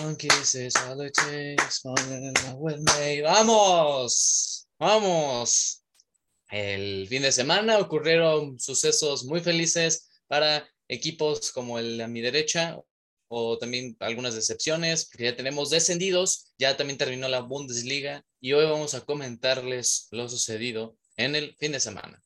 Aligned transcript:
One 0.00 0.16
kiss 0.16 0.54
is 0.54 0.74
all 0.76 0.98
Vamos, 3.22 4.68
vamos. 4.78 5.82
El 6.50 7.06
fin 7.08 7.22
de 7.22 7.32
semana 7.32 7.78
ocurrieron 7.78 8.58
sucesos 8.58 9.24
muy 9.24 9.40
felices 9.40 10.08
para 10.28 10.68
equipos 10.88 11.50
como 11.52 11.78
el 11.78 12.00
a 12.00 12.08
mi 12.08 12.20
derecha 12.20 12.78
o 13.28 13.58
también 13.58 13.96
algunas 14.00 14.34
decepciones, 14.34 15.06
porque 15.06 15.24
ya 15.24 15.36
tenemos 15.36 15.70
descendidos, 15.70 16.52
ya 16.58 16.76
también 16.76 16.98
terminó 16.98 17.28
la 17.28 17.40
Bundesliga 17.40 18.24
y 18.40 18.52
hoy 18.52 18.66
vamos 18.66 18.94
a 18.94 19.00
comentarles 19.00 20.08
lo 20.10 20.28
sucedido 20.28 20.96
en 21.16 21.34
el 21.34 21.56
fin 21.58 21.72
de 21.72 21.80
semana. 21.80 22.22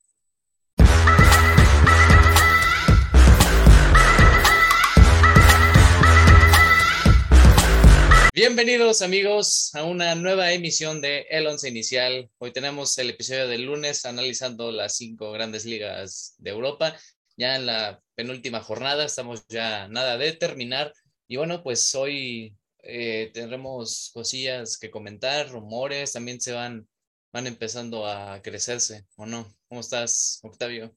Bienvenidos 8.37 9.01
amigos 9.01 9.75
a 9.75 9.85
una 9.85 10.15
nueva 10.15 10.53
emisión 10.53 11.01
de 11.01 11.27
El 11.31 11.47
Once 11.47 11.67
Inicial. 11.71 12.29
Hoy 12.37 12.53
tenemos 12.53 12.99
el 12.99 13.09
episodio 13.09 13.49
del 13.49 13.63
lunes 13.63 14.05
analizando 14.05 14.71
las 14.71 14.95
cinco 14.95 15.33
grandes 15.33 15.65
ligas 15.65 16.35
de 16.37 16.51
Europa. 16.51 16.95
Ya 17.39 17.57
en 17.57 17.65
la 17.65 18.03
penúltima 18.15 18.61
jornada 18.61 19.07
estamos 19.07 19.47
ya 19.49 19.89
nada 19.89 20.19
de 20.19 20.35
terminar. 20.35 20.93
Y 21.27 21.37
bueno, 21.37 21.63
pues 21.63 21.95
hoy 21.95 22.55
eh, 22.83 23.31
tendremos 23.33 24.11
cosillas 24.13 24.77
que 24.77 24.91
comentar, 24.91 25.49
rumores, 25.49 26.13
también 26.13 26.39
se 26.39 26.53
van, 26.53 26.87
van 27.33 27.47
empezando 27.47 28.07
a 28.07 28.43
crecerse, 28.43 29.07
¿o 29.17 29.25
no? 29.25 29.51
¿Cómo 29.67 29.81
estás, 29.81 30.41
Octavio? 30.43 30.95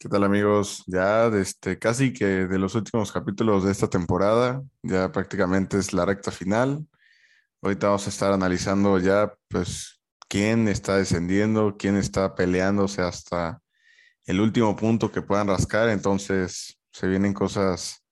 ¿Qué 0.00 0.08
tal 0.08 0.22
amigos? 0.22 0.84
Ya 0.86 1.28
desde 1.28 1.76
casi 1.76 2.12
que 2.12 2.24
de 2.24 2.58
los 2.60 2.76
últimos 2.76 3.10
capítulos 3.10 3.64
de 3.64 3.72
esta 3.72 3.88
temporada, 3.90 4.62
ya 4.80 5.10
prácticamente 5.10 5.76
es 5.76 5.92
la 5.92 6.04
recta 6.04 6.30
final. 6.30 6.86
Ahorita 7.62 7.88
vamos 7.88 8.06
a 8.06 8.10
estar 8.10 8.32
analizando 8.32 9.00
ya 9.00 9.34
pues 9.48 10.00
quién 10.28 10.68
está 10.68 10.96
descendiendo, 10.98 11.76
quién 11.76 11.96
está 11.96 12.36
peleándose 12.36 13.02
hasta 13.02 13.60
el 14.26 14.40
último 14.40 14.76
punto 14.76 15.10
que 15.10 15.22
puedan 15.22 15.48
rascar. 15.48 15.88
Entonces 15.88 16.78
se 16.92 17.08
vienen 17.08 17.34
cosas 17.34 18.04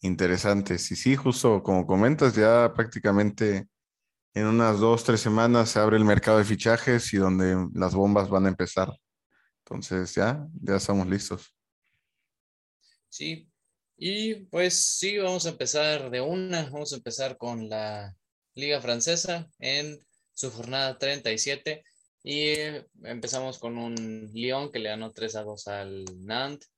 interesantes. 0.00 0.92
Y 0.92 0.96
sí, 0.96 1.16
justo 1.16 1.62
como 1.64 1.88
comentas, 1.88 2.34
ya 2.36 2.72
prácticamente 2.72 3.66
en 4.34 4.46
unas 4.46 4.78
dos, 4.78 5.04
tres 5.04 5.20
semanas 5.20 5.70
se 5.70 5.80
abre 5.80 5.96
el 5.96 6.04
mercado 6.04 6.38
de 6.38 6.44
fichajes 6.44 7.12
y 7.14 7.18
donde 7.18 7.68
las 7.74 7.96
bombas 7.96 8.30
van 8.30 8.46
a 8.46 8.50
empezar. 8.50 8.92
Entonces 9.74 10.14
ya, 10.14 10.46
ya 10.62 10.76
estamos 10.76 11.06
listos. 11.06 11.56
Sí, 13.08 13.48
y 13.96 14.34
pues 14.46 14.74
sí, 14.74 15.18
vamos 15.18 15.46
a 15.46 15.50
empezar 15.50 16.10
de 16.10 16.20
una, 16.20 16.64
vamos 16.70 16.92
a 16.92 16.96
empezar 16.96 17.36
con 17.36 17.68
la 17.68 18.14
Liga 18.54 18.80
Francesa 18.80 19.48
en 19.58 19.98
su 20.34 20.50
jornada 20.50 20.98
37 20.98 21.84
y 22.22 22.52
empezamos 23.02 23.58
con 23.58 23.78
un 23.78 24.30
Lyon 24.32 24.70
que 24.70 24.78
le 24.78 24.90
ganó 24.90 25.12
3 25.12 25.36
a 25.36 25.42
2 25.42 25.68
al 25.68 26.04
Nantes. 26.24 26.70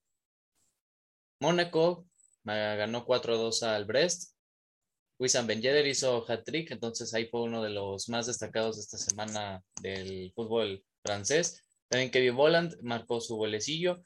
Mónaco 1.40 2.06
ganó 2.44 3.04
4 3.04 3.34
a 3.34 3.36
2 3.36 3.62
al 3.64 3.84
Brest. 3.84 4.34
Wissam 5.18 5.46
Ben 5.46 5.62
Yedder 5.62 5.86
hizo 5.86 6.24
hat-trick, 6.28 6.72
entonces 6.72 7.14
ahí 7.14 7.26
fue 7.26 7.42
uno 7.42 7.62
de 7.62 7.70
los 7.70 8.08
más 8.08 8.26
destacados 8.26 8.76
de 8.76 8.82
esta 8.82 8.98
semana 8.98 9.62
del 9.80 10.32
fútbol 10.34 10.84
francés. 11.02 11.62
También 11.94 12.10
Kevin 12.10 12.34
Volland 12.34 12.76
marcó 12.82 13.20
su 13.20 13.36
golecillo. 13.36 14.02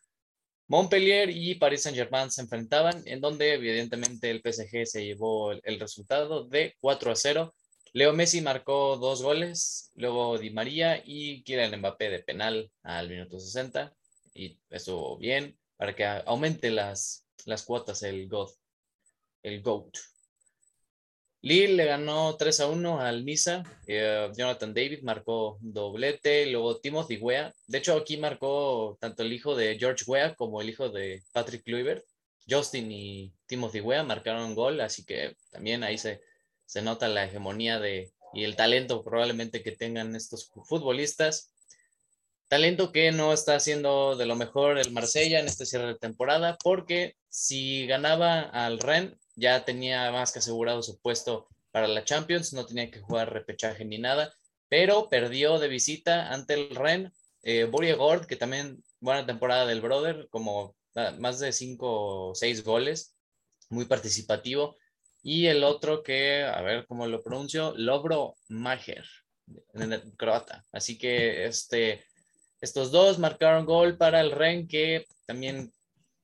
Montpellier 0.66 1.30
y 1.30 1.54
Paris 1.54 1.84
Saint-Germain 1.84 2.30
se 2.30 2.42
enfrentaban, 2.42 3.02
en 3.06 3.22
donde 3.22 3.54
evidentemente 3.54 4.30
el 4.30 4.42
PSG 4.42 4.84
se 4.84 5.06
llevó 5.06 5.52
el, 5.52 5.80
resultado 5.80 6.44
de 6.44 6.74
4 6.82 7.12
a 7.12 7.16
0. 7.16 7.54
Leo 7.94 8.12
Messi 8.12 8.42
marcó 8.42 8.98
dos 8.98 9.22
goles, 9.22 9.90
luego 9.94 10.36
Di 10.36 10.50
María 10.50 11.02
y 11.02 11.42
Kylian 11.44 11.78
Mbappé 11.78 12.10
de 12.10 12.18
penal 12.18 12.70
al 12.82 13.08
minuto 13.08 13.40
60 13.40 13.90
y 14.34 14.58
estuvo 14.68 15.16
bien 15.16 15.58
para 15.78 15.96
que 15.96 16.04
aumente 16.04 16.70
las, 16.70 17.24
las 17.46 17.62
cuotas 17.62 18.02
el 18.02 18.28
GOAT. 18.28 18.50
El 19.42 19.62
GOAT. 19.62 19.96
Lille 21.40 21.74
le 21.74 21.84
ganó 21.84 22.36
3 22.36 22.60
a 22.60 22.66
1 22.66 23.00
al 23.00 23.24
Niza. 23.24 23.62
Eh, 23.86 24.30
Jonathan 24.36 24.74
David 24.74 25.02
marcó 25.02 25.58
doblete. 25.60 26.46
Luego 26.46 26.78
Timothy 26.78 27.16
Wea. 27.18 27.54
De 27.66 27.78
hecho, 27.78 27.96
aquí 27.96 28.16
marcó 28.16 28.98
tanto 29.00 29.22
el 29.22 29.32
hijo 29.32 29.54
de 29.54 29.78
George 29.78 30.04
Wea 30.06 30.34
como 30.34 30.60
el 30.60 30.68
hijo 30.68 30.88
de 30.88 31.22
Patrick 31.32 31.64
Kluivert. 31.64 32.04
Justin 32.48 32.90
y 32.90 33.32
Timothy 33.46 33.80
Wea 33.80 34.02
marcaron 34.02 34.54
gol. 34.54 34.80
Así 34.80 35.04
que 35.04 35.36
también 35.50 35.84
ahí 35.84 35.96
se, 35.96 36.20
se 36.66 36.82
nota 36.82 37.06
la 37.08 37.24
hegemonía 37.24 37.78
de, 37.78 38.10
y 38.32 38.44
el 38.44 38.56
talento 38.56 39.04
probablemente 39.04 39.62
que 39.62 39.72
tengan 39.72 40.16
estos 40.16 40.50
futbolistas. 40.64 41.52
Talento 42.48 42.92
que 42.92 43.12
no 43.12 43.32
está 43.32 43.56
haciendo 43.56 44.16
de 44.16 44.26
lo 44.26 44.34
mejor 44.34 44.78
el 44.78 44.90
Marsella 44.90 45.38
en 45.38 45.46
este 45.46 45.66
cierre 45.66 45.88
de 45.88 45.98
temporada, 45.98 46.56
porque 46.62 47.14
si 47.28 47.86
ganaba 47.86 48.40
al 48.40 48.78
Ren, 48.78 49.18
ya 49.38 49.64
tenía 49.64 50.10
más 50.10 50.32
que 50.32 50.40
asegurado 50.40 50.82
su 50.82 50.98
puesto 51.00 51.48
para 51.70 51.86
la 51.86 52.04
Champions, 52.04 52.52
no 52.52 52.66
tenía 52.66 52.90
que 52.90 53.00
jugar 53.00 53.32
repechaje 53.32 53.84
ni 53.84 53.98
nada, 53.98 54.34
pero 54.68 55.08
perdió 55.08 55.58
de 55.58 55.68
visita 55.68 56.32
ante 56.32 56.54
el 56.54 56.74
Ren. 56.74 57.12
Eh, 57.42 57.64
Gord, 57.64 58.26
que 58.26 58.36
también 58.36 58.82
buena 59.00 59.24
temporada 59.24 59.64
del 59.64 59.80
Brother, 59.80 60.28
como 60.30 60.76
ah, 60.96 61.14
más 61.18 61.38
de 61.38 61.52
cinco 61.52 62.30
o 62.30 62.34
seis 62.34 62.64
goles, 62.64 63.14
muy 63.70 63.84
participativo. 63.84 64.76
Y 65.22 65.46
el 65.46 65.62
otro 65.62 66.02
que, 66.02 66.42
a 66.42 66.60
ver 66.62 66.86
cómo 66.86 67.06
lo 67.06 67.22
pronuncio, 67.22 67.74
Lobro 67.76 68.34
Mager, 68.48 69.04
en 69.74 70.12
croata. 70.16 70.64
Así 70.72 70.98
que 70.98 71.46
este, 71.46 72.04
estos 72.60 72.90
dos 72.90 73.18
marcaron 73.18 73.66
gol 73.66 73.96
para 73.96 74.20
el 74.20 74.32
Ren, 74.32 74.66
que 74.66 75.06
también 75.26 75.72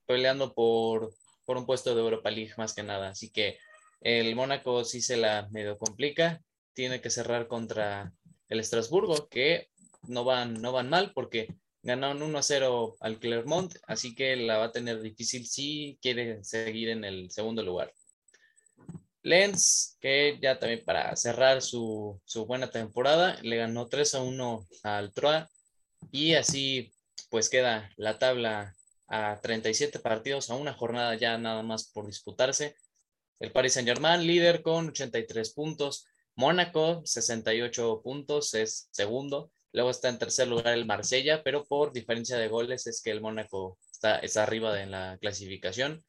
peleando 0.07 0.53
por 0.53 1.15
por 1.45 1.57
un 1.57 1.67
puesto 1.67 1.95
de 1.95 2.01
Europa 2.01 2.31
League 2.31 2.55
más 2.57 2.75
que 2.75 2.83
nada. 2.83 3.11
Así 3.11 3.31
que 3.31 3.59
el 4.01 4.35
Mónaco 4.37 4.85
sí 4.85 5.01
se 5.01 5.17
la 5.17 5.49
medio 5.51 5.79
complica. 5.79 6.43
Tiene 6.75 7.01
que 7.01 7.11
cerrar 7.11 7.47
contra 7.47 8.13
el 8.49 8.61
Estrasburgo, 8.61 9.29
que 9.29 9.69
no 10.03 10.25
van, 10.25 10.61
no 10.61 10.73
van 10.73 10.89
mal 10.89 11.13
porque 11.15 11.49
ganaron 11.83 12.23
1 12.23 12.39
a 12.39 12.43
0 12.43 12.97
al 13.01 13.19
Clermont, 13.19 13.75
así 13.87 14.15
que 14.15 14.37
la 14.37 14.59
va 14.59 14.65
a 14.67 14.73
tener 14.73 15.01
difícil 15.03 15.47
si 15.47 15.99
quiere 16.01 16.43
seguir 16.43 16.89
en 16.89 17.05
el 17.05 17.31
segundo 17.31 17.63
lugar. 17.63 17.93
Lens, 19.23 19.97
que 20.01 20.39
ya 20.43 20.59
también 20.59 20.85
para 20.85 21.15
cerrar 21.17 21.63
su, 21.63 22.21
su 22.25 22.47
buena 22.47 22.71
temporada, 22.71 23.39
le 23.43 23.57
ganó 23.57 23.87
3 23.89 24.15
a 24.15 24.23
1 24.23 24.67
al 24.83 25.13
Troa 25.13 25.49
y 26.11 26.35
así 26.35 26.93
pues 27.31 27.49
queda 27.49 27.91
la 27.97 28.19
tabla 28.19 28.75
a 29.07 29.41
37 29.41 29.99
partidos, 29.99 30.51
a 30.51 30.55
una 30.55 30.73
jornada 30.73 31.15
ya 31.15 31.39
nada 31.39 31.63
más 31.63 31.91
por 31.91 32.07
disputarse. 32.07 32.77
El 33.41 33.53
Paris 33.53 33.75
Saint 33.75 33.89
Germain, 33.89 34.27
líder 34.27 34.63
con 34.63 34.89
83 34.89 35.53
puntos. 35.53 36.07
Mónaco, 36.37 37.03
68 37.05 38.01
puntos, 38.03 38.55
es 38.55 38.89
segundo. 38.91 39.53
Luego 39.73 39.91
está 39.91 40.09
en 40.09 40.19
tercer 40.19 40.49
lugar 40.49 40.75
el 40.75 40.87
Marsella, 40.87 41.43
pero 41.43 41.65
por 41.65 41.93
diferencia 41.93 42.39
de 42.39 42.49
goles 42.49 42.87
es 42.87 43.03
que 43.03 43.11
el 43.11 43.21
Mónaco 43.21 43.79
está, 43.91 44.19
está 44.19 44.45
arriba 44.45 44.81
en 44.81 44.91
la 44.91 45.19
clasificación. 45.21 46.05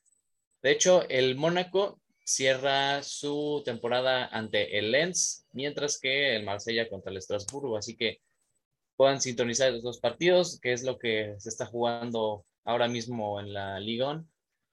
De 0.62 0.72
hecho, 0.72 1.08
el 1.10 1.36
Mónaco 1.36 2.00
cierra 2.24 3.04
su 3.04 3.62
temporada 3.64 4.26
ante 4.28 4.78
el 4.80 4.92
Lens, 4.92 5.46
mientras 5.52 6.00
que 6.00 6.36
el 6.36 6.44
Marsella 6.44 6.90
contra 6.90 7.12
el 7.12 7.18
Estrasburgo. 7.18 7.78
Así 7.78 7.96
que 7.96 8.20
puedan 8.96 9.22
sintonizar 9.22 9.72
los 9.72 9.84
dos 9.84 10.00
partidos, 10.00 10.60
que 10.60 10.74
es 10.74 10.84
lo 10.84 10.98
que 10.98 11.36
se 11.38 11.50
está 11.50 11.66
jugando 11.66 12.46
ahora 12.66 12.88
mismo 12.88 13.40
en 13.40 13.54
la 13.54 13.80
Liga. 13.80 14.24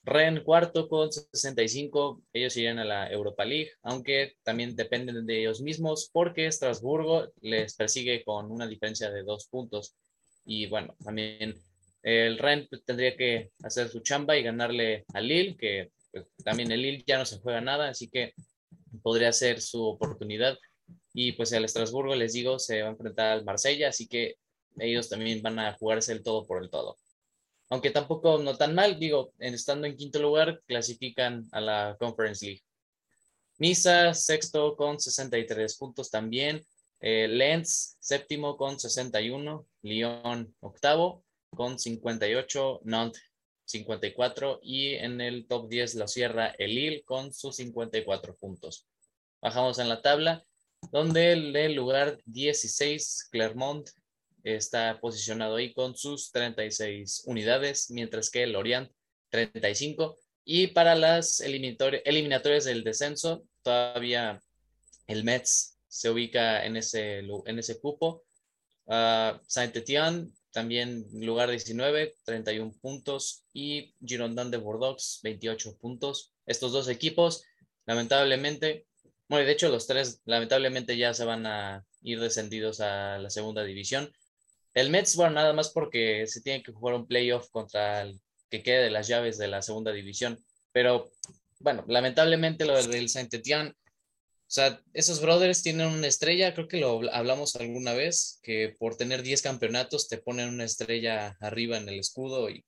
Ren 0.04 0.42
cuarto 0.42 0.88
con 0.88 1.12
65, 1.12 2.24
ellos 2.32 2.56
irían 2.56 2.80
a 2.80 2.84
la 2.84 3.08
Europa 3.08 3.44
League, 3.44 3.70
aunque 3.82 4.34
también 4.42 4.74
dependen 4.74 5.24
de 5.24 5.40
ellos 5.40 5.60
mismos 5.60 6.10
porque 6.12 6.46
Estrasburgo 6.46 7.28
les 7.40 7.76
persigue 7.76 8.24
con 8.24 8.50
una 8.50 8.66
diferencia 8.66 9.10
de 9.12 9.22
dos 9.22 9.46
puntos. 9.46 9.94
Y 10.44 10.66
bueno, 10.66 10.96
también 11.04 11.54
el 12.02 12.38
Ren 12.38 12.68
tendría 12.84 13.16
que 13.16 13.52
hacer 13.62 13.88
su 13.90 14.00
chamba 14.00 14.36
y 14.36 14.42
ganarle 14.42 15.04
a 15.14 15.20
Lille, 15.20 15.56
que 15.56 15.92
pues, 16.10 16.26
también 16.42 16.72
el 16.72 16.82
Lille 16.82 17.04
ya 17.06 17.18
no 17.18 17.24
se 17.24 17.38
juega 17.38 17.60
nada, 17.60 17.88
así 17.88 18.10
que 18.10 18.32
podría 19.04 19.32
ser 19.32 19.60
su 19.60 19.84
oportunidad. 19.84 20.58
Y 21.14 21.32
pues 21.32 21.52
el 21.52 21.64
Estrasburgo, 21.64 22.16
les 22.16 22.32
digo, 22.32 22.58
se 22.58 22.82
va 22.82 22.88
a 22.88 22.92
enfrentar 22.92 23.32
al 23.32 23.44
Marsella, 23.44 23.90
así 23.90 24.08
que 24.08 24.34
ellos 24.78 25.08
también 25.08 25.42
van 25.42 25.60
a 25.60 25.74
jugarse 25.74 26.12
el 26.12 26.24
todo 26.24 26.44
por 26.44 26.64
el 26.64 26.70
todo 26.70 26.96
aunque 27.72 27.90
tampoco 27.90 28.36
no 28.36 28.54
tan 28.54 28.74
mal, 28.74 28.98
digo, 28.98 29.32
estando 29.38 29.86
en 29.86 29.96
quinto 29.96 30.20
lugar, 30.20 30.60
clasifican 30.66 31.48
a 31.52 31.60
la 31.62 31.96
Conference 31.98 32.44
League. 32.44 32.62
Misa, 33.56 34.12
sexto 34.12 34.76
con 34.76 35.00
63 35.00 35.78
puntos 35.78 36.10
también. 36.10 36.62
Eh, 37.00 37.28
Lens, 37.28 37.96
séptimo 37.98 38.58
con 38.58 38.78
61. 38.78 39.66
Lyon, 39.80 40.54
octavo 40.60 41.24
con 41.48 41.78
58. 41.78 42.80
Nantes, 42.84 43.22
54. 43.64 44.60
Y 44.62 44.92
en 44.96 45.22
el 45.22 45.46
top 45.46 45.70
10 45.70 45.94
lo 45.94 46.08
cierra 46.08 46.48
el 46.58 46.74
Lille 46.74 47.02
con 47.04 47.32
sus 47.32 47.56
54 47.56 48.36
puntos. 48.36 48.86
bajamos 49.40 49.78
en 49.78 49.88
la 49.88 50.02
tabla, 50.02 50.44
donde 50.90 51.32
el 51.32 51.72
lugar 51.72 52.18
16, 52.26 53.28
Clermont, 53.30 53.88
está 54.44 55.00
posicionado 55.00 55.56
ahí 55.56 55.72
con 55.72 55.96
sus 55.96 56.32
36 56.32 57.22
unidades, 57.26 57.90
mientras 57.90 58.30
que 58.30 58.42
el 58.42 58.56
Orient 58.56 58.90
35. 59.30 60.18
Y 60.44 60.68
para 60.68 60.94
las 60.94 61.40
eliminatorias 61.40 62.64
del 62.64 62.84
descenso, 62.84 63.44
todavía 63.62 64.40
el 65.06 65.24
Mets 65.24 65.78
se 65.88 66.10
ubica 66.10 66.64
en 66.64 66.76
ese, 66.76 67.18
en 67.18 67.58
ese 67.58 67.80
cupo. 67.80 68.24
Uh, 68.86 69.38
Saint-Étienne 69.46 70.32
también 70.52 71.06
lugar 71.12 71.50
19, 71.50 72.14
31 72.24 72.74
puntos. 72.80 73.44
Y 73.52 73.94
Girondin 74.04 74.50
de 74.50 74.58
Bordeaux, 74.58 75.20
28 75.22 75.78
puntos. 75.78 76.32
Estos 76.46 76.72
dos 76.72 76.88
equipos, 76.88 77.44
lamentablemente, 77.86 78.86
bueno, 79.28 79.46
de 79.46 79.52
hecho 79.52 79.68
los 79.68 79.86
tres 79.86 80.20
lamentablemente 80.24 80.96
ya 80.96 81.14
se 81.14 81.24
van 81.24 81.46
a 81.46 81.84
ir 82.02 82.20
descendidos 82.20 82.80
a 82.80 83.18
la 83.18 83.30
segunda 83.30 83.64
división. 83.64 84.12
El 84.74 84.90
Mets, 84.90 85.16
bueno, 85.16 85.34
nada 85.34 85.52
más 85.52 85.70
porque 85.70 86.26
se 86.26 86.40
tiene 86.40 86.62
que 86.62 86.72
jugar 86.72 86.94
un 86.94 87.06
playoff 87.06 87.48
contra 87.50 88.02
el 88.02 88.20
que 88.50 88.62
quede 88.62 88.84
de 88.84 88.90
las 88.90 89.08
llaves 89.08 89.38
de 89.38 89.48
la 89.48 89.62
segunda 89.62 89.92
división. 89.92 90.42
Pero 90.72 91.12
bueno, 91.58 91.84
lamentablemente 91.88 92.64
lo 92.64 92.82
del 92.82 93.08
Saint 93.08 93.32
Etienne, 93.32 93.70
o 93.70 94.54
sea, 94.54 94.82
esos 94.92 95.22
brothers 95.22 95.62
tienen 95.62 95.86
una 95.86 96.06
estrella, 96.06 96.52
creo 96.52 96.68
que 96.68 96.76
lo 96.76 97.00
hablamos 97.12 97.56
alguna 97.56 97.94
vez, 97.94 98.38
que 98.42 98.76
por 98.78 98.96
tener 98.96 99.22
10 99.22 99.40
campeonatos 99.40 100.08
te 100.08 100.18
ponen 100.18 100.50
una 100.50 100.64
estrella 100.64 101.38
arriba 101.40 101.78
en 101.78 101.88
el 101.88 101.98
escudo 101.98 102.50
y, 102.50 102.62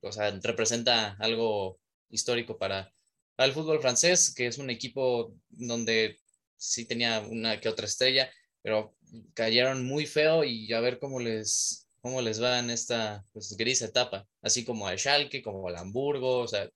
o 0.00 0.10
sea, 0.10 0.32
representa 0.42 1.16
algo 1.20 1.78
histórico 2.10 2.58
para, 2.58 2.92
el 3.38 3.52
fútbol 3.52 3.80
francés, 3.80 4.34
que 4.34 4.46
es 4.48 4.58
un 4.58 4.70
equipo 4.70 5.32
donde 5.50 6.18
sí 6.56 6.86
tenía 6.86 7.20
una 7.20 7.60
que 7.60 7.68
otra 7.68 7.86
estrella, 7.86 8.28
pero 8.62 8.95
cayeron 9.34 9.84
muy 9.84 10.06
feo 10.06 10.44
y 10.44 10.72
a 10.72 10.80
ver 10.80 10.98
cómo 10.98 11.20
les, 11.20 11.88
cómo 12.00 12.22
les 12.22 12.42
va 12.42 12.58
en 12.58 12.70
esta 12.70 13.24
pues, 13.32 13.56
gris 13.56 13.82
etapa, 13.82 14.26
así 14.42 14.64
como 14.64 14.86
al 14.86 14.98
Schalke, 14.98 15.42
como 15.42 15.68
al 15.68 15.76
Hamburgo, 15.76 16.40
o 16.40 16.48
sea, 16.48 16.68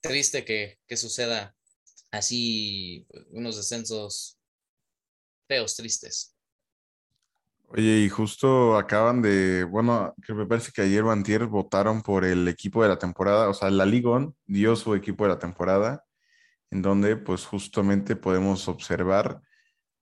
triste 0.00 0.44
que, 0.44 0.78
que, 0.86 0.96
suceda 0.96 1.54
así 2.10 3.06
unos 3.30 3.56
descensos 3.56 4.38
feos, 5.46 5.76
tristes. 5.76 6.34
Oye, 7.68 7.98
y 7.98 8.08
justo 8.08 8.76
acaban 8.76 9.22
de, 9.22 9.64
bueno, 9.64 10.14
que 10.24 10.32
me 10.32 10.46
parece 10.46 10.70
que 10.72 10.82
ayer 10.82 11.02
o 11.02 11.10
antier 11.10 11.46
votaron 11.46 12.02
por 12.02 12.24
el 12.24 12.46
equipo 12.48 12.82
de 12.82 12.88
la 12.88 12.98
temporada, 12.98 13.48
o 13.48 13.54
sea, 13.54 13.70
la 13.70 13.84
Ligon 13.84 14.36
dio 14.46 14.76
su 14.76 14.94
equipo 14.94 15.24
de 15.24 15.30
la 15.30 15.38
temporada, 15.38 16.04
en 16.70 16.82
donde 16.82 17.16
pues 17.16 17.44
justamente 17.44 18.16
podemos 18.16 18.68
observar 18.68 19.42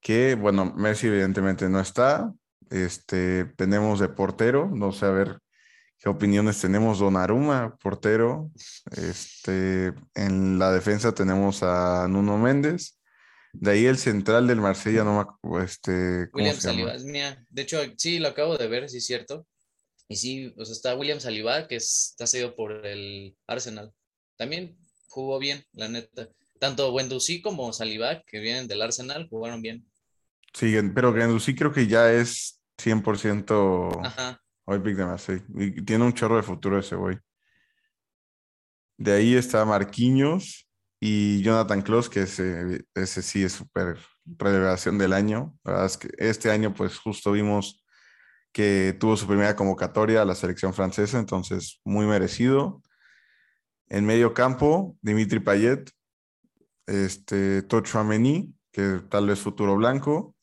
que, 0.04 0.34
bueno, 0.34 0.66
Messi 0.66 1.06
evidentemente 1.06 1.66
no 1.70 1.80
está, 1.80 2.30
este, 2.68 3.46
tenemos 3.56 4.00
de 4.00 4.10
portero, 4.10 4.70
no 4.70 4.92
sé 4.92 5.06
a 5.06 5.10
ver 5.10 5.38
qué 5.98 6.10
opiniones 6.10 6.60
tenemos. 6.60 7.00
Aruma, 7.00 7.78
portero. 7.82 8.50
Este, 8.94 9.94
en 10.14 10.58
la 10.58 10.72
defensa 10.72 11.14
tenemos 11.14 11.62
a 11.62 12.06
Nuno 12.06 12.36
Méndez. 12.36 13.00
De 13.54 13.70
ahí 13.70 13.86
el 13.86 13.96
central 13.96 14.46
del 14.46 14.60
Marsella, 14.60 15.04
no 15.04 15.38
me 15.42 15.64
este, 15.64 16.28
William 16.34 16.56
Saliba, 16.56 16.96
de 16.98 17.62
hecho, 17.62 17.78
sí, 17.96 18.18
lo 18.18 18.28
acabo 18.28 18.58
de 18.58 18.68
ver, 18.68 18.90
sí 18.90 18.98
es 18.98 19.06
cierto. 19.06 19.46
Y 20.06 20.16
sí, 20.16 20.52
pues 20.54 20.68
está 20.68 20.96
William 20.96 21.20
Saliba, 21.20 21.66
que 21.66 21.76
está 21.76 22.26
seguido 22.26 22.54
por 22.54 22.84
el 22.84 23.34
Arsenal. 23.46 23.90
También 24.36 24.76
jugó 25.08 25.38
bien, 25.38 25.64
la 25.72 25.88
neta. 25.88 26.28
Tanto 26.58 26.92
Wendusí 26.92 27.40
como 27.40 27.72
Saliba, 27.72 28.22
que 28.26 28.40
vienen 28.40 28.68
del 28.68 28.82
Arsenal, 28.82 29.28
jugaron 29.30 29.62
bien. 29.62 29.86
Sí, 30.54 30.76
pero 30.94 31.10
Wendusí 31.10 31.54
creo 31.54 31.72
que 31.72 31.86
ya 31.88 32.12
es 32.12 32.62
100% 32.78 34.00
hoy 34.66 34.78
Big 34.78 34.96
de 34.96 35.18
sí. 35.18 35.42
Y 35.56 35.82
tiene 35.82 36.04
un 36.04 36.12
chorro 36.12 36.36
de 36.36 36.42
futuro 36.42 36.78
ese 36.78 36.94
güey. 36.94 37.18
De 38.96 39.12
ahí 39.12 39.34
está 39.34 39.64
Marquinhos 39.64 40.68
y 41.00 41.42
Jonathan 41.42 41.82
Klaus, 41.82 42.08
que 42.08 42.22
ese, 42.22 42.84
ese 42.94 43.22
sí 43.22 43.42
es 43.42 43.52
súper 43.52 43.98
revelación 44.24 44.96
del 44.96 45.12
año. 45.12 45.58
La 45.64 45.72
verdad 45.72 45.86
es 45.86 45.96
que 45.96 46.08
este 46.18 46.50
año, 46.50 46.72
pues 46.72 46.98
justo 46.98 47.32
vimos 47.32 47.84
que 48.52 48.96
tuvo 48.98 49.16
su 49.16 49.26
primera 49.26 49.56
convocatoria 49.56 50.22
a 50.22 50.24
la 50.24 50.36
selección 50.36 50.72
francesa, 50.72 51.18
entonces 51.18 51.80
muy 51.84 52.06
merecido. 52.06 52.80
En 53.88 54.06
medio 54.06 54.32
campo, 54.32 54.96
Dimitri 55.02 55.40
Payet, 55.40 55.90
este, 56.86 57.62
Tocho 57.62 57.98
Ameni, 57.98 58.54
que 58.70 59.00
tal 59.10 59.26
vez 59.26 59.40
futuro 59.40 59.76
blanco, 59.76 60.33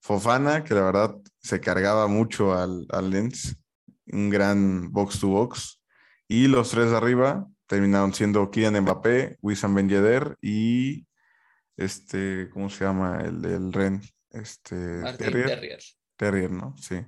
Fofana, 0.00 0.64
que 0.64 0.74
la 0.74 0.82
verdad 0.82 1.16
se 1.38 1.60
cargaba 1.60 2.06
mucho 2.06 2.54
al, 2.54 2.86
al 2.90 3.10
Lens, 3.10 3.56
un 4.06 4.30
gran 4.30 4.90
box 4.92 5.20
to 5.20 5.28
box. 5.28 5.82
Y 6.28 6.46
los 6.46 6.70
tres 6.70 6.90
de 6.90 6.96
arriba 6.96 7.46
terminaron 7.66 8.12
siendo 8.14 8.50
Kylian 8.50 8.80
Mbappé, 8.82 9.38
Wissam 9.42 9.74
Ben 9.74 9.88
Yedder 9.88 10.36
y 10.40 11.06
este, 11.76 12.50
¿cómo 12.50 12.68
se 12.68 12.84
llama? 12.84 13.20
El 13.22 13.40
del 13.40 13.72
Ren. 13.72 14.02
Este, 14.30 15.02
Terrier. 15.16 15.80
Terrier. 16.16 16.50
¿no? 16.50 16.74
Sí. 16.76 17.06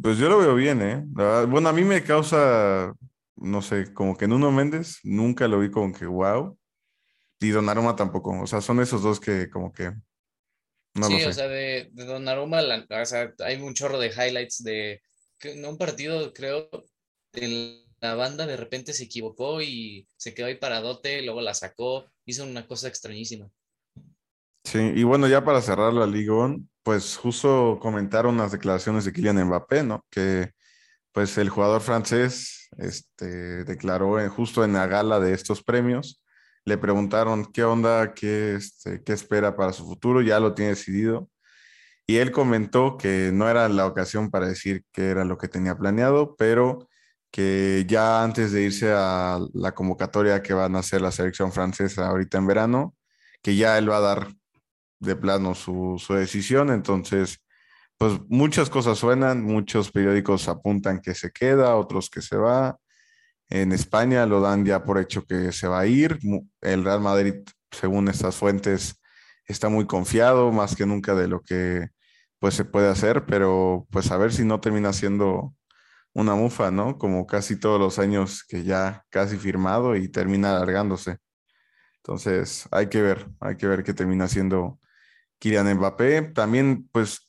Pues 0.00 0.18
yo 0.18 0.28
lo 0.28 0.38
veo 0.38 0.54
bien, 0.54 0.82
¿eh? 0.82 1.02
Bueno, 1.06 1.68
a 1.68 1.72
mí 1.72 1.82
me 1.82 2.02
causa, 2.02 2.94
no 3.36 3.62
sé, 3.62 3.94
como 3.94 4.16
que 4.16 4.28
Nuno 4.28 4.52
Méndez, 4.52 4.98
nunca 5.04 5.48
lo 5.48 5.60
vi 5.60 5.70
como 5.70 5.92
que 5.94 6.06
wow. 6.06 6.58
Y 7.40 7.48
Donnarumma 7.48 7.96
tampoco. 7.96 8.38
O 8.40 8.46
sea, 8.46 8.60
son 8.60 8.80
esos 8.80 9.02
dos 9.02 9.20
que 9.20 9.48
como 9.48 9.72
que 9.72 9.92
sí, 11.02 11.24
o 11.24 11.32
sea, 11.32 11.48
de, 11.48 11.88
de 11.92 12.04
Donnarumma, 12.04 12.60
o 12.60 13.04
sea, 13.04 13.32
hay 13.40 13.56
un 13.56 13.74
chorro 13.74 13.98
de 13.98 14.08
highlights 14.08 14.62
de 14.62 15.00
en 15.42 15.64
un 15.64 15.78
partido, 15.78 16.32
creo, 16.32 16.68
la 18.00 18.14
banda 18.14 18.46
de 18.46 18.56
repente 18.56 18.92
se 18.92 19.04
equivocó 19.04 19.60
y 19.62 20.06
se 20.16 20.34
quedó 20.34 20.46
ahí 20.46 20.56
paradote, 20.56 21.22
luego 21.22 21.40
la 21.40 21.54
sacó, 21.54 22.06
hizo 22.24 22.44
una 22.44 22.66
cosa 22.66 22.88
extrañísima. 22.88 23.48
Sí, 24.64 24.78
y 24.94 25.04
bueno, 25.04 25.28
ya 25.28 25.44
para 25.44 25.62
cerrar 25.62 25.92
la 25.92 26.06
Liga 26.06 26.34
pues 26.82 27.16
justo 27.16 27.78
comentaron 27.80 28.36
las 28.36 28.52
declaraciones 28.52 29.04
de 29.04 29.12
Kylian 29.12 29.44
Mbappé, 29.44 29.82
¿no? 29.82 30.04
Que 30.10 30.50
pues 31.12 31.38
el 31.38 31.48
jugador 31.48 31.80
francés 31.80 32.68
este, 32.78 33.64
declaró 33.64 34.18
justo 34.28 34.64
en 34.64 34.72
la 34.72 34.86
gala 34.86 35.20
de 35.20 35.32
estos 35.32 35.62
premios 35.62 36.22
le 36.66 36.78
preguntaron 36.78 37.46
qué 37.46 37.64
onda, 37.64 38.12
qué, 38.12 38.56
este, 38.56 39.02
qué 39.02 39.12
espera 39.12 39.56
para 39.56 39.72
su 39.72 39.86
futuro, 39.86 40.20
ya 40.20 40.40
lo 40.40 40.52
tiene 40.54 40.70
decidido. 40.72 41.30
Y 42.06 42.16
él 42.18 42.32
comentó 42.32 42.98
que 42.98 43.30
no 43.32 43.48
era 43.48 43.68
la 43.68 43.86
ocasión 43.86 44.30
para 44.30 44.48
decir 44.48 44.84
qué 44.92 45.10
era 45.10 45.24
lo 45.24 45.38
que 45.38 45.48
tenía 45.48 45.76
planeado, 45.78 46.36
pero 46.36 46.88
que 47.30 47.84
ya 47.88 48.22
antes 48.22 48.52
de 48.52 48.62
irse 48.62 48.92
a 48.92 49.40
la 49.54 49.74
convocatoria 49.74 50.42
que 50.42 50.54
van 50.54 50.76
a 50.76 50.80
hacer 50.80 51.00
la 51.02 51.12
selección 51.12 51.52
francesa 51.52 52.08
ahorita 52.08 52.38
en 52.38 52.46
verano, 52.46 52.94
que 53.42 53.56
ya 53.56 53.78
él 53.78 53.90
va 53.90 53.98
a 53.98 54.00
dar 54.00 54.28
de 55.00 55.16
plano 55.16 55.54
su, 55.54 55.96
su 56.04 56.14
decisión. 56.14 56.70
Entonces, 56.70 57.38
pues 57.98 58.14
muchas 58.28 58.70
cosas 58.70 58.98
suenan, 58.98 59.42
muchos 59.44 59.92
periódicos 59.92 60.48
apuntan 60.48 61.00
que 61.00 61.14
se 61.14 61.30
queda, 61.30 61.76
otros 61.76 62.10
que 62.10 62.22
se 62.22 62.36
va. 62.36 62.78
En 63.48 63.72
España 63.72 64.26
lo 64.26 64.40
dan 64.40 64.64
ya 64.64 64.84
por 64.84 64.98
hecho 64.98 65.24
que 65.24 65.52
se 65.52 65.68
va 65.68 65.80
a 65.80 65.86
ir. 65.86 66.18
El 66.60 66.84
Real 66.84 67.00
Madrid, 67.00 67.34
según 67.70 68.08
estas 68.08 68.36
fuentes, 68.36 69.00
está 69.46 69.68
muy 69.68 69.86
confiado 69.86 70.50
más 70.52 70.76
que 70.76 70.86
nunca 70.86 71.14
de 71.14 71.28
lo 71.28 71.40
que 71.42 71.88
pues 72.38 72.54
se 72.54 72.64
puede 72.64 72.88
hacer, 72.88 73.24
pero 73.26 73.86
pues 73.90 74.10
a 74.10 74.16
ver 74.18 74.32
si 74.32 74.44
no 74.44 74.60
termina 74.60 74.92
siendo 74.92 75.54
una 76.12 76.34
mufa, 76.34 76.70
¿no? 76.70 76.98
Como 76.98 77.26
casi 77.26 77.58
todos 77.58 77.78
los 77.80 77.98
años 77.98 78.44
que 78.48 78.64
ya 78.64 79.04
casi 79.10 79.36
firmado 79.36 79.96
y 79.96 80.08
termina 80.08 80.56
alargándose. 80.56 81.18
Entonces, 81.98 82.68
hay 82.70 82.88
que 82.88 83.02
ver, 83.02 83.28
hay 83.40 83.56
que 83.56 83.66
ver 83.66 83.84
qué 83.84 83.92
termina 83.92 84.28
siendo 84.28 84.80
Kylian 85.40 85.74
Mbappé. 85.76 86.22
También, 86.34 86.88
pues, 86.92 87.25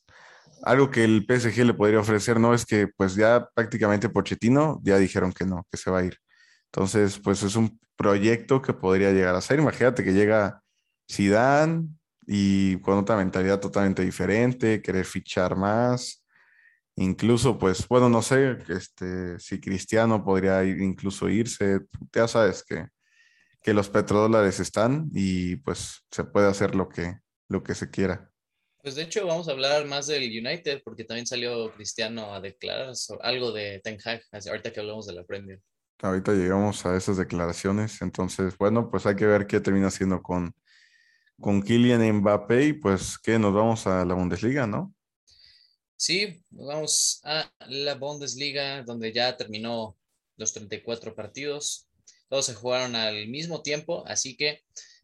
algo 0.64 0.92
que 0.92 1.04
el 1.04 1.26
PSG 1.26 1.66
le 1.66 1.74
podría 1.74 2.00
ofrecer, 2.00 2.40
¿no? 2.40 2.54
Es 2.54 2.66
que 2.66 2.88
pues 2.88 3.16
ya 3.16 3.50
prácticamente 3.54 4.10
Pochettino 4.10 4.80
ya 4.84 4.98
dijeron 4.98 5.34
que 5.34 5.46
no, 5.46 5.66
que 5.72 5.78
se 5.78 5.92
va 5.92 6.00
a 6.00 6.06
ir. 6.06 6.18
Entonces, 6.66 7.20
pues 7.20 7.44
es 7.44 7.56
un 7.56 7.80
proyecto 7.96 8.62
que 8.62 8.74
podría 8.74 9.12
llegar 9.12 9.36
a 9.36 9.42
ser. 9.42 9.60
Imagínate 9.60 10.04
que 10.04 10.14
llega 10.14 10.62
Zidane 11.12 11.88
y 12.28 12.80
con 12.82 12.98
otra 13.00 13.18
mentalidad 13.18 13.60
totalmente 13.60 14.04
diferente, 14.04 14.82
querer 14.82 15.06
fichar 15.06 15.56
más. 15.56 16.24
Incluso, 16.96 17.58
pues, 17.60 17.88
bueno, 17.88 18.10
no 18.10 18.22
sé, 18.22 18.58
este, 18.70 19.40
si 19.40 19.60
Cristiano 19.62 20.24
podría 20.24 20.64
incluso 20.64 21.30
irse. 21.30 21.82
Ya 22.14 22.28
sabes 22.28 22.64
que, 22.64 22.88
que 23.62 23.74
los 23.74 23.90
petrodólares 23.90 24.60
están 24.60 25.10
y 25.14 25.58
pues 25.58 26.04
se 26.12 26.24
puede 26.24 26.48
hacer 26.48 26.76
lo 26.76 26.90
que, 26.90 27.20
lo 27.50 27.64
que 27.64 27.76
se 27.76 27.90
quiera. 27.90 28.32
Pues 28.88 28.96
de 28.96 29.02
hecho 29.02 29.28
vamos 29.28 29.50
a 29.50 29.52
hablar 29.52 29.86
más 29.86 30.08
del 30.08 30.24
United 30.24 30.82
porque 30.82 31.04
también 31.04 31.28
salió 31.28 31.74
Cristiano 31.74 32.34
a 32.34 32.40
declarar 32.40 32.94
algo 33.20 33.52
de 33.52 33.82
Ten 33.84 33.98
Hag, 34.02 34.22
ahorita 34.48 34.72
que 34.72 34.80
hablamos 34.80 35.06
de 35.06 35.14
la 35.14 35.26
Premier. 35.26 35.60
Ahorita 36.02 36.32
llegamos 36.32 36.86
a 36.86 36.96
esas 36.96 37.18
declaraciones, 37.18 38.02
entonces 38.02 38.58
bueno, 38.58 38.90
pues 38.90 39.06
hay 39.06 39.18
que 39.18 39.26
ver 39.26 39.46
qué 39.46 39.60
termina 39.60 39.88
haciendo 39.88 40.24
con 40.24 40.56
con 41.38 41.62
Kylian 41.62 42.14
Mbappé 42.14 42.68
y 42.68 42.74
pues 42.76 43.18
que 43.18 43.38
nos 43.38 43.54
vamos 43.54 43.86
a 43.88 44.06
la 44.06 44.14
Bundesliga, 44.14 44.66
¿no? 44.66 44.96
Sí, 45.98 46.42
vamos 46.50 47.20
a 47.26 47.52
la 47.68 47.96
Bundesliga 47.96 48.84
donde 48.84 49.12
ya 49.12 49.36
terminó 49.36 49.98
los 50.38 50.54
34 50.54 51.14
partidos. 51.14 51.90
Todos 52.30 52.46
se 52.46 52.54
jugaron 52.54 52.96
al 52.96 53.28
mismo 53.28 53.62
tiempo, 53.62 54.06
así 54.08 54.38
que 54.38 54.62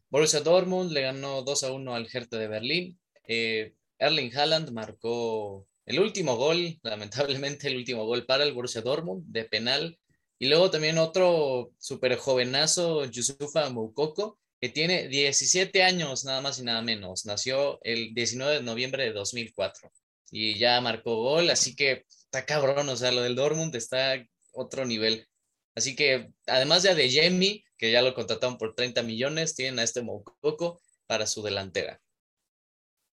Borussia 0.08 0.40
Dortmund 0.40 0.90
le 0.90 1.02
ganó 1.02 1.42
2 1.42 1.64
a 1.64 1.72
1 1.72 1.94
al 1.94 2.08
Hertha 2.10 2.38
de 2.38 2.48
Berlín. 2.48 2.98
Eh, 3.26 3.74
Erling 3.98 4.36
Haaland 4.36 4.70
marcó 4.70 5.66
el 5.86 6.00
último 6.00 6.36
gol, 6.36 6.78
lamentablemente 6.82 7.68
el 7.68 7.76
último 7.76 8.06
gol 8.06 8.26
para 8.26 8.44
el 8.44 8.52
Borussia 8.52 8.82
Dortmund 8.82 9.24
de 9.26 9.44
penal. 9.44 9.98
Y 10.38 10.48
luego 10.48 10.70
también 10.70 10.98
otro 10.98 11.72
súper 11.78 12.16
jovenazo, 12.16 13.04
Yusufa 13.04 13.70
Moukoko, 13.70 14.38
que 14.60 14.68
tiene 14.68 15.08
17 15.08 15.82
años, 15.82 16.24
nada 16.24 16.40
más 16.40 16.58
y 16.58 16.62
nada 16.64 16.82
menos. 16.82 17.24
Nació 17.26 17.78
el 17.82 18.14
19 18.14 18.54
de 18.54 18.62
noviembre 18.62 19.04
de 19.04 19.12
2004 19.12 19.92
y 20.30 20.58
ya 20.58 20.80
marcó 20.80 21.16
gol, 21.16 21.50
así 21.50 21.76
que 21.76 22.04
está 22.08 22.44
cabrón, 22.44 22.88
o 22.88 22.96
sea, 22.96 23.12
lo 23.12 23.22
del 23.22 23.36
Dortmund 23.36 23.74
está 23.76 24.16
otro 24.52 24.84
nivel. 24.84 25.28
Así 25.74 25.94
que 25.94 26.30
además 26.46 26.82
de 26.82 27.10
Jamie, 27.10 27.64
que 27.76 27.92
ya 27.92 28.02
lo 28.02 28.14
contrataron 28.14 28.58
por 28.58 28.74
30 28.74 29.02
millones, 29.02 29.54
tienen 29.54 29.78
a 29.78 29.82
este 29.82 30.02
Moukoko 30.02 30.80
para 31.06 31.26
su 31.26 31.42
delantera. 31.42 32.00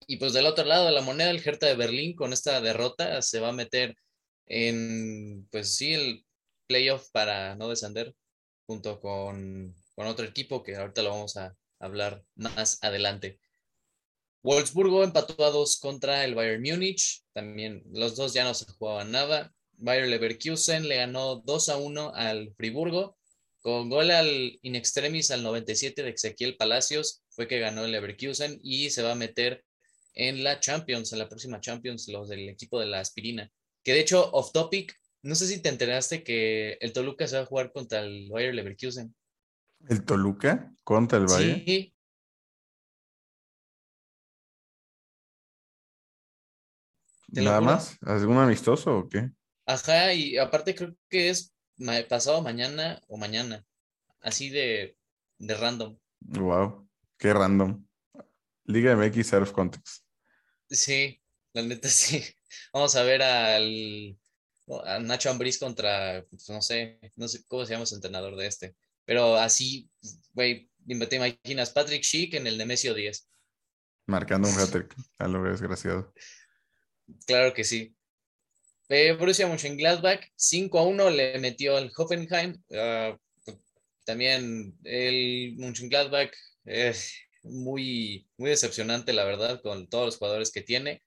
Y 0.07 0.17
pues 0.17 0.33
del 0.33 0.45
otro 0.45 0.65
lado 0.65 0.85
de 0.85 0.91
la 0.91 1.01
moneda, 1.01 1.31
el 1.31 1.41
Hertha 1.45 1.67
de 1.67 1.75
Berlín 1.75 2.15
con 2.15 2.33
esta 2.33 2.59
derrota 2.61 3.21
se 3.21 3.39
va 3.39 3.49
a 3.49 3.53
meter 3.53 3.95
en, 4.45 5.47
pues 5.51 5.75
sí, 5.75 5.93
el 5.93 6.25
playoff 6.67 7.09
para 7.11 7.55
no 7.55 7.69
descender 7.69 8.13
junto 8.65 8.99
con, 8.99 9.75
con 9.95 10.07
otro 10.07 10.25
equipo 10.25 10.63
que 10.63 10.75
ahorita 10.75 11.03
lo 11.03 11.11
vamos 11.11 11.37
a 11.37 11.55
hablar 11.79 12.23
más 12.35 12.77
adelante. 12.83 13.39
Wolfsburgo 14.43 15.03
empató 15.03 15.45
a 15.45 15.51
dos 15.51 15.79
contra 15.79 16.25
el 16.25 16.35
Bayern 16.35 16.61
Múnich. 16.61 17.21
También 17.33 17.83
los 17.93 18.15
dos 18.15 18.33
ya 18.33 18.43
no 18.43 18.53
se 18.53 18.65
jugaban 18.65 19.11
nada. 19.11 19.53
Bayer 19.81 20.07
Leverkusen 20.07 20.87
le 20.87 20.97
ganó 20.97 21.37
2 21.37 21.69
a 21.69 21.77
1 21.77 22.11
al 22.13 22.53
Friburgo. 22.55 23.17
Con 23.61 23.89
gol 23.89 24.11
al 24.11 24.59
in 24.61 24.75
extremis 24.75 25.31
al 25.31 25.43
97 25.43 26.03
de 26.03 26.09
Ezequiel 26.11 26.55
Palacios 26.55 27.23
fue 27.29 27.47
que 27.47 27.59
ganó 27.59 27.85
el 27.85 27.91
Leverkusen 27.91 28.59
y 28.63 28.89
se 28.89 29.03
va 29.03 29.11
a 29.11 29.15
meter 29.15 29.63
en 30.13 30.43
la 30.43 30.59
Champions, 30.59 31.13
en 31.13 31.19
la 31.19 31.29
próxima 31.29 31.59
Champions, 31.59 32.07
los 32.07 32.29
del 32.29 32.49
equipo 32.49 32.79
de 32.79 32.87
la 32.87 32.99
aspirina. 32.99 33.49
Que 33.83 33.93
de 33.93 34.01
hecho, 34.01 34.31
off 34.31 34.51
topic, 34.51 34.95
no 35.23 35.35
sé 35.35 35.47
si 35.47 35.61
te 35.61 35.69
enteraste 35.69 36.23
que 36.23 36.77
el 36.81 36.93
Toluca 36.93 37.27
se 37.27 37.37
va 37.37 37.43
a 37.43 37.45
jugar 37.45 37.71
contra 37.71 38.01
el 38.01 38.29
Bayer 38.29 38.53
Leverkusen. 38.53 39.15
¿El 39.87 40.03
Toluca 40.05 40.73
contra 40.83 41.17
el 41.17 41.25
Bayern? 41.25 41.63
Sí. 41.65 41.93
¿Nada 47.27 47.61
más? 47.61 47.97
¿Algún 48.01 48.37
amistoso 48.37 48.97
o 48.97 49.09
qué? 49.09 49.31
Ajá, 49.65 50.13
y 50.13 50.37
aparte 50.37 50.75
creo 50.75 50.95
que 51.09 51.29
es 51.29 51.53
pasado 52.09 52.41
mañana 52.41 53.01
o 53.07 53.17
mañana. 53.17 53.65
Así 54.19 54.49
de, 54.49 54.97
de 55.39 55.55
random. 55.55 55.97
Wow, 56.19 56.87
qué 57.17 57.33
random. 57.33 57.85
Liga 58.65 58.95
MX 58.95 59.27
Surf 59.27 59.51
Context. 59.51 60.03
Sí, 60.69 61.21
la 61.53 61.61
neta 61.63 61.89
sí. 61.89 62.23
Vamos 62.73 62.95
a 62.95 63.03
ver 63.03 63.21
al 63.21 64.17
a 64.85 64.99
Nacho 64.99 65.29
Ambriz 65.29 65.57
contra, 65.57 66.25
pues, 66.29 66.49
no 66.49 66.61
sé, 66.61 66.99
no 67.15 67.27
sé 67.27 67.43
cómo 67.47 67.65
se 67.65 67.73
llama 67.73 67.85
su 67.85 67.95
entrenador 67.95 68.35
de 68.35 68.47
este. 68.47 68.75
Pero 69.05 69.35
así, 69.35 69.89
güey, 70.33 70.69
te 71.09 71.15
imaginas, 71.15 71.71
Patrick 71.71 72.03
Schick 72.03 72.35
en 72.35 72.47
el 72.47 72.57
Nemesio 72.57 72.93
10. 72.93 73.27
Marcando 74.07 74.47
un 74.47 74.55
hat-trick, 74.59 74.95
a 75.17 75.27
lo 75.27 75.43
desgraciado. 75.43 76.13
Claro 77.25 77.53
que 77.53 77.63
sí. 77.63 77.95
Eh, 78.89 79.13
Borussia 79.13 79.47
Mönchengladbach 79.47 80.21
5 80.35 80.79
a 80.79 80.83
1 80.83 81.09
le 81.11 81.39
metió 81.39 81.77
al 81.77 81.91
Hoffenheim. 81.95 82.61
Ah, 82.73 83.17
también 84.05 84.77
el 84.83 85.55
Mönchengladbach 85.57 86.31
es 86.65 87.13
muy, 87.43 88.27
muy 88.37 88.49
decepcionante, 88.49 89.13
la 89.13 89.25
verdad, 89.25 89.61
con 89.61 89.87
todos 89.87 90.05
los 90.05 90.17
jugadores 90.17 90.51
que 90.51 90.61
tiene. 90.61 91.01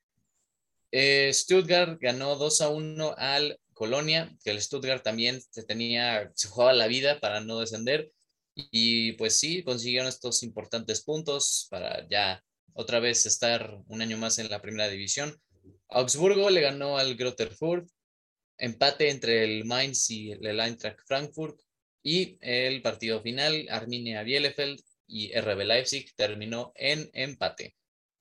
Eh, 0.91 1.33
Stuttgart 1.33 1.99
ganó 2.00 2.37
2 2.37 2.61
a 2.61 2.69
1 2.69 3.14
al 3.17 3.59
Colonia, 3.73 4.33
que 4.45 4.50
el 4.50 4.62
Stuttgart 4.62 5.03
también 5.03 5.41
se 5.50 5.64
tenía, 5.64 6.31
se 6.35 6.49
jugaba 6.49 6.73
la 6.73 6.87
vida 6.87 7.21
para 7.21 7.41
no 7.41 7.59
descender. 7.61 8.12
Y 8.55 9.12
pues 9.12 9.37
sí, 9.38 9.64
consiguieron 9.64 10.07
estos 10.07 10.43
importantes 10.45 11.03
puntos 11.03 11.67
para 11.71 12.09
ya 12.09 12.43
otra 12.75 13.00
vez 13.00 13.26
estar 13.26 13.81
un 13.88 14.03
año 14.03 14.17
más 14.17 14.38
en 14.38 14.49
la 14.49 14.62
primera 14.62 14.88
división. 14.88 15.37
Augsburgo 15.88 16.50
le 16.50 16.61
ganó 16.61 16.99
al 16.99 17.17
Grotterfurt, 17.17 17.88
empate 18.59 19.11
entre 19.11 19.45
el 19.45 19.64
Mainz 19.64 20.11
y 20.11 20.33
el 20.33 20.61
Eintracht 20.61 21.00
Frankfurt 21.07 21.61
y 22.03 22.38
el 22.41 22.83
partido 22.83 23.21
final, 23.23 23.67
Arminia 23.71 24.23
Bielefeld 24.23 24.81
y 25.07 25.33
RB 25.39 25.65
Leipzig 25.65 26.13
terminó 26.17 26.73
en 26.75 27.11
empate. 27.13 27.77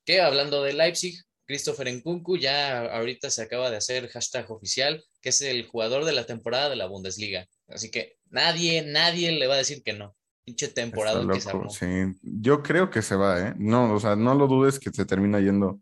Que 0.05 0.21
hablando 0.21 0.63
de 0.63 0.73
Leipzig, 0.73 1.15
Christopher 1.45 1.93
Nkunku 1.93 2.37
ya 2.37 2.81
ahorita 2.95 3.29
se 3.29 3.41
acaba 3.41 3.69
de 3.69 3.77
hacer 3.77 4.07
hashtag 4.09 4.49
oficial, 4.51 5.03
que 5.21 5.29
es 5.29 5.41
el 5.41 5.65
jugador 5.67 6.05
de 6.05 6.13
la 6.13 6.25
temporada 6.25 6.69
de 6.69 6.75
la 6.75 6.87
Bundesliga. 6.87 7.47
Así 7.67 7.91
que 7.91 8.17
nadie, 8.29 8.83
nadie 8.83 9.31
le 9.31 9.47
va 9.47 9.55
a 9.55 9.59
decir 9.59 9.83
que 9.83 9.93
no. 9.93 10.15
Pinche 10.45 10.67
temporada 10.67 11.25
que 11.31 11.39
se 11.39 11.51
Sí. 11.69 12.19
Yo 12.21 12.63
creo 12.63 12.89
que 12.89 13.01
se 13.01 13.15
va, 13.15 13.39
¿eh? 13.39 13.53
No, 13.57 13.93
o 13.93 13.99
sea, 13.99 14.15
no 14.15 14.35
lo 14.35 14.47
dudes 14.47 14.77
que 14.77 14.91
se 14.91 15.05
termina 15.05 15.39
yendo 15.39 15.79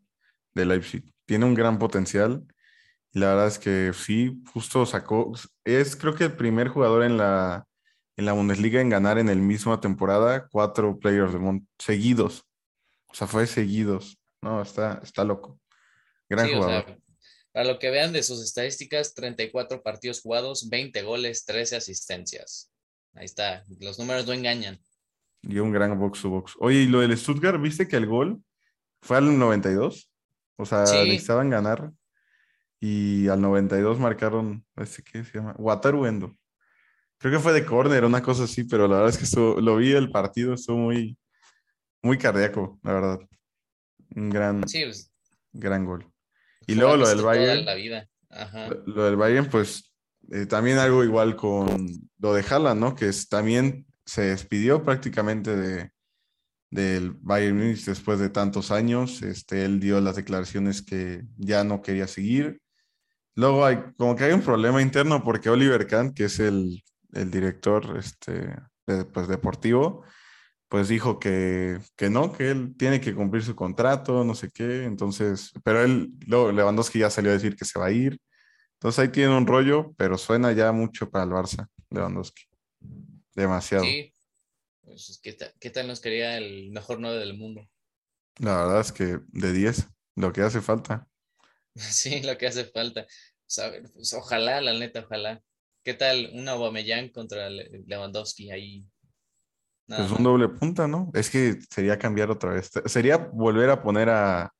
de 0.53 0.65
Leipzig 0.65 1.03
tiene 1.25 1.45
un 1.45 1.53
gran 1.53 1.79
potencial. 1.79 2.43
Y 3.13 3.19
la 3.19 3.29
verdad 3.29 3.47
es 3.47 3.57
que 3.57 3.91
sí, 3.93 4.41
justo 4.53 4.85
sacó, 4.85 5.31
es 5.63 5.95
creo 5.95 6.13
que 6.13 6.25
el 6.25 6.35
primer 6.35 6.67
jugador 6.67 7.03
en 7.03 7.17
la, 7.17 7.65
en 8.21 8.25
la 8.25 8.33
Bundesliga 8.33 8.79
en 8.79 8.89
ganar 8.89 9.17
en 9.17 9.29
el 9.29 9.39
misma 9.39 9.81
temporada 9.81 10.47
cuatro 10.47 10.97
players 10.99 11.33
de 11.33 11.39
Mont 11.39 11.67
seguidos. 11.79 12.45
O 13.07 13.15
sea, 13.15 13.27
fue 13.27 13.47
seguidos. 13.47 14.17
No, 14.41 14.61
está, 14.61 15.01
está 15.03 15.23
loco. 15.23 15.59
Gran 16.29 16.49
jugador. 16.49 17.01
para 17.51 17.65
lo 17.65 17.79
que 17.79 17.89
vean 17.89 18.13
de 18.13 18.23
sus 18.23 18.41
estadísticas, 18.43 19.13
34 19.15 19.81
partidos 19.81 20.21
jugados, 20.21 20.69
20 20.69 21.01
goles, 21.01 21.45
13 21.45 21.77
asistencias. 21.77 22.71
Ahí 23.13 23.25
está, 23.25 23.63
los 23.79 23.99
números 23.99 24.25
no 24.25 24.33
engañan. 24.33 24.79
Y 25.41 25.57
un 25.57 25.71
gran 25.71 25.99
box 25.99 26.21
to 26.21 26.29
box. 26.29 26.53
Oye, 26.59 26.83
y 26.83 26.87
lo 26.87 27.01
del 27.01 27.17
Stuttgart, 27.17 27.59
¿viste 27.59 27.87
que 27.87 27.97
el 27.97 28.05
gol 28.05 28.41
fue 29.01 29.17
al 29.17 29.37
92? 29.37 30.09
O 30.57 30.65
sea, 30.65 30.81
necesitaban 30.81 31.49
ganar 31.49 31.91
y 32.79 33.27
al 33.27 33.41
92 33.41 33.99
marcaron, 33.99 34.63
¿este 34.77 35.03
qué 35.03 35.23
se 35.23 35.39
llama? 35.39 35.55
Wataru 35.57 36.05
Endo. 36.05 36.37
Creo 37.21 37.33
que 37.33 37.39
fue 37.39 37.53
de 37.53 37.63
córner, 37.63 38.03
una 38.03 38.23
cosa 38.23 38.45
así, 38.45 38.63
pero 38.63 38.87
la 38.87 38.95
verdad 38.95 39.09
es 39.11 39.17
que 39.19 39.25
estuvo, 39.25 39.61
lo 39.61 39.75
vi 39.75 39.91
el 39.91 40.09
partido, 40.09 40.55
estuvo 40.55 40.77
muy, 40.77 41.15
muy 42.01 42.17
cardíaco, 42.17 42.79
la 42.81 42.93
verdad. 42.93 43.19
Un 44.15 44.31
gran, 44.31 44.61
pues, 44.61 45.11
gran 45.53 45.85
gol. 45.85 46.11
Y 46.65 46.73
luego 46.73 46.97
lo 46.97 47.07
del 47.07 47.21
Bayern. 47.21 47.63
Lo, 48.87 49.03
del 49.03 49.17
Bayern, 49.17 49.49
pues 49.51 49.93
eh, 50.31 50.47
también 50.47 50.79
algo 50.79 51.03
igual 51.03 51.35
con 51.35 51.87
lo 52.17 52.33
de 52.33 52.43
Haaland, 52.49 52.81
¿no? 52.81 52.95
Que 52.95 53.09
es, 53.09 53.29
también 53.29 53.85
se 54.03 54.23
despidió 54.23 54.83
prácticamente 54.83 55.55
de, 55.55 55.91
del 56.71 57.11
Bayern 57.11 57.55
Munich 57.55 57.85
después 57.85 58.17
de 58.17 58.29
tantos 58.29 58.71
años. 58.71 59.21
Este, 59.21 59.63
él 59.63 59.79
dio 59.79 60.01
las 60.01 60.15
declaraciones 60.15 60.81
que 60.81 61.21
ya 61.37 61.63
no 61.63 61.83
quería 61.83 62.07
seguir. 62.07 62.59
Luego 63.35 63.63
hay 63.63 63.77
como 63.95 64.15
que 64.15 64.23
hay 64.23 64.31
un 64.31 64.41
problema 64.41 64.81
interno 64.81 65.23
porque 65.23 65.51
Oliver 65.51 65.85
Kahn, 65.85 66.13
que 66.13 66.25
es 66.25 66.39
el, 66.39 66.81
el 67.13 67.31
director 67.31 67.97
este, 67.97 68.55
pues, 68.85 69.27
deportivo, 69.27 70.03
pues 70.67 70.87
dijo 70.87 71.19
que, 71.19 71.79
que, 71.97 72.09
no, 72.09 72.31
que 72.31 72.49
él 72.49 72.75
tiene 72.77 73.01
que 73.01 73.13
cumplir 73.13 73.43
su 73.43 73.55
contrato, 73.55 74.23
no 74.23 74.35
sé 74.35 74.49
qué. 74.53 74.85
Entonces, 74.85 75.51
pero 75.63 75.83
él, 75.83 76.11
luego 76.27 76.51
Lewandowski 76.51 76.99
ya 76.99 77.09
salió 77.09 77.31
a 77.31 77.33
decir 77.33 77.55
que 77.55 77.65
se 77.65 77.77
va 77.77 77.87
a 77.87 77.91
ir. 77.91 78.17
Entonces 78.75 78.99
ahí 78.99 79.09
tiene 79.09 79.35
un 79.35 79.45
rollo, 79.45 79.93
pero 79.97 80.17
suena 80.17 80.53
ya 80.53 80.71
mucho 80.71 81.09
para 81.09 81.25
el 81.25 81.31
Barça, 81.31 81.67
Lewandowski. 81.89 82.43
Demasiado. 83.35 83.83
Sí, 83.83 84.13
pues, 84.81 85.19
¿qué, 85.21 85.69
tal, 85.69 85.87
nos 85.87 86.01
quería 86.01 86.37
el 86.37 86.71
mejor 86.71 86.99
9 86.99 87.19
del 87.19 87.37
mundo? 87.37 87.67
La 88.39 88.57
verdad 88.57 88.81
es 88.81 88.91
que 88.91 89.19
de 89.27 89.53
10, 89.53 89.87
lo 90.15 90.33
que 90.33 90.41
hace 90.41 90.61
falta. 90.61 91.07
Sí, 91.75 92.21
lo 92.21 92.37
que 92.37 92.47
hace 92.47 92.65
falta. 92.65 93.05
Pues, 93.93 94.13
ojalá, 94.13 94.59
la 94.59 94.73
neta, 94.73 95.01
ojalá. 95.01 95.41
¿Qué 95.83 95.93
tal 95.95 96.29
una 96.33 96.51
Aubameyang 96.51 97.09
contra 97.09 97.49
Lewandowski 97.49 98.51
ahí? 98.51 98.85
Nada 99.87 100.07
pues 100.07 100.17
un 100.17 100.23
doble 100.23 100.47
punta, 100.47 100.87
¿no? 100.87 101.11
Es 101.13 101.29
que 101.29 101.59
sería 101.69 101.97
cambiar 101.97 102.29
otra 102.29 102.53
vez. 102.53 102.69
Sería 102.85 103.17
volver 103.17 103.69
a 103.69 103.81
poner 103.81 104.09
a 104.09 104.53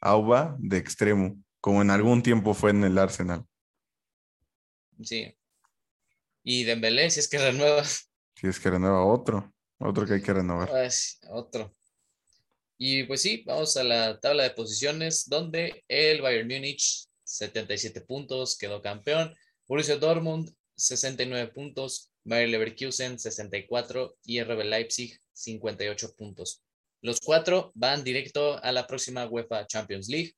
Auba 0.00 0.56
de 0.58 0.76
extremo, 0.76 1.42
como 1.60 1.82
en 1.82 1.90
algún 1.90 2.22
tiempo 2.22 2.54
fue 2.54 2.70
en 2.70 2.84
el 2.84 2.98
Arsenal. 2.98 3.44
Sí. 5.02 5.34
Y 6.44 6.64
Dembélé, 6.64 7.10
si 7.10 7.20
es 7.20 7.28
que 7.28 7.38
renueva. 7.38 7.82
Si 7.84 8.46
es 8.46 8.60
que 8.60 8.70
renueva 8.70 9.04
otro. 9.04 9.52
Otro 9.78 10.06
que 10.06 10.14
hay 10.14 10.22
que 10.22 10.32
renovar. 10.32 10.68
Pues, 10.68 11.18
otro. 11.30 11.72
Y 12.76 13.04
pues 13.04 13.22
sí, 13.22 13.42
vamos 13.46 13.76
a 13.76 13.82
la 13.82 14.20
tabla 14.20 14.44
de 14.44 14.50
posiciones 14.50 15.28
donde 15.28 15.84
el 15.88 16.22
Bayern 16.22 16.46
Múnich, 16.46 17.08
77 17.24 18.02
puntos, 18.02 18.56
quedó 18.56 18.80
campeón. 18.80 19.34
Borussia 19.66 19.98
Dortmund, 19.98 20.54
69 20.78 21.52
puntos. 21.52 22.10
Bayer 22.24 22.48
Leverkusen, 22.48 23.18
64 23.18 24.16
y 24.24 24.42
RB 24.42 24.64
Leipzig, 24.64 25.18
58 25.32 26.14
puntos. 26.14 26.62
Los 27.00 27.20
cuatro 27.20 27.72
van 27.74 28.04
directo 28.04 28.62
a 28.62 28.72
la 28.72 28.86
próxima 28.86 29.26
UEFA 29.26 29.66
Champions 29.66 30.08
League. 30.08 30.34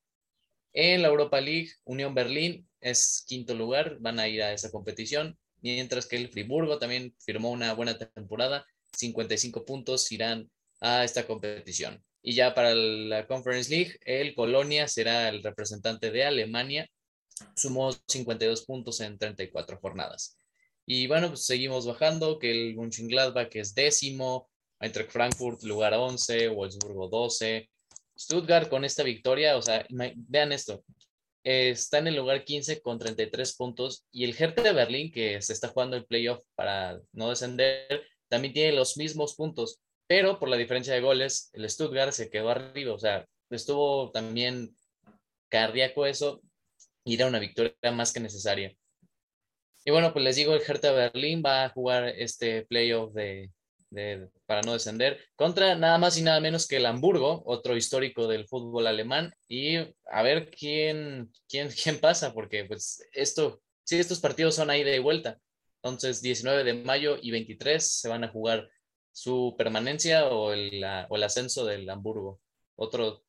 En 0.73 1.01
la 1.01 1.09
Europa 1.09 1.41
League, 1.41 1.71
Unión 1.83 2.13
Berlín 2.13 2.67
es 2.79 3.23
quinto 3.27 3.53
lugar, 3.53 3.97
van 3.99 4.19
a 4.19 4.27
ir 4.27 4.41
a 4.41 4.53
esa 4.53 4.71
competición, 4.71 5.37
mientras 5.61 6.05
que 6.05 6.17
el 6.17 6.29
Friburgo 6.29 6.79
también 6.79 7.13
firmó 7.19 7.51
una 7.51 7.73
buena 7.73 7.97
temporada, 7.97 8.65
55 8.93 9.65
puntos 9.65 10.11
irán 10.11 10.49
a 10.79 11.03
esta 11.03 11.27
competición. 11.27 12.03
Y 12.21 12.33
ya 12.33 12.53
para 12.53 12.75
la 12.75 13.27
Conference 13.27 13.69
League, 13.69 13.97
el 14.05 14.35
Colonia 14.35 14.87
será 14.87 15.29
el 15.29 15.43
representante 15.43 16.11
de 16.11 16.23
Alemania, 16.23 16.89
sumó 17.55 17.91
52 18.07 18.65
puntos 18.65 18.99
en 19.01 19.17
34 19.17 19.79
jornadas. 19.79 20.37
Y 20.85 21.07
bueno, 21.07 21.29
pues 21.29 21.45
seguimos 21.45 21.85
bajando, 21.85 22.39
que 22.39 22.51
el 22.51 22.75
Mönchengladbach 22.75 23.55
es 23.55 23.73
décimo, 23.75 24.49
Eintracht 24.79 25.11
Frankfurt 25.11 25.63
lugar 25.63 25.93
11, 25.93 26.49
Wolfsburgo 26.49 27.07
12, 27.07 27.69
Stuttgart 28.17 28.69
con 28.69 28.83
esta 28.83 29.03
victoria, 29.03 29.57
o 29.57 29.61
sea, 29.61 29.85
vean 29.89 30.51
esto, 30.51 30.83
está 31.43 31.99
en 31.99 32.07
el 32.07 32.15
lugar 32.15 32.43
15 32.43 32.81
con 32.81 32.99
33 32.99 33.55
puntos 33.55 34.05
y 34.11 34.25
el 34.25 34.35
Hertha 34.37 34.63
de 34.63 34.73
Berlín, 34.73 35.11
que 35.11 35.41
se 35.41 35.53
está 35.53 35.69
jugando 35.69 35.97
el 35.97 36.05
playoff 36.05 36.43
para 36.55 36.99
no 37.13 37.29
descender, 37.29 38.03
también 38.27 38.53
tiene 38.53 38.73
los 38.73 38.97
mismos 38.97 39.35
puntos, 39.35 39.81
pero 40.07 40.39
por 40.39 40.49
la 40.49 40.57
diferencia 40.57 40.93
de 40.93 41.01
goles, 41.01 41.49
el 41.53 41.69
Stuttgart 41.69 42.11
se 42.11 42.29
quedó 42.29 42.49
arriba, 42.49 42.93
o 42.93 42.99
sea, 42.99 43.25
estuvo 43.49 44.11
también 44.11 44.75
cardíaco 45.49 46.05
eso 46.05 46.41
y 47.03 47.15
era 47.15 47.27
una 47.27 47.39
victoria 47.39 47.75
más 47.93 48.13
que 48.13 48.19
necesaria. 48.19 48.75
Y 49.83 49.91
bueno, 49.91 50.13
pues 50.13 50.23
les 50.23 50.35
digo, 50.35 50.53
el 50.53 50.61
Hertha 50.61 50.91
Berlín 50.91 51.41
va 51.43 51.65
a 51.65 51.69
jugar 51.69 52.07
este 52.09 52.65
playoff 52.65 53.13
de, 53.13 53.49
para 54.45 54.61
no 54.61 54.73
descender 54.73 55.19
contra 55.35 55.75
nada 55.75 55.97
más 55.97 56.17
y 56.17 56.21
nada 56.21 56.39
menos 56.39 56.67
que 56.67 56.77
el 56.77 56.85
Hamburgo, 56.85 57.41
otro 57.45 57.75
histórico 57.75 58.27
del 58.27 58.47
fútbol 58.47 58.87
alemán. 58.87 59.33
Y 59.47 59.77
a 59.77 60.21
ver 60.21 60.51
quién, 60.51 61.31
quién, 61.49 61.69
quién 61.83 61.99
pasa, 61.99 62.33
porque 62.33 62.65
pues 62.65 63.03
esto, 63.11 63.61
sí, 63.83 63.99
estos 63.99 64.19
partidos 64.19 64.55
son 64.55 64.69
ahí 64.69 64.83
de 64.83 64.99
vuelta. 64.99 65.39
Entonces, 65.83 66.21
19 66.21 66.63
de 66.63 66.73
mayo 66.75 67.17
y 67.19 67.31
23 67.31 67.83
se 67.83 68.07
van 68.07 68.23
a 68.23 68.29
jugar 68.29 68.69
su 69.11 69.55
permanencia 69.57 70.27
o 70.27 70.53
el, 70.53 70.83
o 71.09 71.15
el 71.15 71.23
ascenso 71.23 71.65
del 71.65 71.89
Hamburgo, 71.89 72.39
otro 72.75 73.23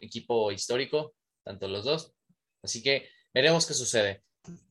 equipo 0.00 0.50
histórico, 0.50 1.14
tanto 1.44 1.68
los 1.68 1.84
dos. 1.84 2.14
Así 2.62 2.82
que 2.82 3.08
veremos 3.32 3.66
qué 3.66 3.74
sucede. 3.74 4.22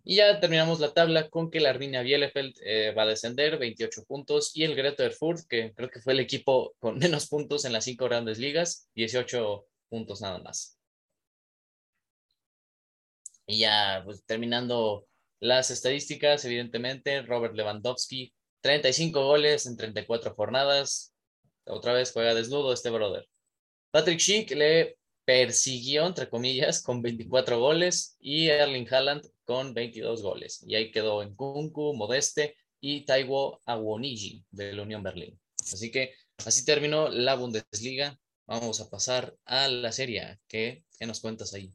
Y 0.04 0.16
ya 0.16 0.40
terminamos 0.40 0.80
la 0.80 0.94
tabla 0.94 1.30
con 1.30 1.52
que 1.52 1.60
la 1.60 1.70
Arminia 1.70 2.02
Bielefeld 2.02 2.56
eh, 2.64 2.94
va 2.98 3.04
a 3.04 3.08
descender, 3.08 3.58
28 3.58 4.06
puntos, 4.06 4.56
y 4.56 4.64
el 4.64 4.76
Greuther 4.76 5.12
Fürth, 5.12 5.48
que 5.48 5.74
creo 5.74 5.90
que 5.90 6.02
fue 6.02 6.14
el 6.14 6.20
equipo 6.20 6.76
con 6.80 6.98
menos 7.00 7.28
puntos 7.28 7.66
en 7.66 7.74
las 7.74 7.84
cinco 7.84 8.06
grandes 8.06 8.40
ligas, 8.40 8.90
18 8.96 9.66
puntos 9.90 10.22
nada 10.22 10.40
más. 10.40 10.78
Y 13.46 13.60
ya 13.60 14.02
pues, 14.06 14.24
terminando 14.26 15.08
las 15.40 15.72
estadísticas, 15.72 16.44
evidentemente, 16.46 17.22
Robert 17.22 17.56
Lewandowski, 17.56 18.34
35 18.62 19.24
goles 19.26 19.66
en 19.66 19.78
34 19.78 20.34
jornadas. 20.36 21.14
Otra 21.66 21.94
vez 21.94 22.12
juega 22.12 22.34
desnudo 22.34 22.74
este 22.74 22.90
brother. 22.90 23.28
Patrick 23.92 24.20
Schick 24.20 24.52
le 24.52 24.97
persiguió, 25.28 26.08
entre 26.08 26.30
comillas, 26.30 26.82
con 26.82 27.02
24 27.02 27.60
goles 27.60 28.16
y 28.22 28.48
Erling 28.48 28.88
Haaland 28.90 29.28
con 29.44 29.74
22 29.74 30.22
goles. 30.24 30.64
Y 30.66 30.76
ahí 30.76 30.90
quedó 30.90 31.22
en 31.22 31.36
Kunku, 31.36 31.94
Modeste 31.94 32.56
y 32.80 33.04
Taiwo 33.06 33.60
Awoniji 33.66 34.46
de 34.52 34.72
la 34.72 34.84
Unión 34.84 35.04
Berlín. 35.04 35.38
Así 35.60 35.92
que 35.92 36.14
así 36.46 36.64
terminó 36.64 37.10
la 37.10 37.36
Bundesliga. 37.36 38.18
Vamos 38.46 38.80
a 38.80 38.90
pasar 38.90 39.36
a 39.44 39.68
la 39.68 39.92
serie. 39.92 40.40
¿Qué, 40.48 40.86
qué 40.98 41.06
nos 41.06 41.20
cuentas 41.20 41.54
ahí? 41.54 41.74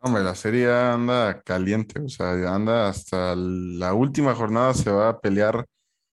Hombre, 0.00 0.24
la 0.24 0.34
serie 0.34 0.72
anda 0.72 1.42
caliente, 1.42 2.00
o 2.00 2.08
sea, 2.08 2.30
anda 2.54 2.88
hasta 2.88 3.34
la 3.36 3.92
última 3.92 4.34
jornada 4.34 4.72
se 4.72 4.90
va 4.90 5.10
a 5.10 5.20
pelear 5.20 5.66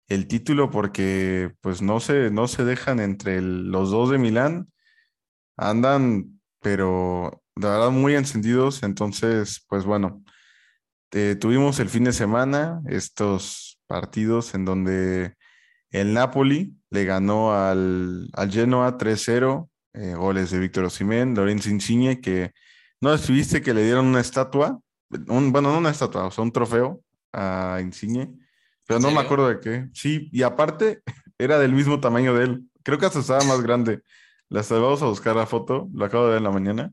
el 0.08 0.28
título 0.28 0.70
porque 0.70 1.52
pues 1.62 1.80
no 1.80 2.00
se, 2.00 2.30
no 2.30 2.48
se 2.48 2.66
dejan 2.66 3.00
entre 3.00 3.40
los 3.40 3.90
dos 3.90 4.10
de 4.10 4.18
Milán 4.18 4.68
andan, 5.56 6.33
pero 6.64 7.42
de 7.56 7.68
verdad 7.68 7.90
muy 7.90 8.14
encendidos. 8.14 8.82
Entonces, 8.82 9.64
pues 9.68 9.84
bueno, 9.84 10.24
eh, 11.12 11.36
tuvimos 11.38 11.78
el 11.78 11.90
fin 11.90 12.04
de 12.04 12.14
semana 12.14 12.80
estos 12.88 13.78
partidos 13.86 14.54
en 14.54 14.64
donde 14.64 15.34
el 15.90 16.14
Napoli 16.14 16.74
le 16.88 17.04
ganó 17.04 17.54
al, 17.54 18.30
al 18.32 18.50
Genoa 18.50 18.96
3-0, 18.96 19.68
eh, 19.92 20.14
goles 20.14 20.50
de 20.50 20.58
Víctor 20.58 20.84
Osimén, 20.84 21.34
Lorenzo 21.34 21.68
Insigne, 21.68 22.22
que 22.22 22.52
no 23.00 23.14
viste 23.28 23.60
que 23.60 23.74
le 23.74 23.84
dieron 23.84 24.06
una 24.06 24.20
estatua, 24.20 24.80
un, 25.28 25.52
bueno, 25.52 25.70
no 25.70 25.78
una 25.78 25.90
estatua, 25.90 26.24
o 26.24 26.30
sea, 26.30 26.42
un 26.42 26.50
trofeo 26.50 27.02
a 27.34 27.78
Insigne, 27.82 28.32
pero 28.86 29.00
no 29.00 29.10
me 29.10 29.20
acuerdo 29.20 29.48
de 29.48 29.60
qué. 29.60 29.88
Sí, 29.92 30.30
y 30.32 30.42
aparte 30.42 31.02
era 31.38 31.58
del 31.58 31.72
mismo 31.74 32.00
tamaño 32.00 32.34
de 32.34 32.44
él. 32.44 32.70
Creo 32.82 32.98
que 32.98 33.04
hasta 33.04 33.20
estaba 33.20 33.44
más 33.44 33.60
grande. 33.60 34.00
Las 34.54 34.70
vamos 34.70 35.02
a 35.02 35.06
buscar 35.06 35.34
la 35.34 35.46
foto, 35.46 35.88
lo 35.92 36.04
acabo 36.04 36.26
de 36.26 36.30
ver 36.30 36.38
en 36.38 36.44
la 36.44 36.52
mañana. 36.52 36.92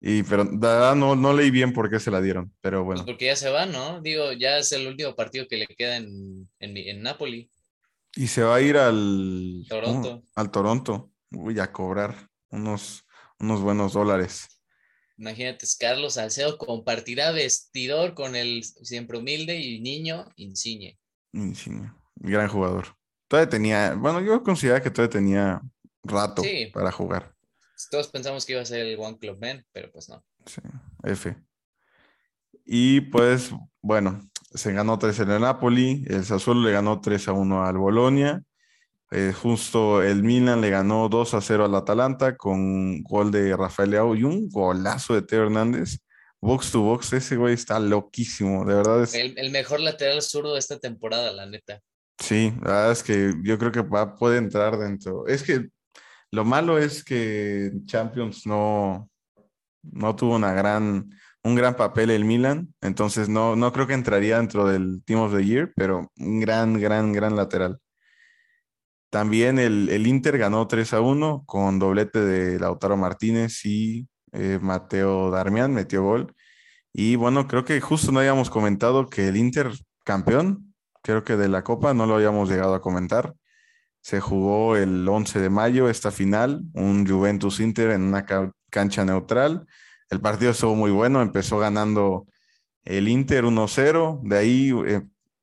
Y, 0.00 0.22
pero 0.22 0.44
no, 0.44 1.16
no 1.16 1.32
leí 1.32 1.50
bien 1.50 1.72
por 1.72 1.90
qué 1.90 1.98
se 1.98 2.12
la 2.12 2.20
dieron, 2.20 2.54
pero 2.60 2.84
bueno. 2.84 3.02
Pues 3.02 3.12
porque 3.12 3.26
ya 3.26 3.34
se 3.34 3.50
va, 3.50 3.66
¿no? 3.66 4.00
Digo, 4.00 4.30
ya 4.30 4.56
es 4.56 4.70
el 4.70 4.86
último 4.86 5.16
partido 5.16 5.48
que 5.48 5.56
le 5.56 5.66
queda 5.66 5.96
en, 5.96 6.48
en, 6.60 6.76
en 6.76 7.02
Napoli. 7.02 7.50
Y 8.14 8.28
se 8.28 8.44
va 8.44 8.54
a 8.54 8.60
ir 8.60 8.76
al 8.76 9.66
Toronto. 9.68 10.22
al 10.36 10.50
Toronto. 10.52 11.10
Uy, 11.32 11.58
a 11.58 11.72
cobrar 11.72 12.14
unos, 12.50 13.04
unos 13.40 13.60
buenos 13.62 13.92
dólares. 13.94 14.46
Imagínate, 15.18 15.66
Carlos 15.76 16.14
Salcedo 16.14 16.56
compartirá 16.56 17.32
vestidor 17.32 18.14
con 18.14 18.36
el 18.36 18.62
siempre 18.62 19.18
humilde 19.18 19.58
y 19.58 19.80
niño 19.80 20.24
Insigne. 20.36 21.00
Insigne, 21.32 21.92
gran 22.14 22.46
jugador. 22.46 22.94
Todavía 23.26 23.50
tenía, 23.50 23.94
bueno, 23.94 24.20
yo 24.20 24.40
consideraba 24.44 24.80
que 24.80 24.90
todavía 24.92 25.10
tenía 25.10 25.62
rato 26.02 26.42
para 26.72 26.92
jugar. 26.92 27.34
Todos 27.90 28.08
pensamos 28.08 28.44
que 28.44 28.52
iba 28.52 28.62
a 28.62 28.66
ser 28.66 28.86
el 28.86 28.98
One 28.98 29.18
Club 29.18 29.38
Man, 29.40 29.64
pero 29.72 29.90
pues 29.90 30.08
no. 30.08 30.22
Sí, 30.44 30.60
F. 31.04 31.36
Y 32.64 33.00
pues, 33.02 33.50
bueno, 33.80 34.20
se 34.52 34.72
ganó 34.72 34.98
3 34.98 35.20
en 35.20 35.30
el 35.30 35.40
Napoli, 35.40 36.04
el 36.08 36.24
Sassuolo 36.24 36.62
le 36.62 36.72
ganó 36.72 37.00
3 37.00 37.28
a 37.28 37.32
1 37.32 37.64
al 37.64 37.78
Bolonia, 37.78 38.42
eh, 39.10 39.32
justo 39.32 40.02
el 40.02 40.22
Milan 40.22 40.60
le 40.60 40.70
ganó 40.70 41.08
2 41.08 41.34
a 41.34 41.40
0 41.40 41.64
al 41.64 41.74
Atalanta 41.74 42.36
con 42.36 43.02
gol 43.02 43.30
de 43.30 43.56
Rafael 43.56 43.90
Leao 43.90 44.14
y 44.14 44.24
un 44.24 44.48
golazo 44.48 45.14
de 45.14 45.22
Teo 45.22 45.44
Hernández. 45.44 45.98
Box 46.42 46.72
to 46.72 46.80
box, 46.80 47.12
ese 47.12 47.36
güey 47.36 47.52
está 47.52 47.78
loquísimo, 47.78 48.64
de 48.64 48.74
verdad 48.74 49.02
es... 49.02 49.14
El, 49.14 49.38
el 49.38 49.50
mejor 49.50 49.80
lateral 49.80 50.22
zurdo 50.22 50.54
de 50.54 50.58
esta 50.58 50.78
temporada, 50.78 51.32
la 51.32 51.44
neta. 51.44 51.82
Sí, 52.18 52.52
la 52.62 52.70
verdad 52.70 52.92
es 52.92 53.02
que 53.02 53.34
yo 53.42 53.58
creo 53.58 53.72
que 53.72 53.82
va, 53.82 54.16
puede 54.16 54.38
entrar 54.38 54.78
dentro. 54.78 55.26
Es 55.26 55.42
que 55.42 55.68
lo 56.32 56.44
malo 56.44 56.78
es 56.78 57.04
que 57.04 57.72
Champions 57.86 58.46
no, 58.46 59.10
no 59.82 60.16
tuvo 60.16 60.36
una 60.36 60.52
gran, 60.52 61.10
un 61.42 61.54
gran 61.54 61.76
papel 61.76 62.10
el 62.10 62.24
Milan, 62.24 62.72
entonces 62.80 63.28
no, 63.28 63.56
no 63.56 63.72
creo 63.72 63.86
que 63.86 63.94
entraría 63.94 64.38
dentro 64.38 64.66
del 64.66 65.02
Team 65.04 65.20
of 65.20 65.34
the 65.34 65.44
Year, 65.44 65.72
pero 65.76 66.10
un 66.16 66.40
gran, 66.40 66.78
gran, 66.80 67.12
gran 67.12 67.36
lateral. 67.36 67.80
También 69.10 69.58
el, 69.58 70.06
Inter 70.06 70.38
ganó 70.38 70.68
3 70.68 70.94
a 70.94 71.00
1 71.00 71.42
con 71.44 71.80
doblete 71.80 72.20
de 72.20 72.60
Lautaro 72.60 72.96
Martínez 72.96 73.64
y 73.66 74.08
eh, 74.32 74.60
Mateo 74.62 75.30
Darmian 75.32 75.74
metió 75.74 76.04
gol. 76.04 76.32
Y 76.92 77.16
bueno, 77.16 77.48
creo 77.48 77.64
que 77.64 77.80
justo 77.80 78.12
no 78.12 78.20
habíamos 78.20 78.50
comentado 78.50 79.08
que 79.08 79.28
el 79.28 79.36
Inter 79.36 79.72
campeón, 80.04 80.74
creo 81.02 81.24
que 81.24 81.36
de 81.36 81.48
la 81.48 81.64
Copa 81.64 81.92
no 81.92 82.06
lo 82.06 82.14
habíamos 82.14 82.48
llegado 82.48 82.74
a 82.74 82.80
comentar. 82.80 83.34
Se 84.00 84.20
jugó 84.20 84.76
el 84.76 85.06
11 85.06 85.40
de 85.40 85.50
mayo 85.50 85.88
esta 85.88 86.10
final, 86.10 86.62
un 86.72 87.06
Juventus 87.06 87.60
Inter 87.60 87.90
en 87.90 88.02
una 88.02 88.24
cancha 88.70 89.04
neutral. 89.04 89.66
El 90.08 90.20
partido 90.20 90.52
estuvo 90.52 90.74
muy 90.74 90.90
bueno, 90.90 91.22
empezó 91.22 91.58
ganando 91.58 92.26
el 92.84 93.08
Inter 93.08 93.44
1-0, 93.44 94.20
de 94.22 94.38
ahí 94.38 94.70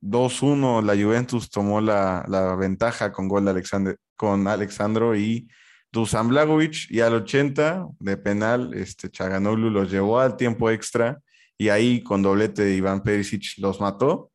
2-1 0.02 0.80
eh, 0.80 0.86
la 0.86 1.04
Juventus 1.04 1.50
tomó 1.50 1.82
la, 1.82 2.56
ventaja 2.60 3.12
con 3.12 3.28
gol 3.28 3.46
de 3.46 3.98
con 4.16 4.48
Alexandro 4.48 5.16
y 5.16 5.48
Dusan 5.92 6.28
Blagovic 6.28 6.90
y 6.90 7.00
al 7.00 7.14
80 7.14 7.88
de 8.00 8.18
penal 8.18 8.74
este 8.74 9.10
Chaganoglu 9.10 9.70
los 9.70 9.90
llevó 9.90 10.20
al 10.20 10.36
tiempo 10.36 10.70
extra 10.70 11.20
y 11.58 11.70
ahí 11.70 12.04
con 12.04 12.22
doblete 12.22 12.64
de 12.64 12.76
Iván 12.76 13.04
Perisic 13.04 13.58
los 13.58 13.80
mató 13.80 14.32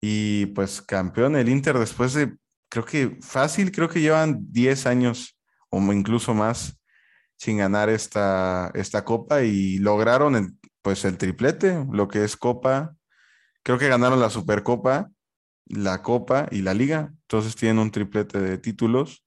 y 0.00 0.46
pues 0.46 0.82
campeón 0.82 1.36
el 1.36 1.48
Inter 1.48 1.78
después 1.78 2.14
de 2.14 2.36
creo 2.70 2.84
que 2.84 3.18
fácil, 3.20 3.72
creo 3.72 3.88
que 3.88 4.00
llevan 4.00 4.46
10 4.50 4.86
años 4.86 5.36
o 5.68 5.78
incluso 5.92 6.32
más 6.32 6.78
sin 7.36 7.58
ganar 7.58 7.90
esta, 7.90 8.70
esta 8.74 9.04
copa 9.04 9.42
y 9.42 9.78
lograron 9.78 10.58
pues 10.82 11.04
el 11.04 11.18
triplete, 11.18 11.84
lo 11.90 12.08
que 12.08 12.24
es 12.24 12.36
copa. 12.36 12.94
Creo 13.62 13.78
que 13.78 13.88
ganaron 13.88 14.20
la 14.20 14.30
Supercopa, 14.30 15.10
la 15.66 16.02
Copa 16.02 16.48
y 16.50 16.62
la 16.62 16.74
Liga. 16.74 17.12
Entonces 17.22 17.56
tienen 17.56 17.78
un 17.78 17.90
triplete 17.90 18.40
de 18.40 18.58
títulos. 18.58 19.24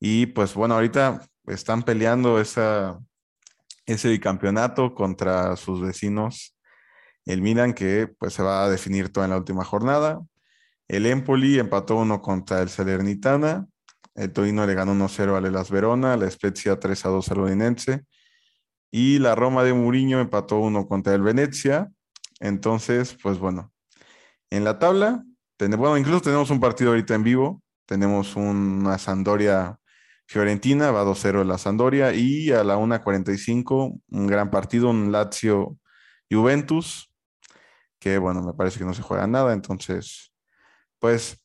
Y 0.00 0.26
pues 0.26 0.54
bueno, 0.54 0.74
ahorita 0.74 1.26
están 1.46 1.82
peleando 1.82 2.40
ese 2.40 2.96
bicampeonato 3.86 4.94
contra 4.94 5.56
sus 5.56 5.80
vecinos, 5.80 6.56
el 7.24 7.42
Milan, 7.42 7.74
que 7.74 8.08
pues 8.18 8.34
se 8.34 8.42
va 8.42 8.64
a 8.64 8.70
definir 8.70 9.12
toda 9.12 9.26
en 9.26 9.30
la 9.32 9.38
última 9.38 9.64
jornada. 9.64 10.20
El 10.88 11.04
Empoli 11.04 11.58
empató 11.58 11.96
uno 11.96 12.22
contra 12.22 12.62
el 12.62 12.70
Salernitana. 12.70 13.66
El 14.14 14.32
Torino 14.32 14.66
le 14.66 14.74
ganó 14.74 14.94
1-0 14.94 15.36
al 15.36 15.46
Elas 15.46 15.70
Verona, 15.70 16.16
la 16.16 16.30
Spezia 16.30 16.80
3-2 16.80 17.30
al 17.30 17.40
Udinense. 17.40 18.04
Y 18.90 19.18
la 19.18 19.34
Roma 19.34 19.62
de 19.64 19.74
Mourinho 19.74 20.18
empató 20.18 20.58
uno 20.58 20.88
contra 20.88 21.14
el 21.14 21.22
Venecia. 21.22 21.90
Entonces, 22.40 23.16
pues 23.22 23.38
bueno, 23.38 23.72
en 24.50 24.64
la 24.64 24.78
tabla, 24.78 25.24
bueno, 25.58 25.98
incluso 25.98 26.22
tenemos 26.22 26.50
un 26.50 26.60
partido 26.60 26.90
ahorita 26.90 27.14
en 27.14 27.22
vivo. 27.22 27.62
Tenemos 27.84 28.34
una 28.34 28.96
Sandoria 28.96 29.78
Fiorentina, 30.26 30.90
va 30.90 31.04
2-0 31.04 31.44
la 31.44 31.58
Sandoria. 31.58 32.14
Y 32.14 32.50
a 32.50 32.64
la 32.64 32.78
1.45, 32.78 34.00
un 34.08 34.26
gran 34.26 34.50
partido, 34.50 34.88
un 34.88 35.12
Lazio 35.12 35.76
Juventus, 36.30 37.12
que 37.98 38.18
bueno, 38.18 38.42
me 38.42 38.54
parece 38.54 38.78
que 38.78 38.84
no 38.86 38.94
se 38.94 39.02
juega 39.02 39.26
nada. 39.26 39.52
Entonces, 39.52 40.32
pues 40.98 41.38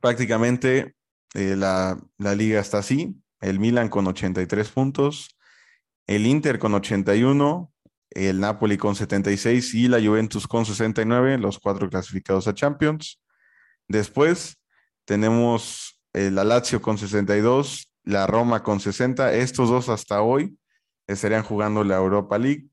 prácticamente 0.00 0.94
eh, 1.34 1.56
la, 1.56 1.98
la, 2.18 2.34
liga 2.34 2.60
está 2.60 2.78
así. 2.78 3.16
El 3.40 3.58
Milan 3.58 3.88
con 3.88 4.06
83 4.06 4.68
puntos, 4.70 5.36
el 6.06 6.26
Inter 6.26 6.58
con 6.58 6.74
81, 6.74 7.72
el 8.10 8.40
Napoli 8.40 8.76
con 8.76 8.94
76 8.94 9.74
y 9.74 9.88
la 9.88 10.00
Juventus 10.00 10.46
con 10.46 10.64
69, 10.64 11.38
los 11.38 11.58
cuatro 11.58 11.90
clasificados 11.90 12.46
a 12.46 12.54
Champions. 12.54 13.20
Después 13.88 14.58
tenemos 15.04 16.00
el 16.12 16.36
Lazio 16.36 16.80
con 16.80 16.96
62, 16.96 17.92
la 18.04 18.26
Roma 18.26 18.62
con 18.62 18.80
60. 18.80 19.34
Estos 19.34 19.68
dos 19.68 19.88
hasta 19.88 20.22
hoy 20.22 20.56
estarían 21.06 21.42
jugando 21.42 21.84
la 21.84 21.96
Europa 21.96 22.38
League, 22.38 22.68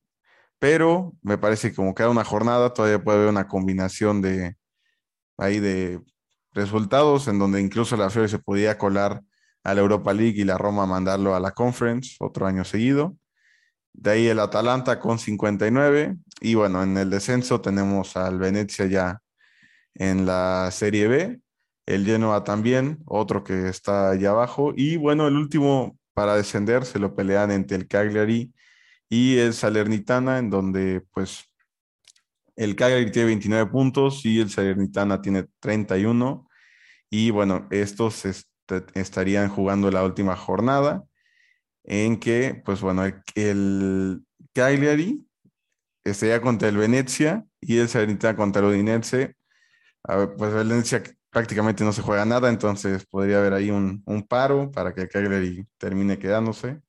pero 0.60 1.14
me 1.22 1.38
parece 1.38 1.70
que 1.70 1.76
como 1.76 1.96
queda 1.96 2.10
una 2.10 2.24
jornada, 2.24 2.74
todavía 2.74 3.04
puede 3.04 3.18
haber 3.18 3.30
una 3.30 3.48
combinación 3.48 4.22
de 4.22 4.56
ahí 5.41 5.60
de 5.60 5.99
resultados 6.54 7.27
en 7.27 7.39
donde 7.39 7.62
incluso 7.62 7.97
la 7.97 8.10
Fiore 8.10 8.30
se 8.30 8.39
podía 8.39 8.77
colar 8.77 9.21
a 9.63 9.73
la 9.73 9.82
Europa 9.82 10.13
League 10.13 10.39
y 10.39 10.43
la 10.43 10.58
Roma 10.58 10.86
mandarlo 10.86 11.36
a 11.36 11.39
la 11.39 11.51
Conference 11.51 12.15
otro 12.19 12.47
año 12.47 12.63
seguido. 12.63 13.15
De 13.93 14.12
ahí 14.12 14.27
el 14.27 14.39
Atalanta 14.39 14.99
con 14.99 15.19
59. 15.19 16.17
Y 16.41 16.56
bueno, 16.56 16.84
en 16.84 16.97
el 16.97 17.10
descenso 17.10 17.62
tenemos 17.62 18.15
al 18.17 18.39
Venecia 18.39 18.86
ya 18.86 19.21
en 19.95 20.25
la 20.25 20.69
Serie 20.71 21.08
B. 21.08 21.41
El 21.86 22.06
Genoa 22.06 22.43
también, 22.43 22.99
otro 23.06 23.43
que 23.43 23.67
está 23.67 24.12
allá 24.12 24.32
abajo. 24.32 24.73
Y 24.75 24.97
bueno, 24.97 25.27
el 25.27 25.36
último 25.36 25.97
para 26.13 26.36
descender 26.36 26.86
se 26.86 26.99
lo 26.99 27.15
pelean 27.15 27.51
entre 27.51 27.77
el 27.77 27.88
Cagliari 27.88 28.54
y 29.10 29.38
el 29.38 29.54
Salernitana, 29.54 30.39
en 30.39 30.49
donde 30.49 31.01
pues 31.12 31.51
el 32.63 32.76
Cagliari 32.76 33.10
tiene 33.12 33.28
29 33.28 33.71
puntos 33.71 34.24
y 34.24 34.39
el 34.39 34.52
Salernitana 34.52 35.19
tiene 35.19 35.45
31. 35.60 36.47
Y 37.10 37.32
bueno, 37.32 37.67
estos 37.71 38.24
estarían 38.93 39.50
jugando 39.50 39.89
la 39.89 40.04
última 40.04 40.36
jornada 40.36 41.04
en 41.84 42.19
que, 42.19 42.62
pues 42.63 42.82
bueno, 42.82 43.04
el, 43.34 44.24
Cagliari 44.54 45.26
estaría 46.04 46.39
contra 46.39 46.69
el 46.69 46.78
Venecia 46.78 47.45
y 47.60 47.78
el 47.80 47.89
Salernitana 47.89 48.38
contra 48.38 48.62
el 48.62 48.67
Udinese. 48.67 49.36
pues 50.38 50.54
el 50.54 50.67
Venecia 50.67 51.02
prácticamente 51.32 51.84
no 51.84 51.93
se 51.93 52.04
juega 52.04 52.26
nada, 52.26 52.50
entonces 52.50 53.08
podría 53.08 53.39
haber 53.39 53.54
ahí 53.54 53.71
un, 53.71 54.04
paro 54.30 54.69
para 54.69 54.93
que 54.93 55.02
el 55.02 55.10
Cagliari 55.10 55.65
termine 55.80 56.19
quedándose 56.19 56.80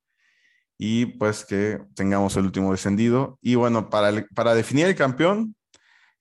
y 0.77 1.07
pues 1.07 1.47
que 1.47 1.81
tengamos 1.95 2.37
el 2.37 2.45
último 2.45 2.73
descendido. 2.73 3.39
Y 3.41 3.55
bueno, 3.55 3.89
para, 3.89 4.27
para 4.35 4.55
definir 4.55 4.87
el 4.87 4.97
campeón, 4.97 5.55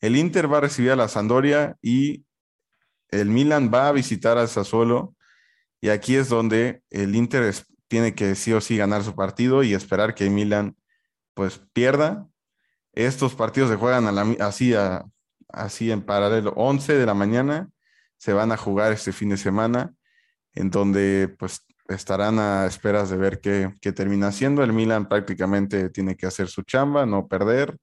el 0.01 0.15
Inter 0.15 0.51
va 0.51 0.57
a 0.57 0.61
recibir 0.61 0.91
a 0.91 0.95
la 0.95 1.07
Sandoria 1.07 1.77
y 1.81 2.25
el 3.09 3.29
Milan 3.29 3.71
va 3.73 3.87
a 3.87 3.91
visitar 3.91 4.37
al 4.37 4.49
Sassuolo. 4.49 5.15
Y 5.79 5.89
aquí 5.89 6.15
es 6.15 6.27
donde 6.29 6.81
el 6.89 7.15
Inter 7.15 7.53
tiene 7.87 8.15
que 8.15 8.35
sí 8.35 8.51
o 8.53 8.61
sí 8.61 8.77
ganar 8.77 9.03
su 9.03 9.15
partido 9.15 9.63
y 9.63 9.73
esperar 9.73 10.15
que 10.15 10.29
Milan 10.29 10.75
pues 11.33 11.61
pierda. 11.73 12.27
Estos 12.93 13.35
partidos 13.35 13.69
se 13.69 13.75
juegan 13.75 14.07
así, 14.41 14.73
así 15.49 15.91
en 15.91 16.01
paralelo. 16.01 16.53
11 16.55 16.93
de 16.95 17.05
la 17.05 17.13
mañana 17.13 17.69
se 18.17 18.33
van 18.33 18.51
a 18.51 18.57
jugar 18.57 18.91
este 18.91 19.11
fin 19.11 19.29
de 19.29 19.37
semana, 19.37 19.93
en 20.53 20.69
donde 20.69 21.33
pues 21.39 21.65
estarán 21.87 22.39
a 22.39 22.65
esperas 22.65 23.09
de 23.09 23.17
ver 23.17 23.39
qué, 23.39 23.73
qué 23.81 23.91
termina 23.91 24.27
haciendo. 24.27 24.63
El 24.63 24.73
Milan 24.73 25.07
prácticamente 25.07 25.89
tiene 25.89 26.15
que 26.15 26.25
hacer 26.25 26.47
su 26.47 26.63
chamba, 26.63 27.05
no 27.05 27.27
perder. 27.27 27.77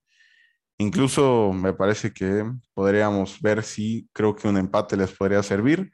Incluso 0.79 1.53
me 1.53 1.73
parece 1.73 2.12
que 2.12 2.45
podríamos 2.73 3.41
ver 3.41 3.62
si 3.62 4.09
creo 4.12 4.35
que 4.35 4.49
un 4.49 4.57
empate 4.57 4.97
les 4.97 5.12
podría 5.12 5.43
servir 5.43 5.93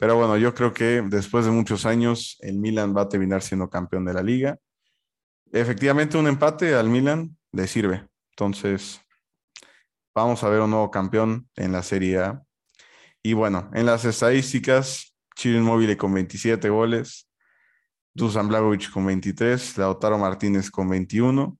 pero 0.00 0.16
bueno, 0.16 0.38
yo 0.38 0.54
creo 0.54 0.72
que 0.72 1.02
después 1.06 1.44
de 1.44 1.50
muchos 1.50 1.84
años 1.84 2.38
el 2.40 2.58
Milan 2.58 2.96
va 2.96 3.02
a 3.02 3.08
terminar 3.10 3.42
siendo 3.42 3.68
campeón 3.68 4.06
de 4.06 4.14
la 4.14 4.22
liga. 4.22 4.58
Efectivamente, 5.52 6.16
un 6.16 6.26
empate 6.26 6.74
al 6.74 6.88
Milan 6.88 7.36
le 7.52 7.66
sirve. 7.66 8.08
Entonces, 8.30 8.98
vamos 10.14 10.42
a 10.42 10.48
ver 10.48 10.62
un 10.62 10.70
nuevo 10.70 10.90
campeón 10.90 11.50
en 11.54 11.72
la 11.72 11.82
Serie 11.82 12.18
A. 12.18 12.42
Y 13.22 13.34
bueno, 13.34 13.70
en 13.74 13.84
las 13.84 14.06
estadísticas, 14.06 15.14
Chile 15.36 15.60
Móvil 15.60 15.94
con 15.98 16.14
27 16.14 16.70
goles, 16.70 17.28
Dusan 18.14 18.48
Blagovic 18.48 18.90
con 18.90 19.04
23, 19.04 19.76
Lautaro 19.76 20.16
Martínez 20.16 20.70
con 20.70 20.88
21. 20.88 21.58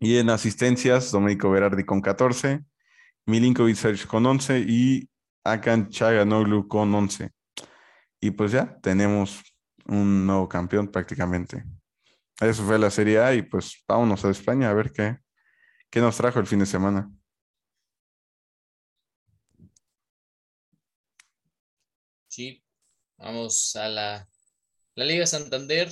Y 0.00 0.18
en 0.18 0.30
asistencias, 0.30 1.10
Domenico 1.10 1.50
Berardi 1.50 1.84
con 1.84 2.00
14, 2.00 2.64
Milinkovic 3.26 4.06
con 4.06 4.24
11 4.26 4.64
y 4.66 5.08
Akan 5.44 5.88
Chaganoglu 5.88 6.68
con 6.68 6.94
11. 6.94 7.30
Y 8.20 8.30
pues 8.30 8.52
ya 8.52 8.78
tenemos 8.80 9.42
un 9.86 10.26
nuevo 10.26 10.48
campeón 10.48 10.88
prácticamente. 10.88 11.64
Eso 12.40 12.64
fue 12.64 12.78
la 12.78 12.90
Serie 12.90 13.18
A 13.18 13.34
y 13.34 13.42
pues 13.42 13.82
vámonos 13.88 14.24
a 14.24 14.30
España 14.30 14.70
a 14.70 14.74
ver 14.74 14.92
qué, 14.92 15.18
qué 15.90 16.00
nos 16.00 16.16
trajo 16.16 16.38
el 16.38 16.46
fin 16.46 16.60
de 16.60 16.66
semana. 16.66 17.10
Sí, 22.28 22.62
vamos 23.16 23.74
a 23.74 23.88
la, 23.88 24.28
la 24.94 25.04
Liga 25.04 25.26
Santander 25.26 25.90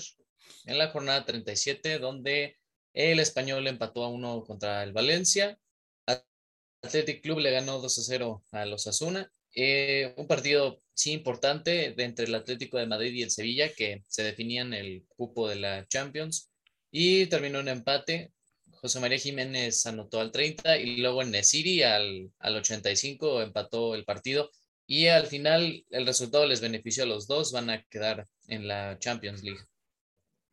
en 0.67 0.79
la 0.79 0.91
jornada 0.91 1.25
37, 1.25 1.99
donde 1.99 2.57
el 2.97 3.21
español 3.21 3.67
empató 3.67 4.05
a 4.05 4.09
uno 4.09 4.43
contra 4.45 4.83
el 4.83 4.93
Valencia. 4.93 5.59
Athletic 6.83 7.23
Club 7.23 7.39
le 7.41 7.51
ganó 7.51 7.81
2 7.81 7.99
a 7.99 8.03
0 8.03 8.45
a 8.53 8.67
los 8.67 8.87
Asuna 8.87 9.31
eh, 9.59 10.13
un 10.19 10.27
partido, 10.27 10.83
sí, 10.93 11.13
importante 11.13 11.95
entre 12.03 12.27
el 12.27 12.35
Atlético 12.35 12.77
de 12.77 12.87
Madrid 12.87 13.15
y 13.15 13.23
el 13.23 13.31
Sevilla, 13.31 13.73
que 13.73 14.05
se 14.07 14.23
definían 14.23 14.75
el 14.75 15.05
cupo 15.09 15.49
de 15.49 15.57
la 15.57 15.87
Champions. 15.89 16.51
Y 16.91 17.27
terminó 17.27 17.61
un 17.61 17.69
empate. 17.69 18.33
José 18.71 19.01
María 19.01 19.19
Jiménez 19.19 19.87
anotó 19.87 20.21
al 20.21 20.31
30 20.31 20.77
y 20.79 20.99
luego 20.99 21.23
en 21.23 21.31
Nesiri 21.31 21.83
al, 21.83 22.31
al 22.39 22.57
85 22.57 23.43
empató 23.43 23.95
el 23.95 24.05
partido. 24.05 24.51
Y 24.87 25.07
al 25.07 25.27
final 25.27 25.85
el 25.91 26.07
resultado 26.07 26.47
les 26.47 26.61
benefició 26.61 27.05
a 27.05 27.07
los 27.07 27.27
dos, 27.27 27.51
van 27.53 27.71
a 27.71 27.83
quedar 27.85 28.29
en 28.49 28.69
la 28.69 28.99
Champions 28.99 29.43
League. 29.43 29.61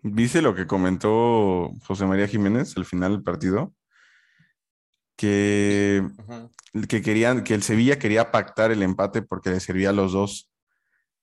¿Viste 0.03 0.41
lo 0.41 0.53
que 0.53 0.67
comentó 0.67 1.71
José 1.85 2.05
María 2.05 2.27
Jiménez 2.27 2.75
al 2.77 2.85
final 2.85 3.13
del 3.13 3.23
partido? 3.23 3.73
que, 5.15 6.03
que 6.89 7.01
querían, 7.01 7.43
que 7.43 7.53
el 7.53 7.63
Sevilla 7.63 7.99
quería 7.99 8.31
pactar 8.31 8.71
el 8.71 8.83
empate 8.83 9.21
porque 9.21 9.51
le 9.51 9.59
servía 9.59 9.89
a 9.89 9.93
los 9.93 10.13
dos 10.13 10.51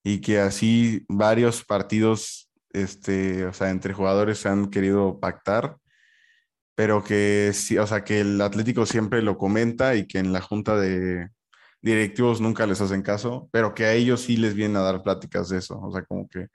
y 0.02 0.20
que 0.20 0.40
así 0.40 1.04
varios 1.08 1.64
partidos, 1.64 2.50
este, 2.72 3.46
o 3.46 3.52
sea, 3.52 3.70
entre 3.70 3.92
jugadores 3.94 4.46
han 4.46 4.70
querido 4.70 5.20
pactar, 5.20 5.76
pero 6.74 7.04
que 7.04 7.52
sí, 7.54 7.76
o 7.78 7.86
sea, 7.86 8.04
que 8.04 8.20
el 8.20 8.40
Atlético 8.40 8.86
siempre 8.86 9.22
lo 9.22 9.36
comenta 9.36 9.94
y 9.96 10.06
que 10.06 10.18
en 10.18 10.32
la 10.32 10.40
junta 10.40 10.76
de 10.76 11.28
directivos 11.82 12.40
nunca 12.40 12.66
les 12.66 12.80
hacen 12.80 13.02
caso, 13.02 13.48
pero 13.52 13.74
que 13.74 13.84
a 13.84 13.92
ellos 13.92 14.22
sí 14.22 14.36
les 14.36 14.54
vienen 14.54 14.78
a 14.78 14.82
dar 14.82 15.02
pláticas 15.02 15.48
de 15.50 15.58
eso, 15.58 15.78
o 15.80 15.92
sea, 15.92 16.02
como 16.04 16.28
que, 16.28 16.48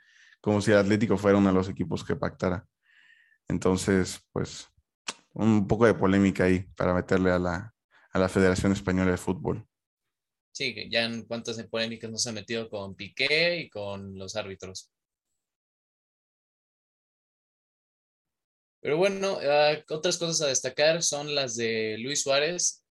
como 0.45 0.62
si 0.62 0.69
el 0.69 0.77
Atlético 0.77 1.17
fuera 1.17 1.39
uno 1.39 1.49
de 1.49 1.55
los 1.55 1.67
equipos 1.67 2.03
que 2.03 2.15
pactara. 2.15 2.67
Entonces, 3.47 4.19
pues, 4.31 4.69
un 5.34 5.67
poco 5.67 5.88
de 5.88 5.95
polémica 5.95 6.43
ahí 6.43 6.60
para 6.75 6.93
meterle 6.93 7.31
a 7.31 7.39
la, 7.39 7.73
a 8.12 8.19
la 8.19 8.29
Federación 8.29 8.71
Española 8.71 9.10
de 9.10 9.17
Fútbol. 9.17 9.67
Sí, 10.51 10.88
ya 10.91 11.05
en 11.05 11.25
cuántas 11.25 11.62
polémicas 11.63 12.12
nos 12.12 12.27
ha 12.27 12.31
metido 12.31 12.69
con 12.69 12.93
Piqué 12.93 13.58
y 13.62 13.69
con 13.71 14.19
los 14.19 14.36
árbitros. 14.36 14.91
Pero 18.81 18.97
bueno, 18.97 19.39
ah, 19.41 19.84
otras 19.89 20.19
cosas 20.19 20.41
a 20.43 20.49
destacar 20.49 21.01
son 21.01 21.34
las 21.34 21.55
de 21.55 21.97
Luis 21.97 22.21
Suárez. 22.21 22.86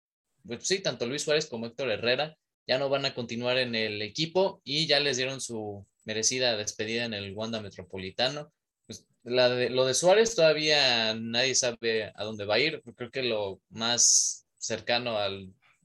Pues 0.46 0.68
sí, 0.68 0.80
tanto 0.80 1.04
Luis 1.04 1.22
Suárez 1.22 1.46
como 1.46 1.66
Héctor 1.66 1.90
Herrera 1.90 2.36
ya 2.68 2.78
no 2.78 2.88
van 2.88 3.04
a 3.06 3.12
continuar 3.12 3.58
en 3.58 3.74
el 3.74 4.00
equipo 4.02 4.60
y 4.62 4.86
ya 4.86 5.00
les 5.00 5.16
dieron 5.16 5.40
su, 5.40 5.84
merecida 6.10 6.56
despedida 6.56 7.04
en 7.04 7.14
el 7.14 7.32
Wanda 7.36 7.60
Metropolitano. 7.60 8.52
Pues, 8.84 9.06
lo 9.22 9.86
de 9.86 9.94
Suárez 9.94 10.34
todavía 10.34 11.14
nadie 11.14 11.54
sabe 11.54 12.12
a 12.16 12.24
dónde 12.24 12.46
va 12.46 12.56
a 12.56 12.58
ir. 12.58 12.82
Creo 12.96 13.12
que 13.12 13.22
lo 13.22 13.60
más 13.68 14.44
cercano 14.58 15.18
a 15.18 15.28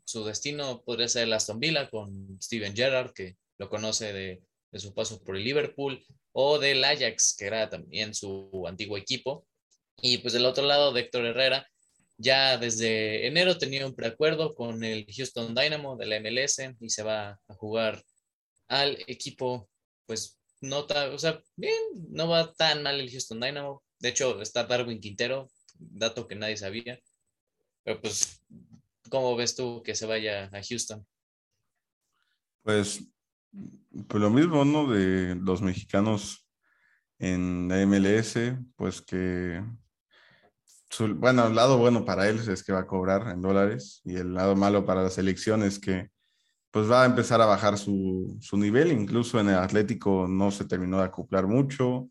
su 0.04 0.26
destino 0.26 0.82
podría 0.84 1.08
ser 1.08 1.24
el 1.24 1.34
Aston 1.34 1.60
Villa 1.60 1.88
con 1.90 2.40
Steven 2.42 2.76
Gerrard, 2.76 3.14
que 3.14 3.36
lo 3.60 3.70
conoce 3.70 4.14
de, 4.14 4.42
de 4.72 4.80
su 4.80 4.96
paso 4.96 5.24
por 5.24 5.38
el 5.38 5.44
Liverpool, 5.44 6.04
o 6.32 6.58
del 6.58 6.84
Ajax, 6.84 7.36
que 7.38 7.46
era 7.46 7.70
también 7.70 8.16
su 8.16 8.66
antiguo 8.68 8.98
equipo. 8.98 9.46
Y 10.02 10.18
pues 10.18 10.34
del 10.34 10.48
otro 10.48 10.66
lado, 10.66 10.92
de 10.92 11.02
Héctor 11.02 11.26
Herrera, 11.26 11.68
ya 12.18 12.58
desde 12.58 13.28
enero 13.28 13.60
tenía 13.60 13.86
un 13.86 13.96
preacuerdo 13.96 14.56
con 14.56 14.84
el 14.84 15.06
Houston 15.16 15.54
Dynamo 15.54 15.98
de 15.98 16.08
la 16.08 16.20
MLS 16.20 16.62
y 16.80 16.90
se 16.90 17.04
va 17.04 17.40
a 17.48 17.54
jugar 17.56 18.04
al 18.68 18.98
equipo, 19.08 19.70
pues 20.06 20.39
no 20.62 20.82
está, 20.82 21.10
o 21.10 21.20
sea, 21.20 21.41
bien, 21.56 21.76
no 22.10 22.28
va 22.28 22.54
tan 22.54 22.84
mal 22.84 23.00
el 23.00 23.10
Houston 23.10 23.39
Dynamo. 23.39 23.84
De 24.00 24.10
hecho, 24.10 24.41
está 24.41 24.63
Darwin 24.63 25.00
Quintero, 25.00 25.50
dato 25.78 26.28
que 26.28 26.36
nadie 26.36 26.58
sabía. 26.58 27.00
Pero 27.84 28.02
pues, 28.02 28.44
¿cómo 29.10 29.36
ves 29.36 29.56
tú 29.56 29.84
que 29.84 29.96
se 29.96 30.06
vaya 30.06 30.50
a 30.52 30.62
Houston? 30.63 31.06
Pues, 32.63 33.02
pues 34.08 34.22
lo 34.22 34.30
mismo, 34.30 34.65
¿no? 34.65 34.91
De 34.91 35.36
los 35.36 35.62
mexicanos 35.62 36.48
en 37.20 37.68
la 37.68 37.86
MLS, 37.86 38.58
pues 38.76 39.02
que 39.02 39.63
bueno, 41.15 41.48
el 41.48 41.56
lado 41.56 41.78
bueno 41.78 42.06
para 42.06 42.30
él 42.30 42.39
es 42.48 42.63
que 42.63 42.72
va 42.72 42.82
a 42.82 42.88
cobrar 42.88 43.28
en 43.30 43.41
dólares 43.41 44.02
y 44.06 44.15
el 44.15 44.34
lado 44.34 44.56
malo 44.56 44.86
para 44.86 45.04
la 45.04 45.10
selección 45.10 45.63
es 45.63 45.80
que 45.80 46.10
pues 46.76 46.92
va 46.92 47.04
a 47.04 47.06
empezar 47.06 47.40
a 47.40 47.46
bajar 47.46 47.78
su, 47.78 48.38
su 48.42 48.58
nivel, 48.58 48.92
incluso 48.92 49.40
en 49.40 49.48
el 49.48 49.56
Atlético 49.56 50.28
no 50.28 50.52
se 50.52 50.66
terminó 50.66 50.98
de 50.98 51.06
acoplar 51.06 51.48
mucho, 51.48 52.10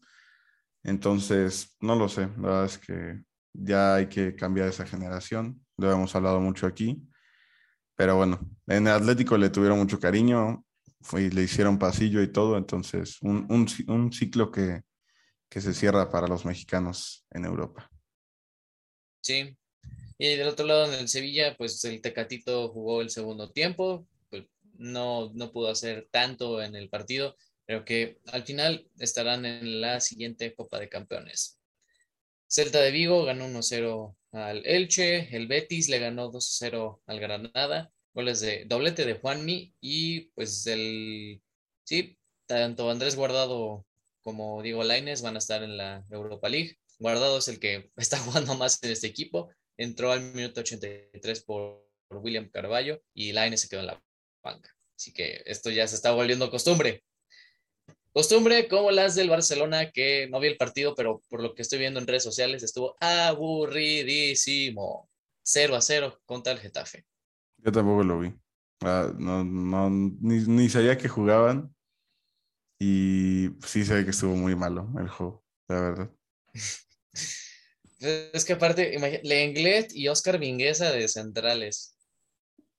entonces 0.82 1.76
no 1.80 1.94
lo 1.94 2.08
sé, 2.08 2.30
la 2.38 2.48
verdad 2.48 2.64
es 2.64 2.78
que 2.78 3.20
ya 3.52 3.96
hay 3.96 4.06
que 4.06 4.34
cambiar 4.34 4.68
esa 4.68 4.86
generación, 4.86 5.62
lo 5.76 5.92
hemos 5.92 6.16
hablado 6.16 6.40
mucho 6.40 6.66
aquí, 6.66 6.98
pero 7.94 8.16
bueno, 8.16 8.40
en 8.66 8.86
el 8.86 8.94
Atlético 8.94 9.36
le 9.36 9.50
tuvieron 9.50 9.76
mucho 9.76 10.00
cariño, 10.00 10.64
y 11.12 11.28
le 11.28 11.42
hicieron 11.42 11.78
pasillo 11.78 12.22
y 12.22 12.32
todo, 12.32 12.56
entonces 12.56 13.18
un, 13.20 13.46
un, 13.50 13.68
un 13.88 14.12
ciclo 14.14 14.50
que, 14.50 14.80
que 15.50 15.60
se 15.60 15.74
cierra 15.74 16.10
para 16.10 16.26
los 16.26 16.46
mexicanos 16.46 17.26
en 17.32 17.44
Europa. 17.44 17.90
Sí. 19.22 19.58
Y 20.16 20.36
del 20.36 20.48
otro 20.48 20.64
lado, 20.64 20.90
en 20.90 21.00
el 21.00 21.08
Sevilla, 21.08 21.54
pues 21.54 21.84
el 21.84 22.00
Tecatito 22.00 22.70
jugó 22.70 23.02
el 23.02 23.10
segundo 23.10 23.52
tiempo, 23.52 24.06
no, 24.78 25.30
no 25.34 25.52
pudo 25.52 25.68
hacer 25.68 26.08
tanto 26.10 26.62
en 26.62 26.74
el 26.76 26.88
partido, 26.88 27.36
pero 27.66 27.84
que 27.84 28.18
al 28.26 28.44
final 28.44 28.86
estarán 28.98 29.46
en 29.46 29.80
la 29.80 30.00
siguiente 30.00 30.54
Copa 30.54 30.78
de 30.78 30.88
Campeones. 30.88 31.58
Celta 32.46 32.80
de 32.80 32.90
Vigo 32.90 33.24
ganó 33.24 33.48
1-0 33.48 34.16
al 34.32 34.66
Elche, 34.66 35.34
el 35.34 35.46
Betis 35.46 35.88
le 35.88 35.98
ganó 35.98 36.30
2-0 36.30 37.00
al 37.06 37.20
Granada, 37.20 37.92
goles 38.12 38.40
de 38.40 38.64
doblete 38.66 39.04
de 39.04 39.14
Juanmi 39.14 39.74
y 39.80 40.26
pues 40.32 40.66
el, 40.66 41.42
sí, 41.84 42.18
tanto 42.46 42.90
Andrés 42.90 43.16
Guardado 43.16 43.86
como 44.22 44.62
Diego 44.62 44.84
Laines 44.84 45.22
van 45.22 45.36
a 45.36 45.38
estar 45.38 45.62
en 45.62 45.76
la 45.76 46.04
Europa 46.10 46.48
League. 46.48 46.78
Guardado 46.98 47.38
es 47.38 47.48
el 47.48 47.58
que 47.58 47.90
está 47.96 48.18
jugando 48.18 48.54
más 48.54 48.82
en 48.82 48.90
este 48.90 49.06
equipo. 49.06 49.50
Entró 49.76 50.12
al 50.12 50.22
minuto 50.32 50.60
83 50.60 51.42
por, 51.44 51.84
William 52.10 52.48
Carballo 52.48 53.02
y 53.12 53.32
Laine 53.32 53.56
se 53.56 53.68
quedó 53.68 53.80
en 53.80 53.86
la 53.86 54.02
banca. 54.44 54.70
Así 54.96 55.12
que 55.12 55.42
esto 55.46 55.70
ya 55.70 55.88
se 55.88 55.96
está 55.96 56.12
volviendo 56.12 56.50
costumbre. 56.50 57.02
Costumbre 58.12 58.68
como 58.68 58.92
las 58.92 59.16
del 59.16 59.28
Barcelona, 59.28 59.90
que 59.90 60.28
no 60.30 60.38
vi 60.38 60.46
el 60.46 60.56
partido, 60.56 60.94
pero 60.94 61.20
por 61.28 61.42
lo 61.42 61.54
que 61.54 61.62
estoy 61.62 61.80
viendo 61.80 61.98
en 61.98 62.06
redes 62.06 62.22
sociales 62.22 62.62
estuvo 62.62 62.96
aburridísimo. 63.00 65.10
0 65.42 65.74
a 65.74 65.80
0 65.80 66.20
contra 66.24 66.52
el 66.52 66.60
Getafe. 66.60 67.04
Yo 67.58 67.72
tampoco 67.72 68.04
lo 68.04 68.20
vi. 68.20 68.32
No, 68.80 69.44
no, 69.44 69.90
ni, 69.90 70.38
ni, 70.46 70.68
sabía 70.68 70.96
que 70.96 71.08
jugaban. 71.08 71.74
Y 72.78 73.50
sí 73.66 73.84
sé 73.84 74.04
que 74.04 74.10
estuvo 74.10 74.36
muy 74.36 74.54
malo 74.54 74.88
el 74.98 75.08
juego, 75.08 75.44
la 75.68 75.80
verdad. 75.80 76.10
Es 78.04 78.44
que 78.44 78.52
aparte, 78.52 79.20
Lenglet 79.22 79.94
y 79.94 80.08
Oscar 80.08 80.38
Vinguesa 80.38 80.92
de 80.92 81.08
centrales. 81.08 81.93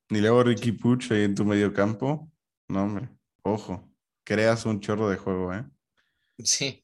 Ni 0.09 0.19
luego 0.19 0.43
Ricky 0.43 0.71
Puch 0.71 1.11
ahí 1.11 1.23
en 1.23 1.35
tu 1.35 1.45
medio 1.45 1.73
campo. 1.73 2.31
No, 2.67 2.83
hombre, 2.83 3.09
ojo, 3.43 3.89
creas 4.23 4.65
un 4.65 4.79
chorro 4.79 5.09
de 5.09 5.17
juego, 5.17 5.53
¿eh? 5.53 5.65
Sí. 6.39 6.83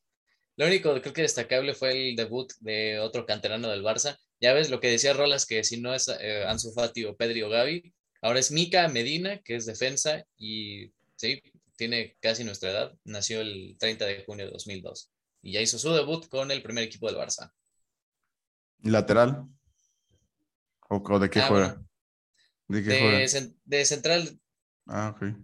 Lo 0.58 0.68
único 0.68 0.94
creo 1.02 1.14
que 1.14 1.22
destacable 1.22 1.74
fue 1.74 2.10
el 2.10 2.16
debut 2.16 2.52
de 2.60 3.00
otro 3.00 3.26
canterano 3.26 3.70
del 3.70 3.84
Barça. 3.84 4.18
Ya 4.40 4.54
ves 4.54 4.70
lo 4.70 4.80
que 4.80 4.90
decía 4.90 5.14
Rolas, 5.14 5.46
que 5.46 5.64
si 5.64 5.80
no 5.80 5.94
es 5.94 6.08
eh, 6.08 6.46
Ansu 6.46 6.72
Fati 6.74 7.06
o 7.06 7.16
Pedri 7.16 7.42
o 7.42 7.50
Gaby, 7.50 7.94
ahora 8.22 8.40
es 8.40 8.52
Mica 8.52 8.88
Medina, 8.88 9.40
que 9.44 9.56
es 9.56 9.66
defensa 9.66 10.26
y 10.38 10.92
sí, 11.16 11.42
tiene 11.76 12.16
casi 12.20 12.44
nuestra 12.44 12.72
edad. 12.72 12.94
Nació 13.06 13.42
el 13.42 13.76
30 13.80 14.06
de 14.06 14.24
junio 14.24 14.46
de 14.46 14.52
2002 14.52 15.12
y 15.42 15.54
ya 15.54 15.62
hizo 15.62 15.78
su 15.78 15.92
debut 15.94 16.28
con 16.28 16.52
el 16.52 16.62
primer 16.62 16.84
equipo 16.84 17.08
del 17.08 17.18
Barça. 17.18 17.52
¿Lateral? 18.84 19.48
¿O, 20.90 21.20
de 21.20 21.30
qué 21.30 21.40
ah, 21.40 21.48
juega? 21.48 21.82
¿De 22.72 22.84
qué 22.84 23.00
juega? 23.00 23.52
de 23.66 23.86
central. 23.86 24.40
Ah, 24.88 25.14
ok. 25.16 25.36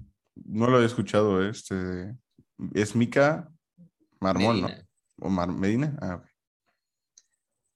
No 0.45 0.67
lo 0.67 0.81
he 0.81 0.85
escuchado, 0.85 1.43
¿eh? 1.43 1.49
este. 1.49 2.15
Es 2.73 2.95
Mica 2.95 3.51
Marmol, 4.19 4.61
¿no? 4.61 4.69
¿O 5.19 5.29
Medina? 5.29 5.97
Ah, 6.01 6.15
ok. 6.15 6.25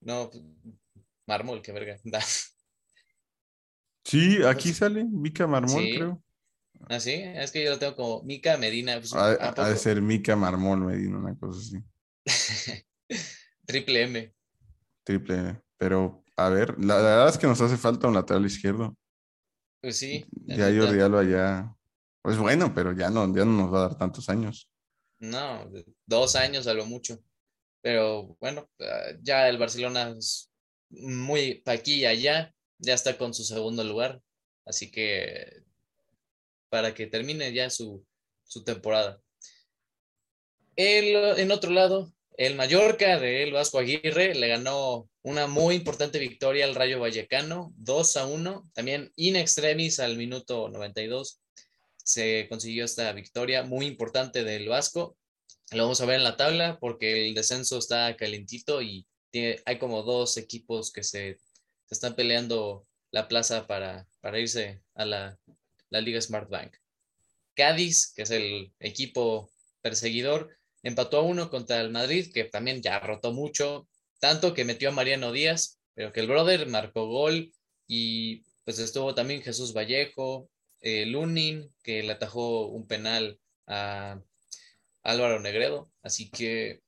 No, 0.01 0.31
Marmol, 1.27 1.61
qué 1.61 1.71
verga. 1.71 1.97
Sí, 4.03 4.43
aquí 4.43 4.73
sale 4.73 5.05
Mica 5.05 5.45
Marmol, 5.45 5.83
creo. 5.95 6.23
Ah, 6.89 6.99
sí, 6.99 7.11
es 7.13 7.51
que 7.51 7.63
yo 7.63 7.69
lo 7.69 7.77
tengo 7.77 7.95
como 7.95 8.23
Mica 8.23 8.57
Medina. 8.57 8.95
Pues, 8.97 9.13
ha, 9.13 9.69
de 9.69 9.77
ser 9.77 10.01
Mica 10.01 10.35
Marmol 10.35 10.79
Medina, 10.79 11.19
una 11.19 11.37
cosa 11.37 11.59
así. 11.59 11.83
Triple 13.67 14.01
M. 14.01 14.33
Triple 15.03 15.35
M. 15.35 15.61
Pero, 15.77 16.23
a 16.35 16.49
ver, 16.49 16.83
la, 16.83 16.95
verdad 16.95 17.29
es 17.29 17.37
que 17.37 17.45
nos 17.45 17.61
hace 17.61 17.77
falta 17.77 18.07
un 18.07 18.15
lateral 18.15 18.45
izquierdo. 18.45 18.97
Pues 19.81 19.97
sí. 19.97 20.25
Ya 20.45 20.65
Jordi 20.65 20.99
Alba 20.99 21.23
ya. 21.23 21.75
Pues 22.21 22.37
bueno, 22.37 22.73
pero 22.73 22.93
ya 22.93 23.09
no, 23.09 23.25
ya 23.35 23.45
no 23.45 23.63
nos 23.63 23.73
va 23.73 23.77
a 23.79 23.87
dar 23.89 23.97
tantos 23.97 24.29
años. 24.29 24.69
No, 25.19 25.69
dos 26.05 26.35
años 26.35 26.67
a 26.67 26.73
lo 26.73 26.85
mucho. 26.85 27.19
Pero 27.81 28.37
bueno, 28.39 28.69
ah, 28.79 29.11
ya 29.21 29.49
el 29.49 29.57
Barcelona 29.57 30.13
es 30.17 30.51
muy 30.89 31.55
pa' 31.55 31.73
aquí 31.73 32.01
y 32.01 32.05
allá. 32.05 32.53
Ya 32.77 32.93
está 32.93 33.17
con 33.17 33.33
su 33.33 33.43
segundo 33.43 33.83
lugar. 33.83 34.21
Así 34.65 34.91
que 34.91 35.63
para 36.69 36.93
que 36.93 37.07
termine 37.07 37.51
ya 37.51 37.69
su, 37.69 38.05
su 38.43 38.63
temporada. 38.63 39.19
El, 40.75 41.39
en 41.39 41.51
otro 41.51 41.71
lado, 41.71 42.13
el 42.41 42.55
Mallorca 42.55 43.19
de 43.19 43.43
El 43.43 43.51
Vasco 43.51 43.77
Aguirre 43.77 44.33
le 44.33 44.47
ganó 44.47 45.07
una 45.21 45.45
muy 45.45 45.75
importante 45.75 46.17
victoria 46.17 46.65
al 46.65 46.73
Rayo 46.73 46.99
Vallecano, 46.99 47.71
2 47.77 48.17
a 48.17 48.25
1. 48.25 48.71
También 48.73 49.11
in 49.15 49.35
extremis 49.35 49.99
al 49.99 50.17
minuto 50.17 50.67
92 50.67 51.39
se 52.03 52.47
consiguió 52.49 52.85
esta 52.85 53.11
victoria 53.13 53.61
muy 53.61 53.85
importante 53.85 54.43
del 54.43 54.67
Vasco. 54.67 55.15
Lo 55.69 55.83
vamos 55.83 56.01
a 56.01 56.07
ver 56.07 56.15
en 56.15 56.23
la 56.23 56.35
tabla 56.35 56.79
porque 56.79 57.27
el 57.27 57.35
descenso 57.35 57.77
está 57.77 58.17
calentito 58.17 58.81
y 58.81 59.05
hay 59.65 59.77
como 59.77 60.01
dos 60.01 60.35
equipos 60.37 60.91
que 60.91 61.03
se, 61.03 61.37
están 61.91 62.15
peleando 62.15 62.87
la 63.11 63.27
plaza 63.27 63.67
para, 63.67 64.07
irse 64.33 64.81
a 64.95 65.05
la, 65.05 65.37
la 65.91 66.01
Liga 66.01 66.19
Smart 66.19 66.49
Bank. 66.49 66.75
Cádiz, 67.53 68.11
que 68.15 68.23
es 68.23 68.31
el 68.31 68.73
equipo 68.79 69.51
perseguidor, 69.83 70.57
Empató 70.83 71.19
a 71.19 71.21
uno 71.23 71.49
contra 71.49 71.81
el 71.81 71.91
Madrid, 71.91 72.31
que 72.33 72.45
también 72.45 72.81
ya 72.81 72.99
rotó 72.99 73.33
mucho, 73.33 73.87
tanto 74.19 74.53
que 74.53 74.65
metió 74.65 74.89
a 74.89 74.93
Mariano 74.93 75.31
Díaz, 75.31 75.79
pero 75.93 76.11
que 76.11 76.19
el 76.19 76.27
brother 76.27 76.67
marcó 76.67 77.07
gol 77.07 77.51
y 77.87 78.43
pues 78.63 78.79
estuvo 78.79 79.13
también 79.13 79.41
Jesús 79.41 79.73
Vallejo, 79.73 80.49
eh, 80.81 81.05
Lunin, 81.05 81.73
que 81.83 82.03
le 82.03 82.13
atajó 82.13 82.67
un 82.67 82.87
penal 82.87 83.39
a 83.67 84.19
Álvaro 85.03 85.39
Negredo. 85.39 85.91
Así 86.01 86.29
que 86.29 86.81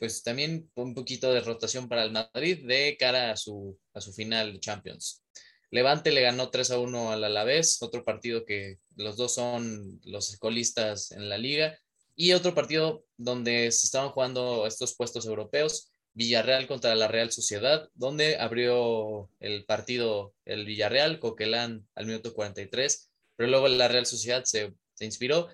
pues 0.00 0.22
también 0.22 0.70
un 0.76 0.94
poquito 0.94 1.32
de 1.32 1.42
rotación 1.42 1.86
para 1.86 2.04
el 2.04 2.10
Madrid 2.10 2.66
de 2.66 2.96
cara 2.98 3.32
a 3.32 3.36
su, 3.36 3.78
a 3.92 4.00
su 4.00 4.14
final 4.14 4.54
de 4.54 4.60
Champions. 4.60 5.22
Levante 5.70 6.10
le 6.10 6.22
ganó 6.22 6.50
3 6.50 6.70
a 6.72 6.78
1 6.78 7.12
al 7.12 7.22
Alavés, 7.22 7.80
otro 7.82 8.02
partido 8.02 8.44
que 8.44 8.78
los 8.96 9.16
dos 9.16 9.34
son 9.34 10.00
los 10.04 10.30
escolistas 10.30 11.12
en 11.12 11.28
la 11.28 11.36
liga. 11.36 11.78
Y 12.20 12.34
otro 12.34 12.54
partido 12.54 13.06
donde 13.16 13.72
se 13.72 13.86
estaban 13.86 14.10
jugando 14.10 14.66
estos 14.66 14.94
puestos 14.94 15.24
europeos, 15.24 15.90
Villarreal 16.12 16.66
contra 16.66 16.94
la 16.94 17.08
Real 17.08 17.32
Sociedad, 17.32 17.88
donde 17.94 18.36
abrió 18.36 19.30
el 19.40 19.64
partido 19.64 20.34
el 20.44 20.66
Villarreal, 20.66 21.18
Coquelán 21.18 21.88
al 21.94 22.04
minuto 22.04 22.34
43, 22.34 23.10
pero 23.36 23.48
luego 23.48 23.68
la 23.68 23.88
Real 23.88 24.04
Sociedad 24.04 24.44
se, 24.44 24.74
se 24.92 25.06
inspiró 25.06 25.48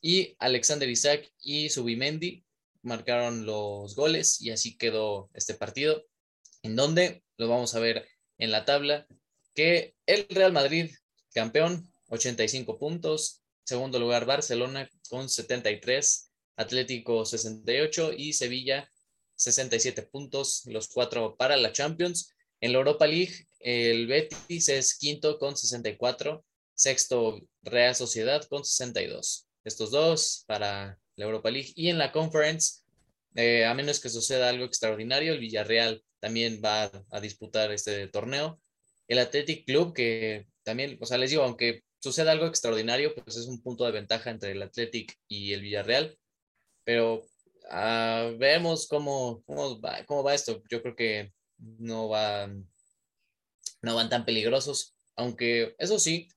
y 0.00 0.36
Alexander 0.38 0.88
Isaac 0.88 1.28
y 1.40 1.70
Subimendi 1.70 2.44
marcaron 2.82 3.44
los 3.44 3.96
goles 3.96 4.40
y 4.40 4.52
así 4.52 4.78
quedó 4.78 5.28
este 5.34 5.54
partido, 5.54 6.04
en 6.62 6.76
donde 6.76 7.24
lo 7.36 7.48
vamos 7.48 7.74
a 7.74 7.80
ver 7.80 8.06
en 8.38 8.52
la 8.52 8.64
tabla, 8.64 9.08
que 9.56 9.96
el 10.06 10.28
Real 10.28 10.52
Madrid, 10.52 10.88
campeón, 11.34 11.92
85 12.10 12.78
puntos, 12.78 13.41
segundo 13.64 13.98
lugar 13.98 14.26
Barcelona 14.26 14.88
con 15.08 15.28
73, 15.28 16.30
Atlético 16.56 17.24
68 17.24 18.12
y 18.16 18.32
Sevilla 18.32 18.88
67 19.42 20.02
puntos, 20.02 20.62
los 20.66 20.88
cuatro 20.88 21.36
para 21.36 21.56
la 21.56 21.72
Champions. 21.72 22.32
En 22.60 22.72
la 22.72 22.78
Europa 22.78 23.06
League, 23.06 23.46
el 23.60 24.06
Betis 24.06 24.68
es 24.68 24.96
quinto 24.96 25.38
con 25.38 25.56
64, 25.56 26.44
sexto 26.74 27.40
Real 27.62 27.94
Sociedad 27.94 28.44
con 28.44 28.64
62. 28.64 29.48
Estos 29.64 29.90
dos 29.90 30.44
para 30.46 30.98
la 31.16 31.24
Europa 31.24 31.50
League. 31.50 31.72
Y 31.74 31.88
en 31.88 31.98
la 31.98 32.12
Conference, 32.12 32.82
eh, 33.34 33.64
a 33.64 33.74
menos 33.74 34.00
que 34.00 34.08
suceda 34.08 34.48
algo 34.48 34.64
extraordinario, 34.64 35.32
el 35.32 35.40
Villarreal 35.40 36.02
también 36.20 36.60
va 36.64 36.90
a, 37.10 37.20
disputar 37.20 37.72
este 37.72 38.06
torneo. 38.08 38.60
El 39.08 39.18
Athletic 39.18 39.66
Club, 39.66 39.92
que 39.92 40.46
también, 40.62 40.98
o 41.00 41.06
sea, 41.06 41.18
les 41.18 41.30
digo, 41.30 41.42
aunque 41.42 41.82
suceda 42.02 42.32
algo 42.32 42.46
extraordinario, 42.46 43.14
pues 43.14 43.36
es 43.36 43.46
un 43.46 43.62
punto 43.62 43.84
de 43.84 43.92
ventaja 43.92 44.30
entre 44.30 44.52
el 44.52 44.62
Athletic 44.62 45.18
y 45.28 45.52
el 45.52 45.62
Villarreal. 45.62 46.18
Pero 46.84 47.22
uh, 47.70 48.36
vemos 48.38 48.88
cómo, 48.88 49.42
cómo, 49.46 49.80
va, 49.80 50.34
esto. 50.34 50.62
Yo 50.68 50.82
creo 50.82 50.96
que 50.96 51.32
no 51.58 52.08
van, 52.08 52.68
no 53.82 53.94
van 53.94 54.08
tan 54.08 54.24
peligrosos, 54.24 54.96
aunque 55.14 55.76
eso 55.78 55.98
sí, 56.00 56.28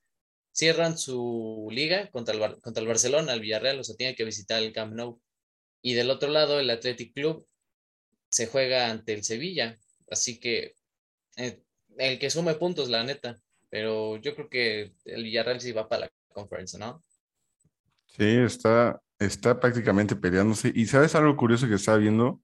cierran 0.52 0.98
su 0.98 1.68
liga 1.72 2.12
contra 2.12 2.36
el, 2.36 2.62
contra 2.62 2.82
el 2.82 2.88
Barcelona, 2.88 3.34
el 3.34 3.42
Villarreal, 3.42 3.80
o 3.80 3.84
sea, 3.84 3.96
tiene 3.96 4.16
que 4.16 4.24
visitar 4.24 4.62
el 4.62 4.72
Camp 4.72 4.94
Nou. 4.94 5.20
Y 5.82 5.94
del 5.96 6.12
otro 6.12 6.30
lado, 6.30 6.60
el 6.60 6.70
Athletic 6.70 7.14
Club 7.14 7.48
se 8.30 8.48
juega 8.48 8.90
ante 8.90 9.14
el 9.14 9.24
Sevilla. 9.24 9.80
Así 10.10 10.40
que 10.40 10.76
eh, 11.38 11.64
el 11.98 12.20
que 12.20 12.30
sume 12.30 12.54
puntos, 12.56 12.90
la 12.90 13.04
neta. 13.04 13.42
Pero 13.70 14.18
yo 14.18 14.36
creo 14.36 14.50
que 14.50 14.94
el 15.06 15.24
Villarreal 15.24 15.62
sí 15.62 15.72
va 15.72 15.88
para 15.90 16.02
la 16.02 16.12
conferencia, 16.34 16.80
¿no? 16.80 17.04
Sí, 18.08 18.24
está, 18.26 19.02
está 19.20 19.60
prácticamente 19.60 20.16
peleándose. 20.16 20.72
Y 20.74 20.86
sabes 20.86 21.16
algo 21.16 21.36
curioso 21.36 21.68
que 21.68 21.76
estaba 21.76 21.98
viendo, 21.98 22.42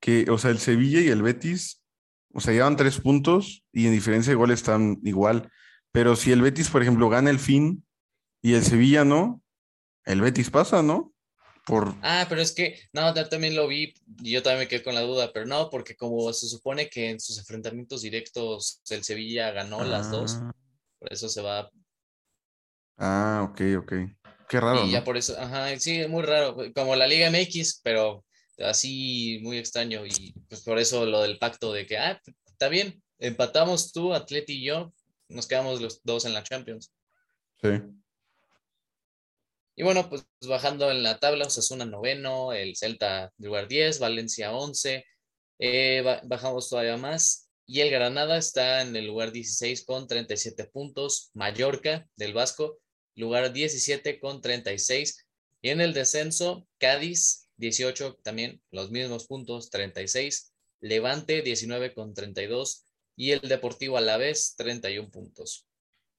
que, 0.00 0.26
o 0.30 0.38
sea, 0.38 0.50
el 0.50 0.58
Sevilla 0.58 1.00
y 1.00 1.08
el 1.08 1.22
Betis, 1.22 1.82
o 2.32 2.40
sea, 2.40 2.52
llevan 2.52 2.76
tres 2.76 3.00
puntos 3.00 3.64
y 3.72 3.86
en 3.86 3.92
diferencia 3.92 4.30
de 4.30 4.36
gol 4.36 4.50
están 4.50 4.98
igual. 5.04 5.50
Pero 5.92 6.16
si 6.16 6.32
el 6.32 6.42
Betis, 6.42 6.68
por 6.68 6.82
ejemplo, 6.82 7.08
gana 7.08 7.30
el 7.30 7.38
fin 7.38 7.84
y 8.42 8.54
el 8.54 8.62
Sevilla 8.62 9.04
no, 9.04 9.42
el 10.04 10.20
Betis 10.20 10.50
pasa, 10.50 10.82
¿no? 10.82 11.14
Ah, 12.02 12.26
pero 12.28 12.40
es 12.40 12.52
que, 12.52 12.78
no, 12.92 13.12
yo 13.14 13.28
también 13.28 13.56
lo 13.56 13.66
vi 13.66 13.92
yo 14.22 14.42
también 14.42 14.60
me 14.60 14.68
quedé 14.68 14.82
con 14.82 14.94
la 14.94 15.00
duda, 15.00 15.32
pero 15.32 15.46
no, 15.46 15.68
porque 15.68 15.96
como 15.96 16.32
se 16.32 16.46
supone 16.48 16.88
que 16.88 17.10
en 17.10 17.20
sus 17.20 17.38
enfrentamientos 17.38 18.02
directos 18.02 18.80
el 18.88 19.02
Sevilla 19.02 19.50
ganó 19.50 19.84
las 19.84 20.10
dos, 20.10 20.36
ah. 20.36 20.52
por 20.98 21.12
eso 21.12 21.28
se 21.28 21.42
va. 21.42 21.70
Ah, 22.96 23.48
ok, 23.50 23.60
ok. 23.78 23.92
Qué 24.48 24.60
raro. 24.60 24.86
Y 24.86 24.92
ya 24.92 25.02
por 25.02 25.16
eso, 25.16 25.38
ajá, 25.38 25.76
sí, 25.78 26.06
muy 26.06 26.22
raro, 26.22 26.56
como 26.74 26.94
la 26.94 27.08
Liga 27.08 27.30
MX, 27.30 27.80
pero 27.82 28.24
así 28.58 29.40
muy 29.42 29.58
extraño 29.58 30.06
y 30.06 30.32
pues 30.48 30.62
por 30.62 30.78
eso 30.78 31.04
lo 31.04 31.22
del 31.22 31.38
pacto 31.38 31.72
de 31.72 31.84
que, 31.84 31.98
ah, 31.98 32.20
está 32.46 32.68
bien, 32.68 33.02
empatamos 33.18 33.92
tú, 33.92 34.14
Atleti 34.14 34.54
y 34.54 34.66
yo, 34.66 34.94
nos 35.28 35.46
quedamos 35.46 35.80
los 35.80 36.00
dos 36.04 36.24
en 36.26 36.32
la 36.32 36.44
Champions. 36.44 36.92
Sí. 37.60 37.68
Y 39.78 39.82
bueno, 39.82 40.08
pues 40.08 40.26
bajando 40.48 40.90
en 40.90 41.02
la 41.02 41.18
tabla, 41.18 41.46
Osasuna 41.46 41.84
noveno, 41.84 42.54
el 42.54 42.76
Celta 42.76 43.30
lugar 43.36 43.68
10, 43.68 43.98
Valencia 43.98 44.56
11, 44.56 45.04
eh, 45.58 46.20
bajamos 46.24 46.70
todavía 46.70 46.96
más. 46.96 47.50
Y 47.66 47.80
el 47.80 47.90
Granada 47.90 48.38
está 48.38 48.80
en 48.80 48.96
el 48.96 49.06
lugar 49.06 49.32
16 49.32 49.84
con 49.84 50.06
37 50.08 50.64
puntos. 50.72 51.30
Mallorca 51.34 52.08
del 52.16 52.32
Vasco, 52.32 52.78
lugar 53.16 53.52
17 53.52 54.18
con 54.18 54.40
36. 54.40 55.26
Y 55.60 55.68
en 55.68 55.82
el 55.82 55.92
descenso, 55.92 56.66
Cádiz 56.78 57.48
18 57.58 58.18
también, 58.22 58.62
los 58.70 58.90
mismos 58.90 59.26
puntos, 59.26 59.68
36. 59.68 60.54
Levante 60.80 61.42
19 61.42 61.92
con 61.92 62.14
32. 62.14 62.86
Y 63.14 63.32
el 63.32 63.40
Deportivo 63.40 63.98
Alavés 63.98 64.54
31 64.56 65.10
puntos. 65.10 65.66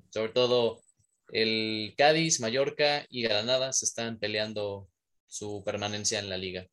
Sobre 0.09 0.31
todo 0.31 0.83
el 1.29 1.93
Cádiz, 1.97 2.39
Mallorca 2.39 3.05
y 3.09 3.23
Granada 3.23 3.73
se 3.73 3.85
están 3.85 4.17
peleando 4.17 4.89
su 5.25 5.63
permanencia 5.65 6.19
en 6.19 6.29
la 6.29 6.37
liga. 6.37 6.67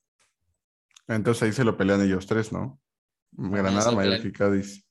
Entonces 1.09 1.43
ahí 1.43 1.53
se 1.53 1.65
lo 1.65 1.77
pelean 1.77 2.03
ellos 2.03 2.27
tres, 2.27 2.53
¿no? 2.53 2.81
Granada, 3.33 3.91
Mallorca 3.91 4.29
y 4.29 4.33
Cádiz. 4.33 4.85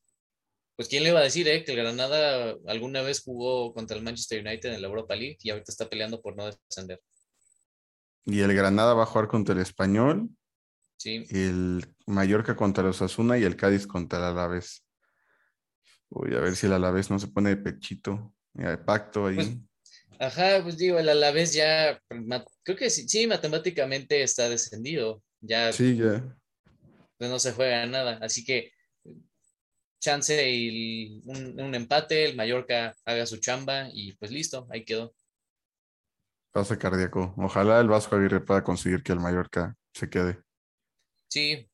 Pues 0.76 0.88
quién 0.88 1.04
le 1.04 1.10
iba 1.10 1.19
a 1.19 1.23
decir, 1.23 1.47
eh, 1.47 1.63
que 1.63 1.71
el 1.71 1.78
Granada 1.78 2.56
alguna 2.67 3.02
vez 3.02 3.21
jugó 3.21 3.73
contra 3.73 3.95
el 3.95 4.04
Manchester 4.04 4.45
United 4.45 4.73
en 4.73 4.82
la 4.82 4.88
Europa 4.88 5.15
League 5.15 5.38
y 5.41 5.52
ahorita 5.52 5.71
está 5.71 5.88
peleando 5.88 6.21
por 6.21 6.36
no 6.36 6.45
descender. 6.45 6.99
Y 8.26 8.39
el 8.39 8.54
Granada 8.54 8.93
va 8.93 9.04
a 9.04 9.08
jugar 9.08 9.28
contra 9.28 9.54
el 9.54 9.62
Español. 9.62 10.30
Sí. 10.97 11.26
El 11.30 11.86
Mallorca 12.08 12.56
contra 12.56 12.84
los 12.84 13.02
Osasuna 13.02 13.38
y 13.38 13.43
el 13.43 13.56
Cádiz 13.56 13.86
contra 13.86 14.19
el 14.19 14.26
Alavés. 14.26 14.86
Voy 16.10 16.34
a 16.36 16.39
ver 16.39 16.56
si 16.56 16.65
el 16.65 16.73
Alavés 16.73 17.10
no 17.10 17.19
se 17.19 17.28
pone 17.28 17.49
de 17.49 17.58
pechito 17.58 18.34
el 18.55 18.79
pacto 18.79 19.27
ahí. 19.27 19.35
Pues, 19.35 19.49
ajá, 20.19 20.61
pues 20.63 20.77
digo, 20.77 20.99
el 20.99 21.09
Alavés 21.09 21.53
ya, 21.53 21.99
creo 22.63 22.77
que 22.77 22.89
sí, 22.89 23.07
sí, 23.07 23.27
matemáticamente 23.27 24.21
está 24.21 24.49
descendido. 24.49 25.21
Ya, 25.41 25.71
sí, 25.71 25.97
ya. 25.97 26.23
Pues 27.17 27.29
no 27.29 27.39
se 27.39 27.51
juega 27.51 27.85
nada. 27.85 28.19
Así 28.21 28.43
que 28.43 28.71
chance 30.03 30.49
y 30.49 31.21
un, 31.25 31.73
empate, 31.73 32.25
el 32.25 32.35
Mallorca 32.35 32.93
haga 33.05 33.25
su 33.25 33.37
chamba 33.37 33.87
y 33.91 34.13
pues 34.13 34.31
listo, 34.31 34.67
ahí 34.69 34.83
quedó. 34.83 35.15
Pase 36.51 36.77
cardíaco. 36.77 37.33
Ojalá 37.37 37.79
el 37.79 37.87
Vasco 37.87 38.15
Aguirre 38.15 38.41
pueda 38.41 38.63
conseguir 38.63 39.01
que 39.01 39.13
el 39.13 39.19
Mallorca 39.19 39.75
se 39.93 40.09
quede. 40.09 40.41
Sí, 41.29 41.69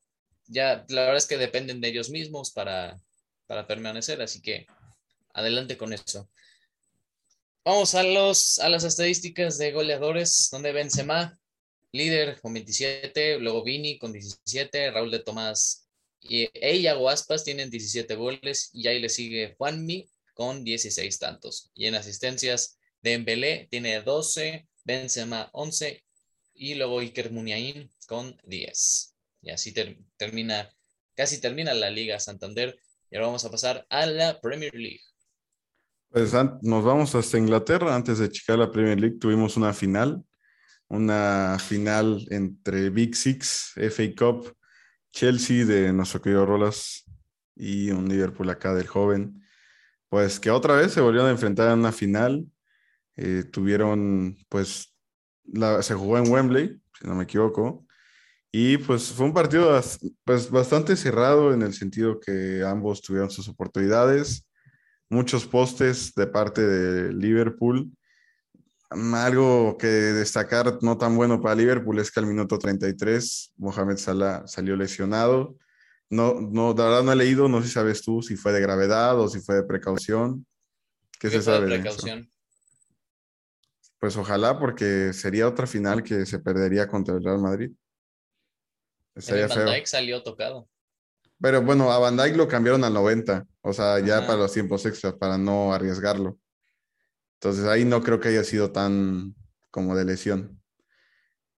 ya 0.46 0.86
la 0.88 1.02
verdad 1.02 1.16
es 1.16 1.26
que 1.26 1.36
dependen 1.36 1.80
de 1.80 1.88
ellos 1.88 2.08
mismos 2.08 2.52
para, 2.52 2.98
para 3.46 3.66
permanecer, 3.66 4.22
así 4.22 4.40
que 4.40 4.66
adelante 5.34 5.76
con 5.76 5.92
eso. 5.92 6.30
Vamos 7.62 7.94
a, 7.94 8.02
los, 8.02 8.58
a 8.58 8.70
las 8.70 8.84
estadísticas 8.84 9.58
de 9.58 9.72
goleadores, 9.72 10.48
donde 10.50 10.72
Benzema, 10.72 11.38
líder 11.92 12.40
con 12.40 12.54
27, 12.54 13.38
luego 13.38 13.62
Vini 13.62 13.98
con 13.98 14.12
17, 14.12 14.90
Raúl 14.90 15.10
de 15.10 15.18
Tomás 15.18 15.86
y 16.22 16.48
ella 16.54 16.96
Aspas 17.08 17.44
tienen 17.44 17.70
17 17.70 18.14
goles 18.14 18.70
y 18.72 18.88
ahí 18.88 18.98
le 18.98 19.08
sigue 19.08 19.54
Juanmi 19.58 20.08
con 20.32 20.64
16 20.64 21.18
tantos. 21.18 21.70
Y 21.74 21.86
en 21.86 21.94
asistencias, 21.96 22.78
Dembélé 23.02 23.68
tiene 23.70 24.00
12, 24.00 24.66
Benzema 24.84 25.50
11 25.52 26.02
y 26.54 26.74
luego 26.74 27.00
Iker 27.00 27.30
Muniain 27.30 27.90
con 28.06 28.40
10. 28.44 29.14
Y 29.42 29.50
así 29.50 29.74
termina, 30.16 30.74
casi 31.14 31.40
termina 31.40 31.74
la 31.74 31.90
Liga 31.90 32.20
Santander. 32.20 32.78
Y 33.10 33.16
ahora 33.16 33.26
vamos 33.26 33.44
a 33.44 33.50
pasar 33.50 33.86
a 33.90 34.06
la 34.06 34.40
Premier 34.40 34.74
League. 34.74 35.09
Pues 36.10 36.32
nos 36.62 36.84
vamos 36.84 37.14
hasta 37.14 37.38
Inglaterra. 37.38 37.94
Antes 37.94 38.18
de 38.18 38.28
checar 38.28 38.58
la 38.58 38.72
Premier 38.72 38.98
League 39.00 39.18
tuvimos 39.20 39.56
una 39.56 39.72
final, 39.72 40.24
una 40.88 41.56
final 41.60 42.26
entre 42.30 42.90
Big 42.90 43.14
Six, 43.14 43.74
FA 43.76 44.02
Cup, 44.18 44.52
Chelsea 45.12 45.64
de 45.64 45.92
nuestro 45.92 46.20
querido 46.20 46.44
Rolas 46.44 47.04
y 47.54 47.92
un 47.92 48.08
Liverpool 48.08 48.50
acá 48.50 48.74
del 48.74 48.88
joven. 48.88 49.40
Pues 50.08 50.40
que 50.40 50.50
otra 50.50 50.74
vez 50.74 50.92
se 50.92 51.00
volvieron 51.00 51.28
a 51.28 51.32
enfrentar 51.32 51.72
en 51.72 51.78
una 51.78 51.92
final. 51.92 52.44
Eh, 53.16 53.44
tuvieron, 53.44 54.36
pues, 54.48 54.92
la, 55.44 55.80
se 55.80 55.94
jugó 55.94 56.18
en 56.18 56.28
Wembley, 56.28 56.82
si 56.98 57.06
no 57.06 57.14
me 57.14 57.22
equivoco. 57.22 57.86
Y 58.50 58.78
pues 58.78 59.12
fue 59.12 59.26
un 59.26 59.34
partido 59.34 59.80
pues, 60.24 60.50
bastante 60.50 60.96
cerrado 60.96 61.54
en 61.54 61.62
el 61.62 61.72
sentido 61.72 62.18
que 62.18 62.64
ambos 62.64 63.00
tuvieron 63.00 63.30
sus 63.30 63.48
oportunidades 63.48 64.49
muchos 65.10 65.44
postes 65.44 66.14
de 66.14 66.26
parte 66.26 66.66
de 66.66 67.12
Liverpool. 67.12 67.90
Algo 68.88 69.76
que 69.76 69.86
destacar 69.86 70.78
no 70.82 70.96
tan 70.96 71.14
bueno 71.16 71.40
para 71.40 71.54
Liverpool 71.54 71.98
es 71.98 72.10
que 72.10 72.20
al 72.20 72.26
minuto 72.26 72.58
33 72.58 73.52
Mohamed 73.58 73.98
Salah 73.98 74.46
salió 74.46 74.76
lesionado. 74.76 75.56
No, 76.08 76.40
no, 76.40 76.74
de 76.74 76.82
verdad 76.82 77.02
no 77.04 77.12
he 77.12 77.16
leído, 77.16 77.48
no 77.48 77.60
sé 77.60 77.68
si 77.68 77.74
sabes 77.74 78.02
tú 78.02 78.22
si 78.22 78.36
fue 78.36 78.52
de 78.52 78.60
gravedad 78.60 79.20
o 79.20 79.28
si 79.28 79.40
fue 79.40 79.56
de 79.56 79.62
precaución. 79.62 80.46
¿Qué 81.20 81.30
se 81.30 81.42
sabe? 81.42 81.66
De 81.66 81.78
precaución. 81.78 82.28
Pues 84.00 84.16
ojalá, 84.16 84.58
porque 84.58 85.12
sería 85.12 85.46
otra 85.46 85.66
final 85.66 86.02
que 86.02 86.24
se 86.24 86.38
perdería 86.38 86.88
contra 86.88 87.14
el 87.14 87.22
Real 87.22 87.38
Madrid. 87.38 87.70
Estaría 89.14 89.46
Van 89.46 89.66
Dijk 89.66 89.86
salió 89.86 90.22
tocado. 90.22 90.68
Pero 91.40 91.62
bueno, 91.62 91.90
a 91.90 91.98
Van 91.98 92.16
Dijk 92.16 92.36
lo 92.36 92.48
cambiaron 92.48 92.84
al 92.84 92.92
90, 92.92 93.46
o 93.62 93.72
sea, 93.72 93.98
ya 94.00 94.18
Ajá. 94.18 94.26
para 94.26 94.38
los 94.40 94.52
tiempos 94.52 94.84
extras, 94.84 95.14
para 95.14 95.38
no 95.38 95.72
arriesgarlo. 95.72 96.38
Entonces 97.40 97.64
ahí 97.64 97.84
no 97.84 98.02
creo 98.02 98.20
que 98.20 98.28
haya 98.28 98.44
sido 98.44 98.70
tan 98.70 99.34
como 99.70 99.96
de 99.96 100.04
lesión. 100.04 100.60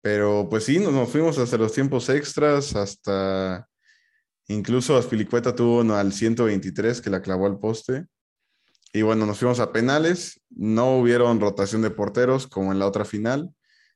Pero 0.01 0.47
pues 0.49 0.65
sí, 0.65 0.79
nos, 0.79 0.93
nos 0.93 1.09
fuimos 1.09 1.37
hasta 1.39 1.57
los 1.57 1.73
tiempos 1.73 2.09
extras, 2.09 2.75
hasta 2.75 3.67
incluso 4.47 4.97
Aspilicueta 4.97 5.55
tuvo 5.55 5.79
uno 5.79 5.95
al 5.95 6.13
123 6.13 7.01
que 7.01 7.09
la 7.09 7.21
clavó 7.21 7.47
al 7.47 7.59
poste. 7.59 8.05
Y 8.93 9.03
bueno, 9.03 9.25
nos 9.25 9.39
fuimos 9.39 9.59
a 9.59 9.71
penales. 9.71 10.41
No 10.49 10.97
hubieron 10.97 11.39
rotación 11.39 11.81
de 11.81 11.91
porteros 11.91 12.47
como 12.47 12.71
en 12.71 12.79
la 12.79 12.87
otra 12.87 13.05
final. 13.05 13.53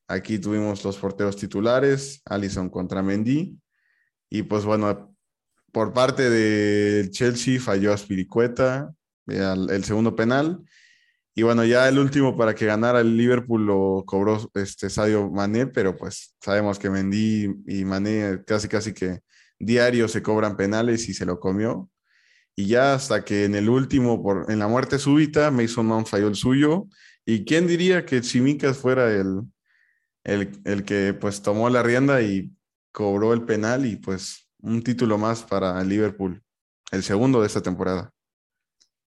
Aquí 0.08 0.40
tuvimos 0.40 0.84
los 0.84 0.98
porteros 0.98 1.36
titulares, 1.36 2.22
Allison 2.26 2.70
contra 2.70 3.02
Mendy. 3.02 3.60
Y 4.30 4.44
pues 4.44 4.64
bueno, 4.64 5.15
por 5.76 5.92
parte 5.92 6.30
del 6.30 7.12
Chelsea 7.12 7.60
falló 7.60 7.92
Aspilicueta, 7.92 8.94
el, 9.28 9.70
el 9.70 9.84
segundo 9.84 10.16
penal. 10.16 10.64
Y 11.36 11.44
bueno, 11.44 11.66
ya 11.66 11.90
el 11.90 12.00
último 12.00 12.38
para 12.38 12.56
que 12.56 12.66
ganara 12.66 13.02
el 13.02 13.18
Liverpool 13.18 13.66
lo 13.66 14.04
cobró 14.06 14.50
este 14.54 14.90
Sadio 14.90 15.30
Mané, 15.30 15.68
pero 15.68 15.98
pues 15.98 16.34
sabemos 16.40 16.80
que 16.80 16.90
Mendy 16.90 17.54
y 17.68 17.84
Mané 17.84 18.42
casi 18.48 18.70
casi 18.70 18.94
que 18.94 19.20
diario 19.60 20.08
se 20.08 20.24
cobran 20.24 20.56
penales 20.56 21.10
y 21.10 21.14
se 21.14 21.26
lo 21.26 21.42
comió. 21.42 21.90
Y 22.56 22.68
ya 22.68 22.94
hasta 22.94 23.26
que 23.26 23.44
en 23.44 23.54
el 23.54 23.68
último, 23.68 24.24
por, 24.24 24.50
en 24.50 24.60
la 24.60 24.70
muerte 24.70 24.98
súbita, 24.98 25.52
Mason 25.52 25.88
Mount 25.88 26.08
falló 26.08 26.30
el 26.30 26.36
suyo. 26.36 26.88
¿Y 27.26 27.44
quién 27.44 27.68
diría 27.68 28.06
que 28.06 28.22
Chimicas 28.22 28.78
fuera 28.78 29.12
el, 29.12 29.42
el, 30.24 30.58
el 30.64 30.86
que 30.86 31.14
pues 31.14 31.42
tomó 31.42 31.70
la 31.70 31.84
rienda 31.84 32.22
y 32.22 32.50
cobró 32.94 33.34
el 33.34 33.44
penal 33.44 33.86
y 33.86 33.98
pues 33.98 34.45
un 34.62 34.84
título 34.84 35.18
más 35.18 35.44
para 35.44 35.84
Liverpool, 35.84 36.42
el 36.92 37.04
segundo 37.04 37.42
de 37.42 37.48
esta 37.48 37.62
temporada? 37.62 38.12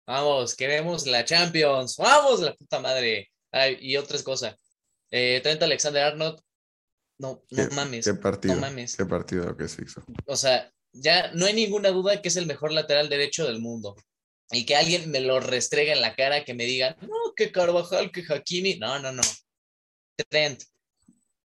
Vamos, 0.07 0.55
queremos 0.55 1.05
la 1.05 1.25
Champions. 1.25 1.97
Vamos, 1.97 2.39
la 2.39 2.55
puta 2.55 2.79
madre. 2.79 3.29
Ay, 3.51 3.77
y 3.81 3.97
otras 3.97 4.23
cosas. 4.23 4.55
Eh, 5.11 5.41
Trent 5.43 5.61
Alexander 5.61 6.03
Arnold. 6.03 6.39
No, 7.19 7.43
no 7.49 7.69
¿Qué, 7.69 7.75
mames. 7.75 8.05
qué 8.05 8.13
partido? 8.13 8.55
No 8.55 8.61
mames. 8.61 8.95
¿Qué 8.95 9.05
partido 9.05 9.57
que 9.57 9.67
se 9.67 9.83
hizo? 9.83 10.03
O 10.25 10.35
sea, 10.37 10.71
ya 10.93 11.31
no 11.33 11.45
hay 11.45 11.53
ninguna 11.53 11.89
duda 11.89 12.21
que 12.21 12.29
es 12.29 12.37
el 12.37 12.45
mejor 12.45 12.71
lateral 12.71 13.09
derecho 13.09 13.45
del 13.45 13.59
mundo. 13.59 13.95
Y 14.51 14.65
que 14.65 14.77
alguien 14.77 15.11
me 15.11 15.19
lo 15.19 15.41
restregue 15.41 15.91
en 15.91 15.99
la 16.01 16.15
cara, 16.15 16.45
que 16.45 16.53
me 16.53 16.63
diga, 16.63 16.95
no, 17.01 17.33
que 17.35 17.51
Carvajal, 17.51 18.11
que 18.11 18.23
Hakimi. 18.27 18.77
No, 18.79 18.99
no, 18.99 19.11
no. 19.11 19.23
Trent. 20.29 20.63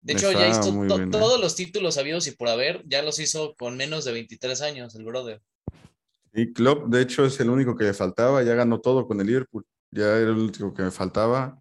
De 0.02 0.14
hecho, 0.14 0.32
ya 0.32 0.48
hizo 0.48 0.74
to- 0.88 1.02
¿eh? 1.02 1.08
todos 1.12 1.40
los 1.42 1.56
títulos 1.56 1.98
habidos 1.98 2.28
y 2.28 2.32
por 2.32 2.48
haber, 2.48 2.84
ya 2.88 3.02
los 3.02 3.20
hizo 3.20 3.54
con 3.56 3.76
menos 3.78 4.06
de 4.06 4.14
23 4.14 4.62
años, 4.62 4.96
el 4.96 5.04
brother. 5.04 5.42
Y 6.34 6.54
Klopp, 6.54 6.88
de 6.88 7.02
hecho, 7.02 7.26
es 7.26 7.40
el 7.40 7.50
único 7.50 7.76
que 7.76 7.86
le 7.86 7.94
faltaba, 7.94 8.42
ya 8.44 8.54
ganó 8.54 8.80
todo 8.80 9.08
con 9.08 9.20
el 9.20 9.28
Liverpool, 9.28 9.66
ya 9.92 10.06
era 10.18 10.32
el 10.32 10.38
último 10.38 10.74
que 10.74 10.84
me 10.84 10.92
faltaba. 10.92 11.60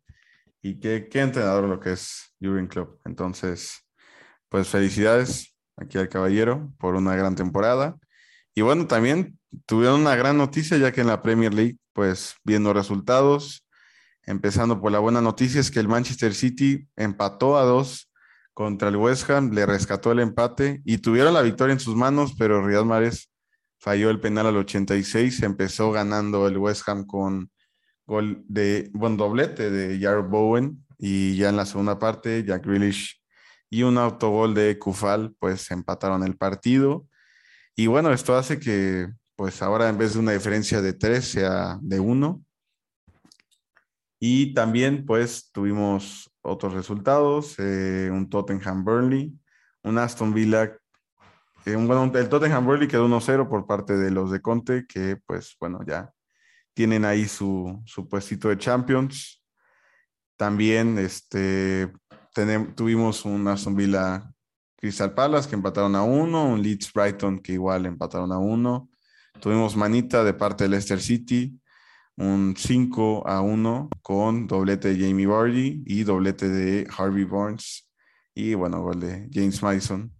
Y 0.63 0.79
qué, 0.79 1.09
qué 1.11 1.21
entrenador 1.21 1.65
lo 1.69 1.81
que 1.81 1.93
es 1.93 2.35
Jurgen 2.41 2.67
Klopp. 2.67 3.01
Entonces, 3.07 3.79
pues 4.49 4.69
felicidades 4.69 5.55
aquí 5.77 5.99
al 5.99 6.09
caballero 6.09 6.73
por 6.79 6.95
una 6.97 7.15
gran 7.17 7.35
temporada. 7.35 7.97
Y 8.55 8.63
bueno, 8.63 8.87
también 8.87 9.39
tuvieron 9.67 10.01
una 10.01 10.17
gran 10.17 10.37
noticia, 10.37 10.77
ya 10.77 10.93
que 10.93 11.01
en 11.01 11.07
la 11.07 11.23
Premier 11.23 11.55
League, 11.55 11.79
pues 11.93 12.35
viendo 12.45 12.73
resultados, 12.73 13.65
empezando 14.25 14.81
por 14.81 14.93
la 14.93 14.99
buena 14.99 15.21
noticia, 15.23 15.61
es 15.61 15.71
que 15.71 15.81
el 15.81 15.89
Manchester 15.89 16.35
City 16.35 16.87
empató 16.97 17.57
a 17.57 17.65
dos 17.65 18.08
contra 18.59 18.89
el 18.89 18.97
West 18.97 19.31
Ham, 19.31 19.53
le 19.53 19.65
rescató 19.67 20.11
el 20.11 20.19
empate 20.19 20.83
y 20.85 20.99
tuvieron 20.99 21.33
la 21.33 21.43
victoria 21.43 21.75
en 21.75 21.79
sus 21.79 21.95
manos, 21.95 22.35
pero 22.37 22.67
Riyad 22.67 22.83
Mahrez 22.83 23.31
falló 23.79 24.11
el 24.11 24.19
penal 24.19 24.49
al 24.49 24.57
86, 24.57 25.45
empezó 25.45 25.93
ganando 25.93 26.49
el 26.49 26.59
West 26.59 26.89
Ham 26.89 27.07
con 27.07 27.53
gol 28.05 28.43
de, 28.49 28.91
buen 28.93 29.17
doblete 29.17 29.71
de 29.71 30.01
Jared 30.01 30.25
Bowen 30.25 30.85
y 30.99 31.37
ya 31.37 31.51
en 31.51 31.57
la 31.57 31.67
segunda 31.67 32.01
parte 32.01 32.43
Jack 32.45 32.67
Grealish 32.67 33.23
y 33.71 33.85
un 33.85 33.97
autogol 33.97 34.55
de 34.55 34.77
Kufal 34.77 35.37
pues 35.39 35.71
empataron 35.71 36.25
el 36.25 36.37
partido. 36.37 37.07
Y 37.77 37.87
bueno, 37.87 38.13
esto 38.13 38.37
hace 38.37 38.59
que 38.59 39.07
pues 39.37 39.63
ahora 39.63 39.89
en 39.89 39.99
vez 39.99 40.15
de 40.15 40.19
una 40.19 40.33
diferencia 40.33 40.83
de 40.83 40.95
3 40.95 41.25
sea 41.25 41.79
de 41.81 42.01
1 42.01 42.43
y 44.21 44.55
también 44.55 45.07
pues 45.07 45.51
tuvimos 45.53 46.31
otros 46.43 46.73
resultados, 46.75 47.59
eh, 47.59 48.11
un 48.13 48.29
Tottenham 48.29 48.85
Burnley, 48.85 49.33
un 49.83 49.99
Aston 49.99 50.35
Villa 50.35 50.79
eh, 51.65 51.77
un, 51.77 51.87
bueno, 51.87 52.11
el 52.15 52.29
Tottenham 52.29 52.65
Burnley 52.65 52.89
quedó 52.89 53.07
1-0 53.09 53.49
por 53.49 53.67
parte 53.67 53.97
de 53.97 54.11
los 54.11 54.31
de 54.31 54.41
Conte, 54.41 54.87
que 54.87 55.17
pues 55.27 55.57
bueno, 55.61 55.81
ya 55.87 56.11
tienen 56.73 57.05
ahí 57.05 57.27
su, 57.27 57.83
su 57.85 58.09
puestito 58.09 58.49
de 58.49 58.57
Champions. 58.57 59.43
También 60.37 60.99
este, 60.99 61.93
tuvimos 62.75 63.25
un 63.25 63.47
Aston 63.49 63.75
Villa 63.75 64.31
Crystal 64.77 65.13
Palace 65.13 65.49
que 65.49 65.57
empataron 65.57 65.97
a 65.97 66.03
uno, 66.03 66.47
un 66.47 66.63
Leeds 66.63 66.93
Brighton 66.93 67.41
que 67.41 67.53
igual 67.53 67.85
empataron 67.85 68.33
a 68.33 68.39
uno. 68.39 68.89
Tuvimos 69.41 69.77
manita 69.77 70.25
de 70.25 70.35
parte 70.35 70.65
de 70.65 70.71
Leicester 70.71 71.01
City, 71.01 71.61
un 72.19 72.55
5 72.57 73.27
a 73.27 73.41
1 73.41 73.89
con 74.03 74.47
doblete 74.47 74.95
de 74.95 75.07
Jamie 75.09 75.27
Vardy 75.27 75.83
y 75.87 76.03
doblete 76.05 76.49
de 76.49 76.87
Harvey 76.97 77.25
Barnes 77.25 77.89
y 78.35 78.55
bueno, 78.55 78.83
gol 78.83 79.01
de 79.01 79.29
James 79.33 79.63
Madison 79.63 80.13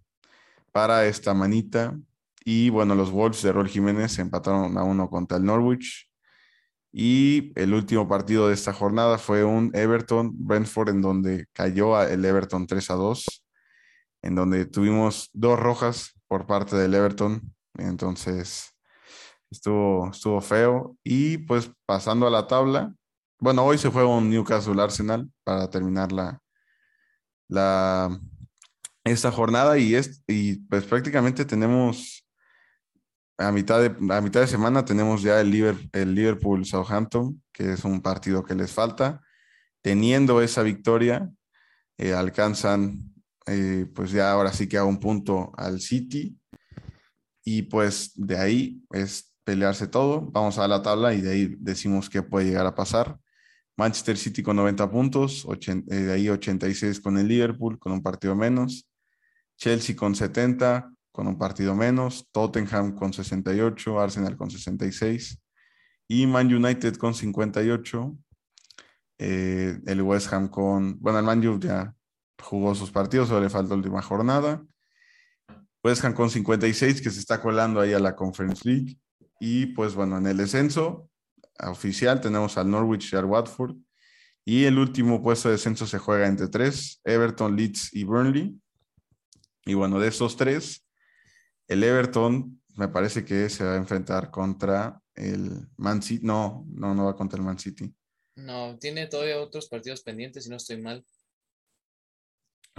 para 0.73 1.05
esta 1.05 1.33
manita. 1.33 1.97
Y 2.43 2.69
bueno, 2.69 2.95
los 2.95 3.11
Wolves 3.11 3.41
de 3.43 3.53
Rol 3.53 3.69
Jiménez 3.69 4.19
empataron 4.19 4.77
a 4.77 4.83
uno 4.83 5.09
contra 5.09 5.37
el 5.37 5.45
Norwich. 5.45 6.09
Y 6.91 7.53
el 7.55 7.73
último 7.73 8.07
partido 8.07 8.47
de 8.47 8.55
esta 8.55 8.73
jornada 8.73 9.17
fue 9.17 9.43
un 9.43 9.71
Everton-Brentford 9.73 10.89
en 10.89 11.01
donde 11.01 11.45
cayó 11.53 12.01
el 12.01 12.25
Everton 12.25 12.65
3 12.65 12.89
a 12.89 12.93
2, 12.95 13.45
en 14.23 14.35
donde 14.35 14.65
tuvimos 14.65 15.29
dos 15.33 15.59
rojas 15.59 16.19
por 16.27 16.45
parte 16.45 16.75
del 16.75 16.95
Everton. 16.95 17.53
Entonces, 17.77 18.73
estuvo, 19.51 20.09
estuvo 20.11 20.41
feo. 20.41 20.97
Y 21.03 21.39
pues 21.39 21.71
pasando 21.85 22.27
a 22.27 22.31
la 22.31 22.47
tabla, 22.47 22.93
bueno, 23.39 23.63
hoy 23.63 23.77
se 23.77 23.89
juega 23.89 24.07
un 24.09 24.29
Newcastle 24.29 24.81
Arsenal 24.81 25.29
para 25.43 25.69
terminar 25.69 26.11
la, 26.11 26.41
la, 27.47 28.19
esta 29.03 29.31
jornada 29.31 29.77
y, 29.77 29.95
es, 29.95 30.23
y 30.27 30.57
pues 30.67 30.83
prácticamente 30.85 31.45
tenemos 31.45 32.25
a 33.37 33.53
mitad 33.53 33.79
de, 33.81 34.13
a 34.13 34.19
mitad 34.19 34.41
de 34.41 34.47
semana 34.47 34.83
tenemos 34.83 35.21
ya 35.21 35.39
el, 35.39 35.49
Liver- 35.51 35.89
el 35.93 36.13
Liverpool 36.13 36.65
Southampton, 36.65 37.41
que 37.53 37.71
es 37.71 37.85
un 37.85 38.01
partido 38.01 38.43
que 38.43 38.53
les 38.55 38.73
falta. 38.73 39.21
Teniendo 39.81 40.41
esa 40.41 40.61
victoria, 40.61 41.31
eh, 41.97 42.13
alcanzan 42.13 43.13
eh, 43.45 43.85
pues 43.95 44.11
ya 44.11 44.31
ahora 44.33 44.51
sí 44.51 44.67
que 44.67 44.77
a 44.77 44.83
un 44.83 44.99
punto 44.99 45.53
al 45.55 45.79
City 45.79 46.37
y 47.45 47.61
pues 47.63 48.11
de 48.15 48.37
ahí 48.37 48.83
es 48.91 49.28
pelearse 49.49 49.87
todo. 49.87 50.21
Vamos 50.31 50.59
a 50.59 50.67
la 50.67 50.83
tabla 50.83 51.15
y 51.15 51.21
de 51.21 51.31
ahí 51.31 51.55
decimos 51.57 52.07
qué 52.07 52.21
puede 52.21 52.45
llegar 52.45 52.67
a 52.67 52.75
pasar. 52.75 53.17
Manchester 53.75 54.15
City 54.15 54.43
con 54.43 54.57
90 54.57 54.91
puntos, 54.91 55.47
eh, 55.65 55.95
de 55.95 56.13
ahí 56.13 56.29
86 56.29 56.99
con 57.01 57.17
el 57.17 57.27
Liverpool, 57.27 57.79
con 57.79 57.91
un 57.91 58.03
partido 58.03 58.35
menos. 58.35 58.87
Chelsea 59.57 59.95
con 59.95 60.13
70, 60.13 60.93
con 61.11 61.25
un 61.25 61.39
partido 61.39 61.73
menos. 61.73 62.27
Tottenham 62.31 62.93
con 62.93 63.11
68, 63.11 63.99
Arsenal 63.99 64.37
con 64.37 64.51
66 64.51 65.41
y 66.07 66.27
Man 66.27 66.53
United 66.53 66.97
con 66.97 67.15
58. 67.15 68.15
Eh, 69.17 69.79
el 69.87 70.01
West 70.03 70.31
Ham 70.31 70.47
con, 70.49 70.99
bueno, 70.99 71.17
el 71.17 71.25
Man 71.25 71.45
U 71.47 71.59
ya 71.59 71.95
jugó 72.39 72.75
sus 72.75 72.91
partidos, 72.91 73.29
solo 73.29 73.41
le 73.41 73.49
falta 73.49 73.69
la 73.69 73.77
última 73.77 74.03
jornada. 74.03 74.63
West 75.83 76.05
Ham 76.05 76.13
con 76.13 76.29
56 76.29 77.01
que 77.01 77.09
se 77.09 77.19
está 77.19 77.41
colando 77.41 77.81
ahí 77.81 77.93
a 77.93 77.99
la 77.99 78.15
Conference 78.15 78.61
League. 78.69 78.99
Y 79.39 79.67
pues 79.67 79.95
bueno, 79.95 80.17
en 80.17 80.27
el 80.27 80.37
descenso 80.37 81.09
oficial 81.59 82.21
tenemos 82.21 82.57
al 82.57 82.69
Norwich 82.69 83.13
y 83.13 83.15
al 83.15 83.25
Watford. 83.25 83.75
Y 84.45 84.65
el 84.65 84.79
último 84.79 85.21
puesto 85.21 85.47
de 85.47 85.53
descenso 85.53 85.85
se 85.85 85.99
juega 85.99 86.27
entre 86.27 86.47
tres, 86.47 87.01
Everton, 87.03 87.55
Leeds 87.55 87.93
y 87.93 88.03
Burnley. 88.03 88.59
Y 89.65 89.73
bueno, 89.73 89.99
de 89.99 90.07
esos 90.07 90.35
tres, 90.35 90.85
el 91.67 91.83
Everton 91.83 92.59
me 92.75 92.87
parece 92.87 93.23
que 93.23 93.49
se 93.49 93.63
va 93.63 93.73
a 93.73 93.77
enfrentar 93.77 94.31
contra 94.31 94.99
el 95.13 95.67
Man 95.77 96.01
City. 96.01 96.25
No, 96.25 96.65
no, 96.69 96.95
no 96.95 97.05
va 97.05 97.15
contra 97.15 97.37
el 97.37 97.45
Man 97.45 97.59
City. 97.59 97.93
No, 98.35 98.77
tiene 98.79 99.07
todavía 99.07 99.39
otros 99.39 99.67
partidos 99.67 100.01
pendientes, 100.01 100.45
si 100.45 100.49
no 100.49 100.55
estoy 100.55 100.81
mal. 100.81 101.05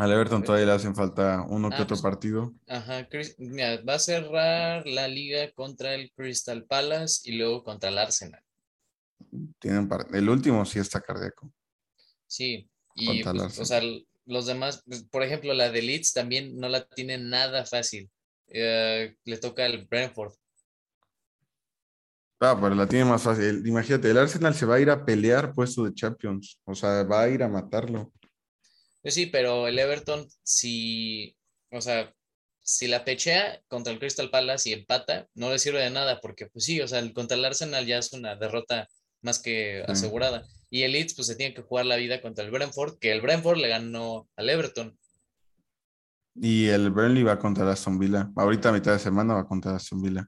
Al 0.01 0.13
Everton 0.13 0.43
todavía 0.43 0.67
le 0.67 0.73
hacen 0.73 0.95
falta 0.95 1.45
uno 1.49 1.69
que 1.69 1.77
Ah, 1.77 1.83
otro 1.83 1.89
pues- 1.97 2.03
partido. 2.03 2.55
Ajá, 2.67 3.07
Chris- 3.09 3.35
mira, 3.39 3.83
va 3.83 3.95
a 3.95 3.99
cerrar 3.99 4.87
la 4.87 5.07
liga 5.09 5.51
contra 5.53 5.95
el 5.95 6.11
Crystal 6.13 6.65
Palace 6.65 7.21
y 7.31 7.37
luego 7.37 7.63
contra 7.63 7.91
el 7.91 7.99
Arsenal. 7.99 8.43
Tienen 9.59 9.89
el 10.15 10.29
último 10.31 10.65
sí 10.65 10.79
está 10.79 11.01
cardíaco. 11.01 11.53
Sí, 12.27 12.69
y 12.95 13.23
pues, 13.23 13.59
o 13.59 13.65
sea, 13.65 13.83
los 14.25 14.47
demás, 14.47 14.83
pues, 14.87 15.03
por 15.05 15.23
ejemplo, 15.23 15.53
la 15.53 15.71
de 15.71 15.83
Leeds 15.83 16.13
también 16.15 16.57
no 16.57 16.69
la 16.69 16.87
tiene 16.89 17.19
nada 17.19 17.65
fácil. 17.67 18.11
eh, 18.53 19.15
le 19.25 19.39
toca 19.39 19.65
el 19.65 19.87
Brentford. 19.87 20.33
Ah, 22.41 22.59
pero 22.61 22.75
la 22.75 22.89
tiene 22.89 23.05
más 23.05 23.23
fácil. 23.23 23.65
Imagínate, 23.65 24.11
el 24.11 24.19
Arsenal 24.19 24.55
se 24.57 24.67
va 24.67 24.75
a 24.75 24.81
ir 24.81 24.91
a 24.91 25.05
pelear 25.05 25.53
puesto 25.53 25.85
de 25.85 25.95
Champions. 25.95 26.59
O 26.65 26.75
sea, 26.75 27.05
va 27.05 27.23
a 27.23 27.29
ir 27.29 27.45
a 27.45 27.49
matarlo. 27.49 28.11
Pues 29.03 29.15
sí, 29.15 29.27
pero 29.27 29.67
el 29.67 29.79
Everton, 29.79 30.29
si, 30.43 31.37
o 31.71 31.81
sea, 31.81 32.15
si 32.63 32.87
la 32.87 33.05
pechea 33.05 33.61
contra 33.69 33.93
el 33.93 33.99
Crystal 33.99 34.31
Palace 34.31 34.69
y 34.69 34.73
empata, 34.75 35.27
no 35.35 35.51
le 35.51 35.59
sirve 35.59 35.81
de 35.81 35.91
nada, 35.91 36.21
porque 36.21 36.47
pues 36.47 36.65
sí, 36.65 36.81
o 36.81 36.89
sea, 36.89 37.03
contra 37.13 37.37
el 37.37 37.45
Arsenal 37.45 37.87
ya 37.87 37.99
es 37.99 38.13
una 38.13 38.37
derrota 38.37 38.89
más 39.23 39.39
que 39.39 39.83
asegurada. 39.89 40.47
Y 40.71 40.83
el 40.83 40.93
Leeds 40.93 41.15
pues 41.15 41.27
se 41.27 41.37
tiene 41.37 41.55
que 41.55 41.63
jugar 41.63 41.87
la 41.87 41.97
vida 41.97 42.21
contra 42.23 42.45
el 42.45 42.51
Brentford, 42.51 42.99
que 42.99 43.11
el 43.13 43.21
Brentford 43.21 43.59
le 43.59 43.69
ganó 43.69 44.29
al 44.37 44.49
Everton. 44.49 44.97
Y 46.35 46.69
el 46.69 46.91
Burnley 46.91 47.25
va 47.25 47.39
contra 47.39 47.65
el 47.65 47.71
Aston 47.71 47.99
Villa. 47.99 48.31
Ahorita 48.37 48.69
a 48.69 48.73
mitad 48.73 48.93
de 48.93 48.99
semana 48.99 49.35
va 49.35 49.49
contra 49.49 49.73
el 49.73 49.77
Aston 49.79 50.01
Villa. 50.01 50.27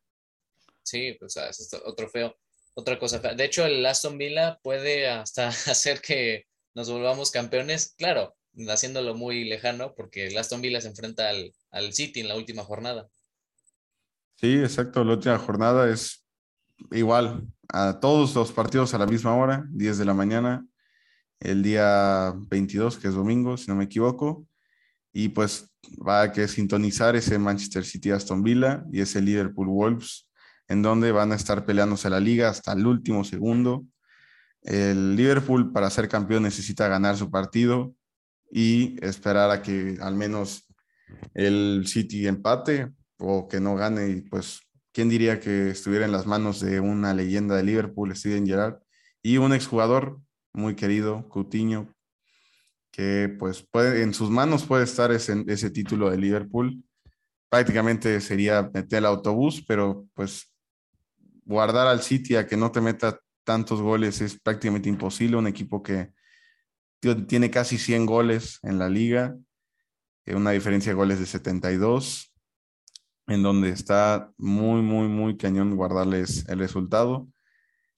Sí, 0.83 1.17
pues 1.19 1.37
es 1.37 1.71
otro 1.85 2.09
feo, 2.09 2.35
otra 2.75 2.99
cosa 2.99 3.21
fea. 3.21 3.35
De 3.35 3.45
hecho, 3.45 3.65
el 3.65 3.87
Aston 3.87 4.19
Villa 4.19 4.59
puede 4.63 5.09
hasta 5.09 5.49
hacer 5.71 6.01
que 6.01 6.45
nos 6.75 6.91
volvamos 6.91 7.31
campeones, 7.31 7.95
claro, 7.97 8.35
haciéndolo 8.69 9.15
muy 9.15 9.45
lejano, 9.45 9.95
porque 9.95 10.27
el 10.27 10.39
Aston 10.39 10.61
Villa 10.61 10.81
se 10.81 10.89
enfrenta 10.89 11.29
al, 11.29 11.53
al 11.71 11.93
City 11.93 12.21
en 12.21 12.29
la 12.29 12.37
última 12.37 12.65
jornada. 12.65 13.09
Sí, 14.37 14.59
exacto. 14.59 15.05
La 15.05 15.15
última 15.15 15.39
jornada 15.39 15.89
es 15.91 16.27
igual 16.91 17.47
a 17.69 18.01
todos 18.01 18.35
los 18.35 18.53
partidos 18.53 18.93
a 18.95 18.99
la 18.99 19.07
misma 19.07 19.35
hora, 19.35 19.65
10 19.71 19.99
de 19.99 20.05
la 20.05 20.15
mañana, 20.15 20.67
el 21.41 21.63
día 21.63 22.35
22, 22.49 22.99
que 22.99 23.09
es 23.09 23.15
domingo, 23.15 23.57
si 23.57 23.69
no 23.69 23.77
me 23.77 23.85
equivoco. 23.85 24.47
Y 25.13 25.29
pues 25.29 25.71
va 26.07 26.23
a 26.23 26.33
que 26.33 26.49
sintonizar 26.49 27.17
ese 27.17 27.39
Manchester 27.39 27.85
City 27.85 28.11
Aston 28.11 28.43
Villa 28.43 28.85
y 28.93 29.01
ese 29.01 29.21
Liverpool 29.21 29.69
Wolves 29.69 30.29
en 30.69 30.83
donde 30.83 31.13
van 31.13 31.33
a 31.33 31.35
estar 31.35 31.67
peleándose 31.67 32.09
la 32.09 32.21
liga 32.21 32.49
hasta 32.49 32.73
el 32.73 32.87
último 32.87 33.25
segundo. 33.25 33.85
El 34.63 35.17
Liverpool 35.17 35.73
para 35.73 35.91
ser 35.91 36.09
campeón 36.09 36.45
necesita 36.45 36.89
ganar 36.89 37.17
su 37.17 37.31
partido 37.31 37.95
y 38.53 39.03
esperar 39.05 39.51
a 39.51 39.63
que 39.63 39.97
al 40.01 40.15
menos 40.15 40.69
el 41.33 41.85
City 41.87 42.27
empate 42.29 42.93
o 43.19 43.49
que 43.49 43.61
no 43.61 43.75
gane 43.75 44.11
y 44.11 44.21
pues 44.21 44.61
quién 44.93 45.09
diría 45.09 45.41
que 45.41 45.71
estuviera 45.71 46.05
en 46.05 46.13
las 46.13 46.27
manos 46.27 46.61
de 46.61 46.79
una 46.79 47.15
leyenda 47.15 47.57
de 47.57 47.63
Liverpool, 47.63 48.15
Steven 48.15 48.47
Gerrard, 48.47 48.79
y 49.23 49.39
un 49.39 49.55
exjugador 49.55 50.21
muy 50.53 50.75
querido, 50.75 51.29
Coutinho, 51.31 51.89
que 52.91 53.35
pues 53.39 53.63
puede, 53.63 54.03
en 54.03 54.13
sus 54.13 54.29
manos 54.29 54.65
puede 54.67 54.85
estar 54.85 55.11
ese, 55.13 55.45
ese 55.47 55.71
título 55.71 56.11
de 56.11 56.19
Liverpool. 56.19 56.85
Prácticamente 57.49 58.21
sería 58.21 58.71
meter 58.75 58.99
el 58.99 59.07
autobús, 59.07 59.65
pero 59.67 60.07
pues 60.13 60.53
guardar 61.47 61.87
al 61.87 62.03
City 62.03 62.37
a 62.37 62.47
que 62.47 62.59
no 62.59 62.71
te 62.71 62.83
meta 62.83 63.19
tantos 63.45 63.81
goles 63.81 64.21
es 64.21 64.39
prácticamente 64.39 64.91
imposible. 64.91 65.39
Un 65.39 65.47
equipo 65.47 65.83
que 65.83 66.13
tiene 67.27 67.51
casi 67.51 67.79
100 67.79 68.07
goles 68.07 68.59
en 68.63 68.79
la 68.79 68.89
liga, 68.89 69.37
eh, 70.25 70.37
una 70.37 70.53
diferencia 70.53 70.93
de 70.93 70.97
goles 70.97 71.19
de 71.19 71.27
72, 71.27 72.33
en 73.27 73.43
donde 73.43 73.71
está 73.71 74.33
muy, 74.37 74.83
muy, 74.83 75.09
muy 75.09 75.37
cañón 75.37 75.77
guardarles 75.77 76.49
el 76.49 76.61
resultado. 76.61 77.29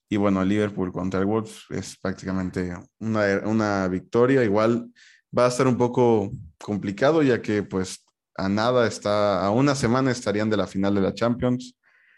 Y 0.09 0.17
bueno, 0.17 0.43
Liverpool 0.43 0.91
contra 0.91 1.19
el 1.19 1.25
Wolves 1.25 1.65
es 1.69 1.97
prácticamente 1.97 2.75
una, 2.99 3.41
una 3.45 3.87
victoria. 3.87 4.43
Igual 4.43 4.91
va 5.37 5.45
a 5.45 5.49
estar 5.49 5.67
un 5.67 5.77
poco 5.77 6.31
complicado, 6.57 7.21
ya 7.21 7.41
que 7.41 7.63
pues 7.63 8.05
a 8.35 8.49
nada 8.49 8.87
está, 8.87 9.43
a 9.45 9.51
una 9.51 9.75
semana 9.75 10.11
estarían 10.11 10.49
de 10.49 10.57
la 10.57 10.67
final 10.67 10.95
de 10.95 11.01
la 11.01 11.13
Champions. 11.13 11.75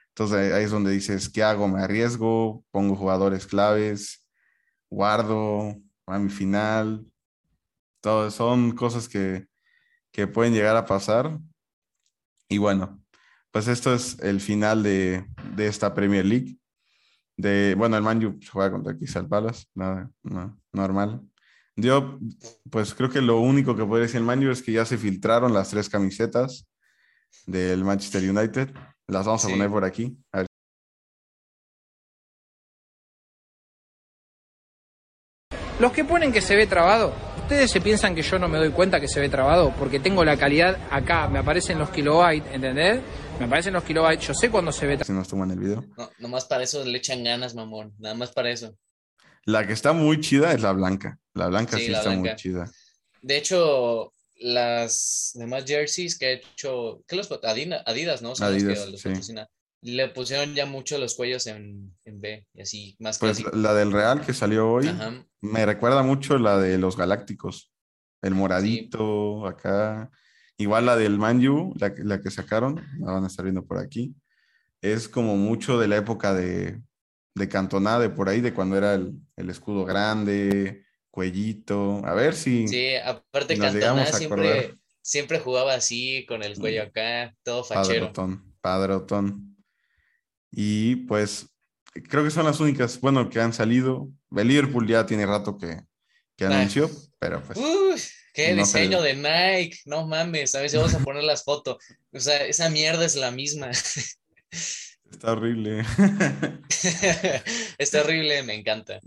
Entonces 0.09 0.53
ahí 0.53 0.63
es 0.63 0.71
donde 0.71 0.91
dices, 0.91 1.29
¿qué 1.29 1.43
hago? 1.43 1.67
¿Me 1.67 1.81
arriesgo? 1.81 2.63
¿Pongo 2.71 2.95
jugadores 2.95 3.45
claves? 3.45 4.25
¿Guardo? 4.89 5.75
¿A 6.07 6.17
mi 6.19 6.29
final? 6.29 7.05
Todo, 8.01 8.31
son 8.31 8.71
cosas 8.71 9.07
que, 9.07 9.47
que 10.11 10.25
pueden 10.27 10.53
llegar 10.53 10.75
a 10.75 10.85
pasar. 10.85 11.37
Y 12.49 12.57
bueno, 12.57 13.03
pues 13.51 13.67
esto 13.67 13.93
es 13.93 14.17
el 14.19 14.39
final 14.39 14.83
de, 14.83 15.25
de 15.55 15.67
esta 15.67 15.93
Premier 15.93 16.25
League. 16.25 16.57
De, 17.35 17.75
bueno, 17.77 17.97
el 17.97 18.03
Manju 18.03 18.39
juega 18.51 18.71
contra 18.71 18.97
Crystal 18.97 19.27
Palace, 19.27 19.65
nada, 19.75 20.09
no, 20.23 20.59
normal. 20.71 21.21
Yo, 21.75 22.17
pues 22.71 22.95
creo 22.95 23.09
que 23.09 23.21
lo 23.21 23.39
único 23.39 23.75
que 23.75 23.85
puede 23.85 24.03
decir 24.03 24.17
el 24.17 24.23
Manju 24.23 24.49
es 24.49 24.63
que 24.63 24.71
ya 24.71 24.85
se 24.85 24.97
filtraron 24.97 25.53
las 25.53 25.69
tres 25.69 25.89
camisetas 25.89 26.67
del 27.45 27.83
Manchester 27.83 28.27
United. 28.27 28.73
Las 29.05 29.25
vamos 29.27 29.45
a 29.45 29.49
poner 29.49 29.69
por 29.69 29.85
aquí. 29.85 30.17
Los 35.79 35.91
que 35.91 36.03
ponen 36.03 36.31
que 36.31 36.41
se 36.41 36.55
ve 36.55 36.65
trabado, 36.65 37.13
¿ustedes 37.43 37.69
se 37.69 37.79
piensan 37.81 38.15
que 38.15 38.23
yo 38.23 38.39
no 38.39 38.47
me 38.47 38.57
doy 38.57 38.71
cuenta 38.71 38.99
que 38.99 39.07
se 39.07 39.19
ve 39.19 39.29
trabado? 39.29 39.71
Porque 39.77 39.99
tengo 39.99 40.25
la 40.25 40.35
calidad 40.35 40.75
acá, 40.89 41.27
me 41.29 41.37
aparecen 41.37 41.77
los 41.77 41.91
kilobytes, 41.91 42.51
¿entendés? 42.51 42.99
Me 43.39 43.45
aparecen 43.45 43.73
los 43.73 43.83
kilobytes, 43.83 44.25
yo 44.27 44.33
sé 44.33 44.49
cuándo 44.49 44.71
se 44.71 44.87
ve 44.87 44.97
trabado. 44.97 45.05
Si 45.05 45.13
nos 45.13 45.27
toman 45.27 45.51
el 45.51 45.59
video. 45.59 45.85
No, 45.95 46.09
nomás 46.17 46.45
para 46.45 46.63
eso 46.63 46.83
le 46.83 46.97
echan 46.97 47.23
ganas, 47.23 47.53
mamón. 47.53 47.93
Nada 47.99 48.15
más 48.15 48.31
para 48.31 48.49
eso. 48.49 48.75
La 49.45 49.67
que 49.67 49.73
está 49.73 49.93
muy 49.93 50.19
chida 50.19 50.51
es 50.51 50.61
la 50.61 50.71
blanca. 50.71 51.19
La 51.35 51.47
blanca 51.47 51.77
sí, 51.77 51.93
está 51.93 52.09
muy 52.09 52.35
chida. 52.35 52.71
De 53.21 53.37
hecho, 53.37 54.13
las 54.39 55.33
demás 55.35 55.63
jerseys 55.65 56.17
que 56.17 56.25
ha 56.25 56.31
hecho, 56.31 57.03
¿qué 57.07 57.15
los 57.15 57.29
Adidas, 57.31 58.23
¿no? 58.23 58.33
Adidas, 58.39 58.89
Le 59.81 60.09
pusieron 60.09 60.53
ya 60.55 60.65
mucho 60.65 60.97
los 60.97 61.15
cuellos 61.15 61.47
en, 61.47 61.95
B 62.03 62.45
y 62.53 62.61
así 62.61 62.95
más 62.99 63.19
Pues 63.19 63.43
la 63.53 63.73
del 63.73 63.91
Real 63.91 64.25
que 64.25 64.33
salió 64.33 64.71
hoy 64.71 64.89
me 65.41 65.65
recuerda 65.65 66.03
mucho 66.03 66.37
la 66.37 66.57
de 66.57 66.77
los 66.77 66.97
Galácticos. 66.97 67.71
El 68.21 68.33
moradito 68.33 69.45
acá. 69.45 70.09
Igual 70.57 70.87
la 70.87 70.95
del 70.95 71.19
Manju, 71.19 71.73
la, 71.79 71.93
la 71.97 72.19
que 72.19 72.31
sacaron, 72.31 72.83
la 72.99 73.11
van 73.11 73.23
a 73.23 73.27
estar 73.27 73.45
viendo 73.45 73.65
por 73.65 73.77
aquí. 73.77 74.15
Es 74.81 75.07
como 75.07 75.37
mucho 75.37 75.79
de 75.79 75.87
la 75.87 75.97
época 75.97 76.33
de, 76.33 76.81
de 77.35 77.49
Cantoná, 77.49 77.99
de 77.99 78.09
por 78.09 78.27
ahí, 78.27 78.41
de 78.41 78.53
cuando 78.53 78.75
era 78.75 78.95
el, 78.95 79.13
el 79.35 79.49
escudo 79.49 79.85
grande, 79.85 80.83
cuellito. 81.11 82.01
A 82.05 82.13
ver 82.13 82.33
si. 82.33 82.67
Sí, 82.67 82.95
aparte 82.95 83.57
Cantona 83.57 84.05
siempre, 84.07 84.75
siempre 85.01 85.39
jugaba 85.39 85.73
así, 85.73 86.25
con 86.27 86.43
el 86.43 86.57
cuello 86.57 86.83
mm. 86.83 86.87
acá, 86.87 87.35
todo 87.43 87.63
fachero. 87.63 88.07
Padrotón, 88.07 88.55
padrotón. 88.61 89.46
Y 90.51 90.97
pues 91.07 91.47
creo 92.09 92.23
que 92.23 92.31
son 92.31 92.45
las 92.45 92.59
únicas, 92.59 92.99
bueno, 92.99 93.29
que 93.29 93.39
han 93.39 93.53
salido. 93.53 94.09
El 94.35 94.47
Liverpool 94.47 94.87
ya 94.87 95.05
tiene 95.05 95.25
rato 95.25 95.57
que, 95.57 95.81
que 96.35 96.45
anunció, 96.45 96.89
pero 97.19 97.41
pues. 97.43 97.57
Uy, 97.57 98.01
qué 98.33 98.53
diseño 98.53 99.01
de 99.01 99.15
Nike, 99.15 99.79
no 99.85 100.05
mames, 100.07 100.53
a 100.55 100.61
ver 100.61 100.69
si 100.69 100.77
vamos 100.77 100.93
a 100.93 100.99
poner 100.99 101.23
las 101.23 101.43
fotos. 101.43 101.77
O 102.11 102.19
sea, 102.19 102.45
esa 102.45 102.69
mierda 102.69 103.05
es 103.05 103.15
la 103.15 103.31
misma. 103.31 103.71
Está 105.11 105.31
horrible. 105.31 105.85
Está 107.77 108.01
horrible, 108.01 108.43
me 108.43 108.55
encanta. 108.55 108.99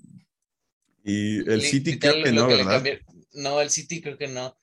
Y 1.05 1.38
el 1.51 1.62
City 1.62 1.99
creo 1.99 2.22
que 2.22 2.32
no, 2.32 2.47
¿verdad? 2.47 2.84
no, 3.32 3.61
el 3.61 3.70
City 3.70 4.01
creo 4.01 4.18
que 4.18 4.28
no. 4.28 4.57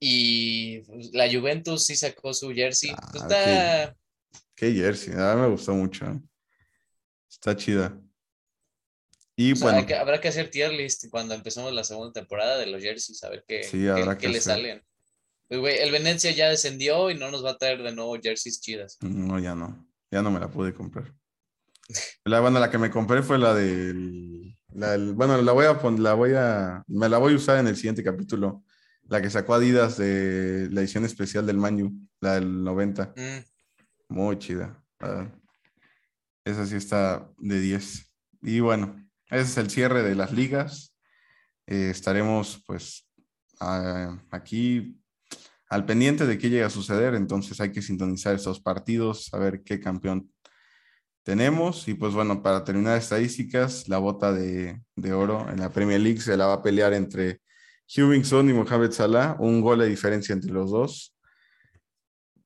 Y 0.00 0.80
pues, 0.80 1.10
la 1.12 1.30
Juventus 1.30 1.86
sí 1.86 1.96
sacó 1.96 2.32
su 2.32 2.52
jersey. 2.52 2.94
Pues, 3.10 3.24
ah, 3.30 3.94
qué, 4.58 4.72
jersey, 4.72 5.14
a 5.14 5.34
mí 5.34 5.42
me 5.42 5.48
gustó 5.48 5.74
mucho. 5.74 6.04
¿eh? 6.06 6.20
Está 7.30 7.56
chida. 7.56 7.98
Y 9.36 9.52
bueno. 9.54 9.86
habrá 9.96 10.20
que 10.20 10.28
hacer 10.28 10.50
tier 10.50 10.72
list 10.72 11.06
cuando 11.10 11.34
empezamos 11.34 11.72
la 11.72 11.84
segunda 11.84 12.12
temporada 12.12 12.58
de 12.58 12.66
los 12.66 12.82
jerseys, 12.82 13.22
a 13.22 13.30
ver 13.30 13.44
qué, 13.46 13.60
qué, 14.18 14.28
le 14.28 14.40
salen. 14.40 14.82
Pues, 15.48 15.80
el 15.80 15.92
Venecia 15.92 16.32
ya 16.32 16.48
descendió 16.48 17.10
y 17.10 17.14
no 17.14 17.30
nos 17.30 17.44
va 17.44 17.52
a 17.52 17.58
traer 17.58 17.82
de 17.82 17.92
nuevo 17.92 18.18
jerseys 18.20 18.60
chidas. 18.60 18.98
No, 19.00 19.38
ya 19.38 19.54
no. 19.54 19.88
Ya 20.10 20.22
no 20.22 20.30
me 20.30 20.40
la 20.40 20.50
pude 20.50 20.74
comprar. 20.74 21.14
La, 22.24 22.40
bueno, 22.40 22.58
la 22.58 22.70
que 22.70 22.78
me 22.78 22.90
compré 22.90 23.22
fue 23.22 23.38
la 23.38 23.54
del 23.54 24.58
bueno, 24.68 25.40
la 25.40 25.52
voy 25.52 25.66
a 25.66 25.80
la 25.98 26.14
voy 26.14 26.32
a, 26.34 26.84
me 26.86 27.08
la 27.08 27.18
voy 27.18 27.32
a 27.32 27.36
usar 27.36 27.58
en 27.58 27.68
el 27.68 27.76
siguiente 27.76 28.02
capítulo. 28.02 28.64
La 29.08 29.22
que 29.22 29.30
sacó 29.30 29.54
Adidas 29.54 29.96
de 29.96 30.68
la 30.70 30.82
edición 30.82 31.04
especial 31.04 31.46
del 31.46 31.56
Manu, 31.56 31.92
la 32.20 32.34
del 32.34 32.62
90. 32.62 33.14
Mm. 33.16 33.57
Muy 34.08 34.38
chida. 34.38 34.82
esa 36.44 36.66
sí 36.66 36.76
está 36.76 37.30
de 37.38 37.60
10. 37.60 38.14
Y 38.42 38.60
bueno, 38.60 38.96
ese 39.26 39.42
es 39.42 39.56
el 39.58 39.70
cierre 39.70 40.02
de 40.02 40.14
las 40.14 40.32
ligas. 40.32 40.94
Eh, 41.66 41.90
estaremos 41.90 42.62
pues 42.66 43.06
aquí 44.30 44.98
al 45.68 45.84
pendiente 45.84 46.26
de 46.26 46.38
qué 46.38 46.48
llega 46.48 46.66
a 46.66 46.70
suceder. 46.70 47.14
Entonces 47.14 47.60
hay 47.60 47.72
que 47.72 47.82
sintonizar 47.82 48.34
estos 48.34 48.60
partidos, 48.60 49.26
saber 49.26 49.62
qué 49.62 49.80
campeón 49.80 50.32
tenemos. 51.22 51.86
Y 51.88 51.94
pues 51.94 52.14
bueno, 52.14 52.42
para 52.42 52.64
terminar 52.64 52.96
estadísticas, 52.96 53.86
la 53.88 53.98
bota 53.98 54.32
de, 54.32 54.80
oro 55.12 55.46
en 55.50 55.60
la 55.60 55.70
Premier 55.70 56.00
League 56.00 56.20
se 56.20 56.36
la 56.36 56.46
va 56.46 56.54
a 56.54 56.62
pelear 56.62 56.94
entre 56.94 57.42
Hewingson 57.86 58.48
y 58.48 58.54
Mohamed 58.54 58.92
Salah, 58.92 59.36
un 59.38 59.60
gol 59.60 59.80
de 59.80 59.88
diferencia 59.88 60.32
entre 60.32 60.50
los 60.52 60.70
dos. 60.70 61.14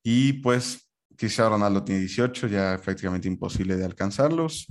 Y 0.03 0.35
pues, 0.35 0.92
Cristiano 1.23 1.51
Ronaldo 1.51 1.85
tiene 1.85 2.01
18, 2.01 2.49
ya 2.49 2.81
prácticamente 2.83 3.29
imposible 3.29 3.77
de 3.77 3.85
alcanzarlos. 3.85 4.67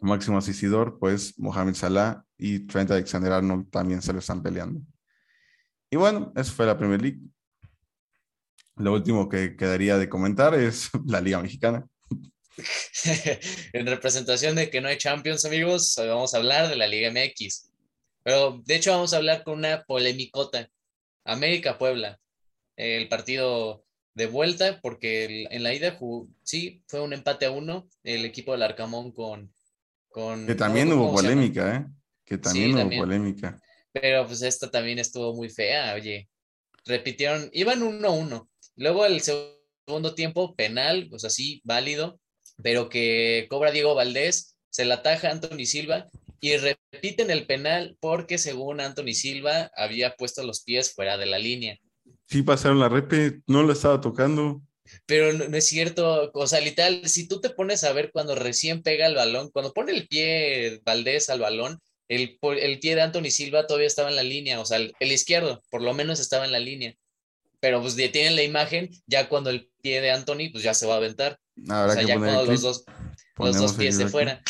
Máximo 0.00 0.36
asistidor, 0.36 0.98
pues 0.98 1.38
Mohamed 1.38 1.72
Salah 1.72 2.22
y 2.36 2.66
Trent 2.66 2.90
Alexander-Arnold 2.90 3.70
también 3.70 4.02
se 4.02 4.12
lo 4.12 4.18
están 4.18 4.42
peleando. 4.42 4.82
Y 5.90 5.96
bueno, 5.96 6.30
eso 6.36 6.52
fue 6.52 6.66
la 6.66 6.76
Premier 6.76 7.00
League. 7.00 7.20
Lo 8.76 8.92
último 8.92 9.30
que 9.30 9.56
quedaría 9.56 9.96
de 9.96 10.10
comentar 10.10 10.54
es 10.54 10.90
la 11.06 11.22
Liga 11.22 11.40
Mexicana. 11.40 11.86
en 13.72 13.86
representación 13.86 14.56
de 14.56 14.68
que 14.68 14.82
no 14.82 14.88
hay 14.88 14.98
Champions, 14.98 15.46
amigos, 15.46 15.94
vamos 15.96 16.34
a 16.34 16.36
hablar 16.36 16.68
de 16.68 16.76
la 16.76 16.86
Liga 16.86 17.10
MX. 17.10 17.72
Pero 18.22 18.60
de 18.62 18.76
hecho 18.76 18.90
vamos 18.90 19.14
a 19.14 19.16
hablar 19.16 19.42
con 19.42 19.56
una 19.56 19.84
polemicota. 19.84 20.68
América 21.24 21.78
Puebla, 21.78 22.20
el 22.76 23.08
partido 23.08 23.85
de 24.16 24.26
vuelta, 24.26 24.80
porque 24.80 25.46
en 25.50 25.62
la 25.62 25.74
ida 25.74 25.98
sí 26.42 26.82
fue 26.86 27.02
un 27.02 27.12
empate 27.12 27.44
a 27.44 27.50
uno, 27.50 27.86
el 28.02 28.24
equipo 28.24 28.52
del 28.52 28.62
Arcamón 28.62 29.12
con... 29.12 29.52
con 30.08 30.46
que 30.46 30.54
también 30.54 30.90
hubo 30.90 31.12
polémica, 31.12 31.76
¿eh? 31.76 31.86
Que 32.24 32.38
también 32.38 32.74
hubo 32.76 32.98
polémica. 32.98 33.60
Pero 33.92 34.26
pues 34.26 34.40
esta 34.40 34.70
también 34.70 34.98
estuvo 34.98 35.34
muy 35.34 35.50
fea, 35.50 35.94
oye. 35.94 36.30
Repitieron, 36.86 37.50
iban 37.52 37.82
1-1. 37.82 38.48
Luego 38.76 39.04
el 39.04 39.20
segundo 39.20 40.14
tiempo, 40.14 40.56
penal, 40.56 41.08
pues 41.10 41.24
así, 41.24 41.60
válido, 41.64 42.18
pero 42.62 42.88
que 42.88 43.46
cobra 43.50 43.70
Diego 43.70 43.94
Valdés, 43.94 44.56
se 44.70 44.86
la 44.86 44.94
ataja 44.96 45.30
Anthony 45.30 45.66
Silva 45.66 46.06
y 46.40 46.56
repiten 46.56 47.30
el 47.30 47.46
penal 47.46 47.98
porque 48.00 48.38
según 48.38 48.80
Anthony 48.80 49.12
Silva 49.12 49.70
había 49.76 50.14
puesto 50.14 50.42
los 50.42 50.62
pies 50.62 50.94
fuera 50.94 51.18
de 51.18 51.26
la 51.26 51.38
línea. 51.38 51.78
Sí, 52.28 52.42
pasaron 52.42 52.80
la 52.80 52.88
repe, 52.88 53.40
no 53.46 53.62
lo 53.62 53.72
estaba 53.72 54.00
tocando. 54.00 54.62
Pero 55.06 55.32
no, 55.32 55.56
es 55.56 55.66
cierto, 55.66 56.30
o 56.32 56.46
sea, 56.46 56.60
literal, 56.60 57.08
si 57.08 57.28
tú 57.28 57.40
te 57.40 57.50
pones 57.50 57.84
a 57.84 57.92
ver 57.92 58.10
cuando 58.12 58.34
recién 58.34 58.82
pega 58.82 59.06
el 59.06 59.14
balón, 59.14 59.50
cuando 59.50 59.72
pone 59.72 59.92
el 59.92 60.06
pie 60.08 60.80
Valdés 60.84 61.28
al 61.28 61.40
balón, 61.40 61.80
el, 62.08 62.38
el 62.60 62.78
pie 62.78 62.94
de 62.94 63.02
Anthony 63.02 63.30
Silva 63.30 63.66
todavía 63.66 63.88
estaba 63.88 64.10
en 64.10 64.16
la 64.16 64.22
línea, 64.22 64.60
o 64.60 64.66
sea, 64.66 64.78
el, 64.78 65.12
izquierdo 65.12 65.62
por 65.70 65.82
lo 65.82 65.92
menos 65.92 66.20
estaba 66.20 66.44
en 66.44 66.52
la 66.52 66.58
línea. 66.58 66.94
Pero 67.58 67.80
pues 67.80 67.96
detienen 67.96 68.36
la 68.36 68.42
imagen, 68.42 68.90
ya 69.06 69.28
cuando 69.28 69.50
el 69.50 69.68
pie 69.82 70.00
de 70.00 70.12
Anthony, 70.12 70.50
pues 70.52 70.62
ya 70.62 70.74
se 70.74 70.86
va 70.86 70.94
a 70.94 70.98
aventar. 70.98 71.40
o 71.62 71.90
sea, 71.90 72.02
ya 72.02 72.18
cuando 72.18 72.44
los 72.44 72.62
dos, 72.62 72.84
los 73.38 73.56
dos 73.56 73.72
pies 73.74 73.98
de 73.98 74.08
fuera. 74.08 74.42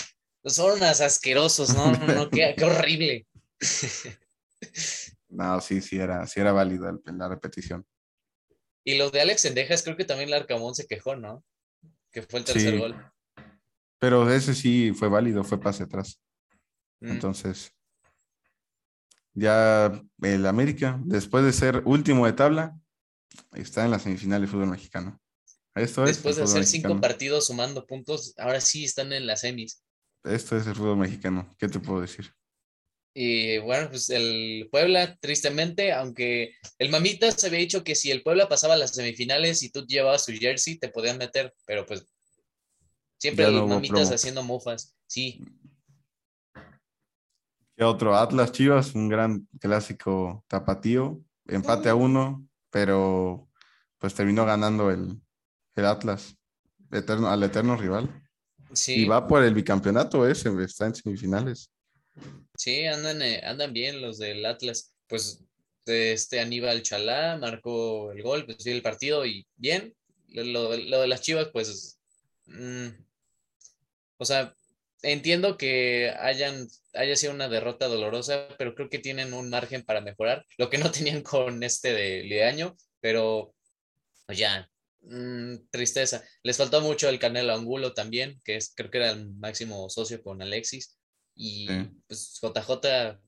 Son 0.45 0.72
unas 0.72 1.01
asquerosos, 1.01 1.74
¿no? 1.74 1.93
no, 1.93 2.07
no 2.07 2.31
qué, 2.31 2.55
qué, 2.57 2.64
horrible. 2.64 3.27
no, 5.29 5.61
sí, 5.61 5.81
sí 5.81 5.99
era, 5.99 6.27
sí 6.27 6.41
era 6.41 6.53
válido 6.53 7.01
la 7.05 7.29
repetición. 7.29 7.87
Y 8.85 8.97
los 8.97 9.11
de 9.12 9.20
Alex 9.20 9.45
Endejas, 9.47 9.83
creo 9.83 9.97
que 9.97 10.05
también 10.05 10.29
el 10.29 10.35
Arcamón 10.35 10.74
se 10.74 10.87
quejó, 10.87 11.16
¿no? 11.16 11.45
Que 12.12 12.22
fue 12.22 12.39
el 12.39 12.45
tercer 12.45 12.79
gol. 12.79 12.95
Pero 13.99 14.31
ese 14.31 14.55
sí 14.55 14.93
fue 14.95 15.09
válido, 15.09 15.43
fue 15.43 15.61
pase 15.61 15.83
atrás. 15.83 16.20
Mm. 17.01 17.11
Entonces, 17.11 17.72
ya 19.35 19.93
el 20.22 20.47
América, 20.47 21.01
después 21.05 21.45
de 21.45 21.53
ser 21.53 21.83
último 21.85 22.27
de 22.27 22.33
tabla, 22.33 22.79
está 23.55 23.85
en 23.85 23.91
la 23.91 23.99
semifinal 23.99 24.41
de 24.41 24.47
fútbol 24.47 24.68
mexicano. 24.68 25.20
Esto 25.74 26.05
después 26.05 26.37
de 26.37 26.45
hacer 26.45 26.64
cinco 26.64 26.99
partidos 27.01 27.49
sumando 27.49 27.87
puntos, 27.87 28.33
ahora 28.39 28.61
sí 28.61 28.85
están 28.85 29.12
en 29.12 29.27
las 29.27 29.41
semis. 29.41 29.83
Esto 30.24 30.57
es 30.57 30.66
el 30.66 30.74
fútbol 30.74 30.97
mexicano. 30.97 31.55
¿Qué 31.59 31.68
te 31.68 31.79
puedo 31.81 32.01
decir? 32.01 32.33
Y 33.18 33.56
bueno, 33.58 33.88
pues 33.88 34.10
el 34.10 34.68
Puebla, 34.70 35.16
tristemente, 35.16 35.90
aunque 35.90 36.54
el 36.78 36.90
Mamita 36.90 37.30
se 37.30 37.46
había 37.46 37.60
dicho 37.60 37.82
que 37.82 37.94
si 37.94 38.10
el 38.10 38.22
Puebla 38.22 38.46
pasaba 38.46 38.74
a 38.74 38.76
las 38.76 38.90
semifinales 38.90 39.62
y 39.62 39.70
tú 39.70 39.86
llevabas 39.86 40.26
su 40.26 40.32
jersey, 40.32 40.76
te 40.78 40.90
podían 40.90 41.16
meter, 41.16 41.54
pero 41.64 41.86
pues 41.86 42.04
siempre 43.18 43.46
el 43.46 43.64
Mamitas 43.64 44.12
haciendo 44.12 44.42
mufas. 44.42 44.94
Sí, 45.06 45.42
¿Qué 47.74 47.84
otro? 47.84 48.14
Atlas 48.14 48.52
Chivas, 48.52 48.94
un 48.94 49.08
gran 49.08 49.48
clásico 49.60 50.44
tapatío, 50.46 51.22
empate 51.46 51.88
a 51.88 51.94
uno, 51.94 52.46
pero 52.68 53.48
pues 53.96 54.12
terminó 54.12 54.44
ganando 54.44 54.90
el, 54.90 55.22
Atlas 55.74 56.36
eterno, 56.92 57.28
al 57.28 57.42
eterno 57.42 57.78
rival. 57.78 58.22
Sí. 58.74 59.04
Y 59.04 59.04
va 59.06 59.26
por 59.26 59.42
el 59.42 59.54
bicampeonato 59.54 60.28
ese, 60.28 60.50
está 60.62 60.84
en 60.84 60.94
semifinales. 60.94 61.70
Sí, 62.59 62.86
andan, 62.86 63.22
eh, 63.22 63.40
andan 63.44 63.72
bien 63.72 64.00
los 64.00 64.18
del 64.18 64.44
Atlas. 64.46 64.92
Pues 65.07 65.44
este 65.86 66.40
Aníbal 66.40 66.82
Chalá 66.82 67.36
marcó 67.36 68.12
el 68.12 68.22
gol, 68.22 68.44
pues 68.44 68.59
sí, 68.61 68.70
el 68.70 68.82
partido 68.82 69.24
y 69.26 69.46
bien. 69.57 69.94
Lo, 70.28 70.70
de 70.70 71.07
las 71.07 71.22
Chivas, 71.22 71.48
pues, 71.52 71.98
mm, 72.46 72.88
o 74.18 74.24
sea, 74.24 74.54
entiendo 75.02 75.57
que 75.57 76.12
hayan, 76.18 76.68
haya 76.94 77.16
sido 77.16 77.32
una 77.32 77.48
derrota 77.48 77.86
dolorosa, 77.86 78.48
pero 78.59 78.74
creo 78.74 78.90
que 78.90 78.98
tienen 78.98 79.32
un 79.32 79.48
margen 79.48 79.82
para 79.84 80.00
mejorar, 80.00 80.44
lo 80.59 80.68
que 80.68 80.78
no 80.78 80.90
tenían 80.90 81.22
con 81.22 81.62
este 81.62 81.92
de, 81.92 82.44
año, 82.44 82.76
pero 83.00 83.54
pues 84.26 84.38
ya, 84.38 84.68
mm, 85.02 85.68
tristeza. 85.70 86.24
Les 86.42 86.57
faltó 86.57 86.80
mucho 86.80 87.09
el 87.09 87.18
Canelo 87.18 87.54
Angulo 87.54 87.94
también, 87.94 88.40
que 88.44 88.57
es, 88.57 88.72
creo 88.74 88.90
que 88.90 88.98
era 88.98 89.11
el 89.11 89.30
máximo 89.36 89.88
socio 89.88 90.22
con 90.22 90.42
Alexis, 90.42 90.98
y 91.37 91.68
pues 92.09 92.41
JJ, 92.41 93.20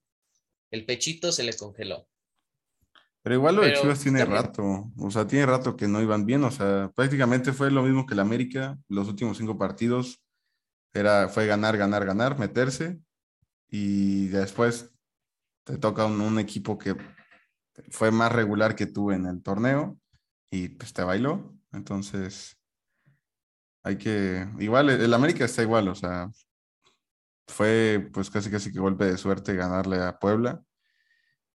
el 0.71 0.87
pechito 0.87 1.31
se 1.31 1.45
le 1.45 1.53
congeló. 1.53 2.09
Pero 3.23 3.35
igual 3.35 3.57
lo 3.57 3.63
de 3.63 3.75
Chivas 3.75 4.01
tiene 4.01 4.25
rato, 4.25 4.91
o 4.97 5.11
sea, 5.11 5.27
tiene 5.27 5.45
rato 5.45 5.77
que 5.77 5.87
no 5.87 6.01
iban 6.01 6.25
bien, 6.25 6.43
o 6.45 6.51
sea, 6.51 6.91
prácticamente 6.95 7.53
fue 7.53 7.71
lo 7.71 7.83
mismo 7.83 8.07
que 8.07 8.15
el 8.15 8.21
América, 8.21 8.79
los 8.89 9.09
últimos 9.09 9.37
cinco 9.37 9.59
partidos, 9.59 10.23
era, 10.95 11.29
fue 11.29 11.47
ganar, 11.47 11.77
ganar, 11.77 12.07
ganar, 12.07 12.39
meterse 12.39 12.99
y 13.69 14.29
después 14.29 14.91
te 15.65 15.77
toca 15.77 16.07
un, 16.07 16.39
equipo 16.39 16.79
que 16.79 16.97
fue 17.91 18.11
más 18.11 18.33
regular 18.33 18.75
que 18.75 18.87
tú 18.87 19.11
en 19.11 19.27
el 19.27 19.43
torneo 19.43 19.99
y 20.51 20.71
pues 20.71 20.95
te 20.95 21.03
bailó. 21.03 21.55
Entonces, 21.73 22.57
hay 23.83 23.99
que, 23.99 24.49
igual, 24.59 24.89
el 24.89 25.13
América 25.13 25.45
está 25.45 25.63
igual, 25.63 25.89
o 25.89 25.95
sea, 25.95 26.31
fue 27.49 28.09
pues 28.13 28.31
casi 28.31 28.51
casi 28.51 28.73
que 28.73 28.79
golpe 28.79 29.07
de 29.07 29.19
suerte 29.19 29.55
ganarle 29.55 29.97
a 30.03 30.19
Puebla, 30.19 30.63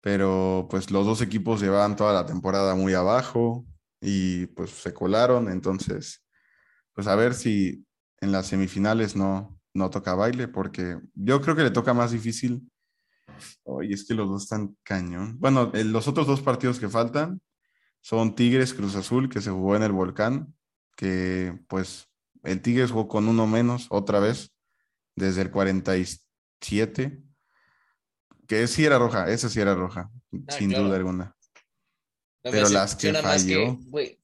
pero 0.01 0.67
pues 0.69 0.91
los 0.91 1.05
dos 1.05 1.21
equipos 1.21 1.61
llevaban 1.61 1.95
toda 1.95 2.13
la 2.13 2.25
temporada 2.25 2.75
muy 2.75 2.93
abajo 2.93 3.65
y 3.99 4.45
pues 4.47 4.69
se 4.69 4.93
colaron, 4.93 5.49
entonces, 5.49 6.23
pues 6.93 7.07
a 7.07 7.15
ver 7.15 7.33
si 7.33 7.85
en 8.21 8.31
las 8.31 8.47
semifinales 8.47 9.15
no, 9.15 9.59
no 9.73 9.89
toca 9.89 10.15
baile, 10.15 10.47
porque 10.47 10.99
yo 11.15 11.41
creo 11.41 11.55
que 11.55 11.63
le 11.63 11.71
toca 11.71 11.93
más 11.93 12.11
difícil. 12.11 12.69
Oye, 13.63 13.93
es 13.93 14.05
que 14.05 14.13
los 14.13 14.29
dos 14.29 14.43
están 14.43 14.77
cañón. 14.83 15.37
Bueno, 15.39 15.71
los 15.73 16.07
otros 16.07 16.27
dos 16.27 16.41
partidos 16.41 16.79
que 16.79 16.89
faltan 16.89 17.41
son 18.01 18.35
Tigres 18.35 18.73
Cruz 18.73 18.95
Azul, 18.95 19.29
que 19.29 19.41
se 19.41 19.51
jugó 19.51 19.75
en 19.75 19.83
el 19.83 19.91
Volcán, 19.91 20.53
que 20.95 21.57
pues 21.67 22.09
el 22.43 22.61
Tigres 22.61 22.91
jugó 22.91 23.07
con 23.07 23.27
uno 23.27 23.47
menos 23.47 23.87
otra 23.89 24.19
vez 24.19 24.51
desde 25.19 25.43
el 25.43 25.51
47, 25.51 27.21
que 28.47 28.67
sí 28.67 28.85
era 28.85 28.97
roja, 28.97 29.29
esa 29.29 29.49
sí 29.49 29.59
era 29.59 29.75
roja, 29.75 30.09
ah, 30.47 30.51
sin 30.57 30.71
duda 30.71 30.95
alguna. 30.95 31.35
pero 32.41 32.67
las 32.69 32.95
que 32.95 33.13
falló. 33.13 33.77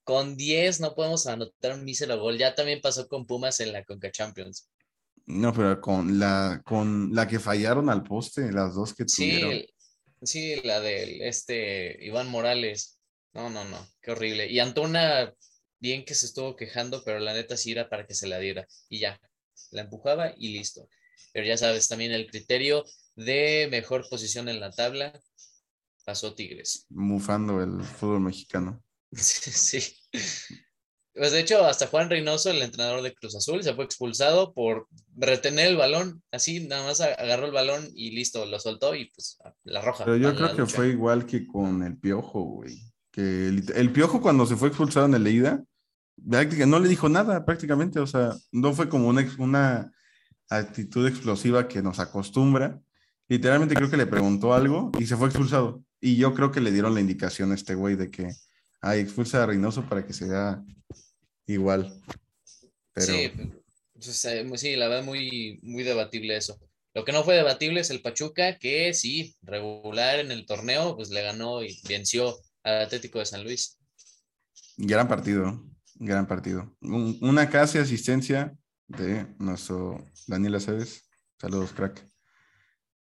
con 0.04 0.36
10 0.36 0.80
no 0.80 0.96
podemos 0.96 1.28
anotar 1.28 1.74
un 1.74 1.86
mísero 1.86 2.20
gol. 2.20 2.38
Ya 2.38 2.56
también 2.56 2.82
pasó 2.82 3.08
con 3.08 3.28
Pumas 3.28 3.60
en 3.60 3.72
la 3.72 3.84
Conca 3.84 4.12
Champions. 4.12 4.70
No, 5.28 5.54
pero 5.54 5.80
con 5.82 6.18
la, 6.18 6.62
con 6.66 7.14
la 7.14 7.28
que 7.28 7.40
fallaron 7.40 7.90
al 7.90 8.04
poste, 8.04 8.52
las 8.52 8.76
dos 8.76 8.94
que 8.94 9.06
tuvieron. 9.06 9.62
Sí, 10.22 10.56
la 10.64 10.80
del 10.80 11.22
este 11.22 12.04
Iván 12.04 12.30
Morales. 12.30 13.00
No, 13.34 13.50
no, 13.50 13.66
no, 13.66 13.78
qué 14.02 14.12
horrible. 14.12 14.48
Y 14.50 14.60
Antona, 14.60 15.34
bien 15.80 16.06
que 16.06 16.16
se 16.16 16.26
estuvo 16.26 16.56
quejando, 16.56 17.04
pero 17.04 17.20
la 17.20 17.34
neta 17.34 17.58
sí 17.58 17.72
era 17.72 17.90
para 17.90 18.08
que 18.08 18.16
se 18.16 18.28
la 18.28 18.40
diera. 18.40 18.66
Y 18.90 19.00
ya, 19.00 19.20
la 19.72 19.82
empujaba 19.82 20.34
y 20.38 20.54
listo. 20.54 20.88
Pero 21.34 21.46
ya 21.46 21.58
sabes, 21.58 21.88
también 21.88 22.12
el 22.12 22.28
criterio 22.28 22.86
de 23.16 23.68
mejor 23.72 24.08
posición 24.10 24.50
en 24.50 24.60
la 24.60 24.72
tabla 24.72 25.20
pasó 26.06 26.34
Tigres. 26.36 26.86
Mufando 26.90 27.62
el 27.62 27.84
fútbol 27.84 28.22
mexicano. 28.22 28.84
sí. 29.12 29.82
Pues 31.16 31.32
de 31.32 31.40
hecho, 31.40 31.66
hasta 31.66 31.88
Juan 31.88 32.10
Reynoso, 32.10 32.52
el 32.52 32.62
entrenador 32.62 33.02
de 33.02 33.14
Cruz 33.14 33.36
Azul, 33.36 33.64
se 33.64 33.74
fue 33.74 33.86
expulsado 33.86 34.54
por 34.54 34.88
retener 35.16 35.68
el 35.68 35.78
balón. 35.78 36.22
Así, 36.30 36.68
nada 36.68 36.84
más 36.84 37.00
agarró 37.00 37.46
el 37.46 37.54
balón 37.54 37.90
y 37.96 38.12
listo, 38.12 38.46
lo 38.46 38.60
soltó 38.60 38.94
y 38.96 39.06
pues 39.06 39.38
la 39.64 39.82
roja. 39.82 40.04
Pero 40.04 40.18
yo 40.18 40.36
creo 40.36 40.56
que 40.56 40.66
fue 40.66 40.90
igual 40.90 41.26
que 41.26 41.48
con 41.48 41.84
el 41.84 41.98
Piojo, 41.98 42.42
güey. 42.42 42.82
Que 43.12 43.48
el, 43.48 43.94
Piojo 43.94 44.22
cuando 44.22 44.46
se 44.46 44.58
fue 44.58 44.68
expulsado 44.68 45.06
en 45.06 45.14
el 45.14 45.24
Leida, 45.24 45.64
no 46.18 46.80
le 46.80 46.90
dijo 46.90 47.10
nada 47.10 47.46
prácticamente. 47.46 48.00
O 48.00 48.08
sea, 48.08 48.34
no 48.52 48.74
fue 48.74 48.90
como 48.90 49.08
una, 49.08 49.28
una 49.38 49.92
actitud 50.50 51.08
explosiva 51.08 51.68
que 51.68 51.82
nos 51.82 52.00
acostumbra. 52.00 52.82
Literalmente 53.28 53.76
creo 53.76 53.90
que 53.90 53.98
le 53.98 54.06
preguntó 54.06 54.54
algo 54.54 54.92
y 55.00 55.06
se 55.06 55.16
fue 55.16 55.28
expulsado. 55.28 55.84
Y 56.00 56.18
yo 56.18 56.34
creo 56.34 56.52
que 56.52 56.62
le 56.62 56.72
dieron 56.72 56.94
la 56.94 57.02
indicación 57.02 57.52
a 57.52 57.56
este 57.56 57.74
güey 57.74 57.96
de 57.96 58.12
que, 58.12 58.30
ay, 58.82 59.00
expulsa 59.00 59.44
a 59.44 59.46
Reynoso 59.48 59.88
para 59.90 60.06
que 60.06 60.14
se 60.14 60.28
vea 60.28 60.64
igual. 61.48 62.02
Sí, 62.96 63.32
pues, 63.94 64.62
sí, 64.62 64.76
la 64.76 64.88
verdad 64.88 65.04
muy, 65.04 65.60
muy 65.64 65.84
debatible 65.84 66.38
eso. 66.38 66.60
Lo 66.94 67.04
que 67.04 67.12
no 67.12 67.24
fue 67.24 67.36
debatible 67.36 67.82
es 67.82 67.90
el 67.90 68.02
Pachuca, 68.02 68.58
que 68.58 68.94
sí, 68.94 69.36
regular 69.42 70.20
en 70.20 70.32
el 70.32 70.46
torneo, 70.46 70.96
pues 70.96 71.10
le 71.10 71.24
ganó 71.24 71.64
y 71.64 71.78
venció 71.90 72.38
al 72.64 72.84
Atlético 72.84 73.20
de 73.20 73.26
San 73.26 73.44
Luis. 73.44 73.78
Gran 74.78 75.08
partido, 75.08 75.62
gran 75.96 76.28
partido. 76.28 76.76
una 76.82 77.50
casi 77.50 77.78
asistencia 77.78 78.56
de 78.88 79.28
nuestro 79.40 80.04
Daniel 80.28 80.56
Aceves. 80.56 81.10
Saludos, 81.40 81.74
crack. 81.74 82.08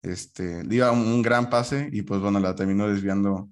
Este, 0.02 0.62
dio 0.64 0.92
un, 0.92 1.22
gran 1.22 1.48
pase 1.48 1.88
y 1.90 2.02
pues 2.02 2.20
bueno, 2.20 2.38
la 2.38 2.54
terminó 2.54 2.88
desviando 2.88 3.50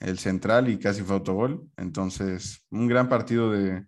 el 0.00 0.18
central 0.18 0.68
y 0.68 0.78
casi 0.78 1.02
fue 1.02 1.16
autogol. 1.16 1.68
Entonces, 1.76 2.66
un 2.70 2.86
gran 2.88 3.08
partido 3.08 3.50
de, 3.50 3.86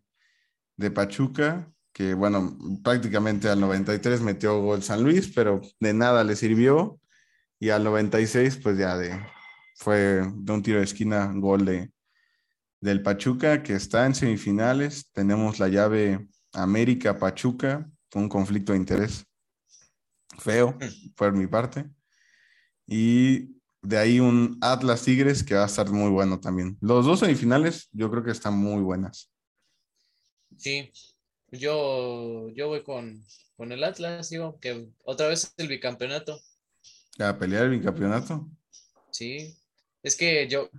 de 0.77 0.91
Pachuca 0.91 1.71
que 1.95 2.13
bueno, 2.13 2.59
prácticamente 2.83 3.49
al 3.49 3.61
93 3.61 4.21
metió 4.21 4.61
gol 4.61 4.83
San 4.83 5.03
Luis, 5.05 5.31
pero 5.33 5.63
de 5.79 5.95
nada 5.95 6.25
le 6.25 6.37
sirvió. 6.37 7.01
Y 7.61 7.71
al 7.71 7.85
96, 7.85 8.59
pues 8.63 8.77
ya 8.77 8.99
de, 8.99 9.19
fue 9.77 10.23
de 10.35 10.53
un 10.53 10.63
tiro 10.63 10.79
de 10.79 10.85
esquina 10.85 11.33
gol 11.33 11.65
de, 11.65 11.93
del 12.85 13.01
Pachuca, 13.01 13.63
que 13.63 13.73
está 13.73 14.05
en 14.05 14.15
semifinales. 14.15 15.11
Tenemos 15.13 15.59
la 15.59 15.69
llave 15.69 16.29
América-Pachuca, 16.53 17.91
un 18.15 18.29
conflicto 18.29 18.73
de 18.73 18.79
interés 18.79 19.25
feo 20.39 20.79
por 21.17 21.33
mi 21.33 21.47
parte. 21.47 21.87
Y 22.87 23.59
de 23.81 23.97
ahí 23.97 24.21
un 24.21 24.59
Atlas 24.61 25.03
Tigres 25.03 25.43
que 25.43 25.55
va 25.55 25.63
a 25.63 25.67
estar 25.67 25.91
muy 25.91 26.11
bueno 26.11 26.41
también. 26.41 26.77
Los 26.83 27.07
dos 27.07 27.21
semifinales 27.21 27.89
yo 27.91 28.11
creo 28.11 28.23
que 28.23 28.33
están 28.33 28.59
muy 28.59 28.83
buenas. 28.83 29.33
Sí, 30.59 30.93
yo, 31.53 32.51
yo 32.51 32.69
voy 32.69 32.83
con, 32.83 33.25
el 33.57 33.83
Atlas, 33.83 34.29
digo, 34.29 34.61
que 34.61 34.91
otra 35.05 35.29
vez 35.29 35.55
el 35.57 35.69
bicampeonato. 35.69 36.39
¿A 37.19 37.39
pelear 37.39 37.65
el 37.65 37.79
bicampeonato? 37.79 38.47
Sí. 39.11 39.57
Es 40.05 40.17
que 40.17 40.47
yo, 40.49 40.71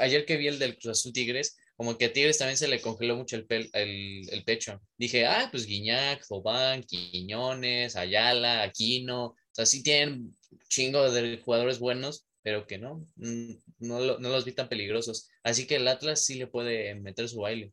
ayer 0.00 0.26
que 0.26 0.36
vi 0.36 0.48
el 0.48 0.58
del 0.58 0.76
Cruz 0.76 0.98
Azul 0.98 1.12
Tigres, 1.12 1.56
como 1.76 1.96
que 1.96 2.06
a 2.06 2.12
Tigres 2.12 2.38
también 2.38 2.56
se 2.56 2.66
le 2.66 2.80
congeló 2.80 3.16
mucho 3.16 3.36
el, 3.36 3.70
el, 3.72 4.44
pecho. 4.44 4.82
Dije, 4.98 5.26
ah, 5.26 5.46
pues 5.52 5.64
Guiñac, 5.64 6.26
Fobán, 6.26 6.82
Quiñones, 6.82 7.94
Ayala, 7.94 8.64
Aquino. 8.64 9.26
O 9.26 9.36
sea, 9.52 9.64
sí 9.64 9.84
tienen 9.84 10.36
chingo 10.68 11.08
de 11.08 11.38
jugadores 11.38 11.78
buenos, 11.78 12.26
pero 12.42 12.66
que 12.66 12.78
no, 12.78 13.06
mm, 13.14 13.52
no, 13.78 14.18
no 14.18 14.28
los 14.28 14.44
vi 14.44 14.50
tan 14.50 14.68
peligrosos. 14.68 15.30
Así 15.44 15.68
que 15.68 15.76
el 15.76 15.86
Atlas 15.86 16.24
sí 16.24 16.34
le 16.34 16.48
puede 16.48 16.96
meter 16.96 17.28
su 17.28 17.38
baile. 17.38 17.72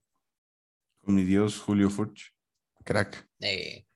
Con 1.01 1.15
mi 1.15 1.23
Dios, 1.23 1.57
Julio 1.57 1.89
Furch. 1.89 2.31
Crack. 2.83 3.27
Eh, 3.39 3.87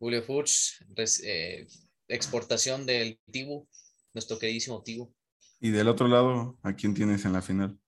Julio 0.00 0.24
Furch, 0.24 0.84
eh, 1.22 1.68
exportación 2.08 2.84
del 2.84 3.20
Tibu, 3.30 3.68
nuestro 4.12 4.40
queridísimo 4.40 4.82
Tibu. 4.82 5.14
¿Y 5.60 5.70
del 5.70 5.88
otro 5.88 6.08
lado, 6.08 6.58
a 6.62 6.74
quién 6.74 6.94
tienes 6.94 7.24
en 7.24 7.34
la 7.34 7.42
final? 7.42 7.78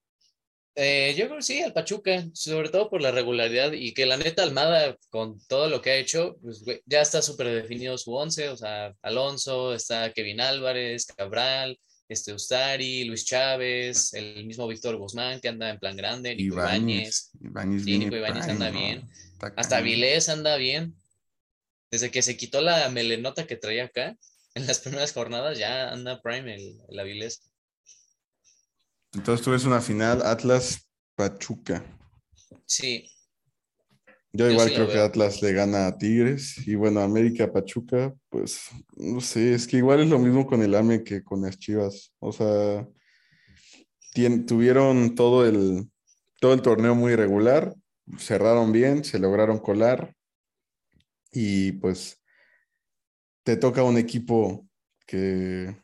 Eh, 0.74 1.14
yo 1.18 1.26
creo 1.26 1.36
que 1.36 1.42
sí, 1.42 1.60
al 1.60 1.74
Pachuca, 1.74 2.24
sobre 2.32 2.70
todo 2.70 2.88
por 2.88 3.02
la 3.02 3.10
regularidad 3.10 3.72
y 3.72 3.92
que 3.92 4.06
la 4.06 4.16
neta 4.16 4.42
Almada, 4.42 4.96
con 5.10 5.38
todo 5.46 5.68
lo 5.68 5.82
que 5.82 5.90
ha 5.90 5.96
hecho, 5.96 6.38
pues, 6.42 6.64
ya 6.86 7.02
está 7.02 7.20
súper 7.20 7.48
definido 7.48 7.98
su 7.98 8.14
once, 8.14 8.48
o 8.48 8.56
sea, 8.56 8.94
Alonso, 9.02 9.74
está 9.74 10.12
Kevin 10.12 10.40
Álvarez, 10.40 11.06
Cabral, 11.06 11.78
este 12.08 12.32
Ustari, 12.32 13.04
Luis 13.04 13.24
Chávez, 13.24 14.14
el 14.14 14.46
mismo 14.46 14.66
Víctor 14.66 14.96
Guzmán 14.96 15.40
que 15.40 15.48
anda 15.48 15.70
en 15.70 15.78
plan 15.78 15.96
grande, 15.96 16.34
Nico 16.34 16.56
Ibáñez. 16.56 17.30
Nico 17.40 18.16
Ibáñez 18.16 18.48
anda 18.48 18.70
bien. 18.70 19.08
Hasta 19.56 19.80
Vilés 19.80 20.28
anda 20.28 20.56
bien. 20.56 20.94
Desde 21.90 22.10
que 22.10 22.22
se 22.22 22.36
quitó 22.36 22.62
la 22.62 22.88
melenota 22.88 23.46
que 23.46 23.56
traía 23.56 23.84
acá, 23.84 24.16
en 24.54 24.66
las 24.66 24.78
primeras 24.80 25.12
jornadas 25.12 25.58
ya 25.58 25.90
anda 25.90 26.20
prime 26.22 26.54
el, 26.54 26.78
el 26.88 26.98
Avilés. 26.98 27.51
Entonces 29.14 29.44
tú 29.44 29.50
ves 29.50 29.64
una 29.64 29.80
final 29.80 30.22
Atlas 30.22 30.88
Pachuca. 31.16 31.84
Sí, 32.66 33.06
yo 34.34 34.50
igual 34.50 34.72
creo 34.72 34.88
que 34.88 34.98
Atlas 34.98 35.42
le 35.42 35.52
gana 35.52 35.86
a 35.86 35.98
Tigres 35.98 36.66
y 36.66 36.74
bueno, 36.74 37.00
América 37.00 37.52
Pachuca, 37.52 38.14
pues 38.30 38.70
no 38.96 39.20
sé, 39.20 39.52
es 39.52 39.66
que 39.66 39.76
igual 39.76 40.00
es 40.00 40.08
lo 40.08 40.18
mismo 40.18 40.46
con 40.46 40.62
el 40.62 40.74
AME 40.74 41.04
que 41.04 41.22
con 41.22 41.42
las 41.42 41.58
Chivas. 41.58 42.14
O 42.18 42.32
sea, 42.32 42.88
tuvieron 44.46 45.14
todo 45.14 45.46
el, 45.46 45.90
todo 46.40 46.54
el 46.54 46.62
torneo 46.62 46.94
muy 46.94 47.12
irregular, 47.12 47.74
cerraron 48.16 48.72
bien, 48.72 49.04
se 49.04 49.18
lograron 49.18 49.58
colar 49.58 50.14
y 51.30 51.72
pues 51.72 52.18
te 53.42 53.58
toca 53.58 53.82
un 53.82 53.98
equipo 53.98 54.66
que 55.06 55.76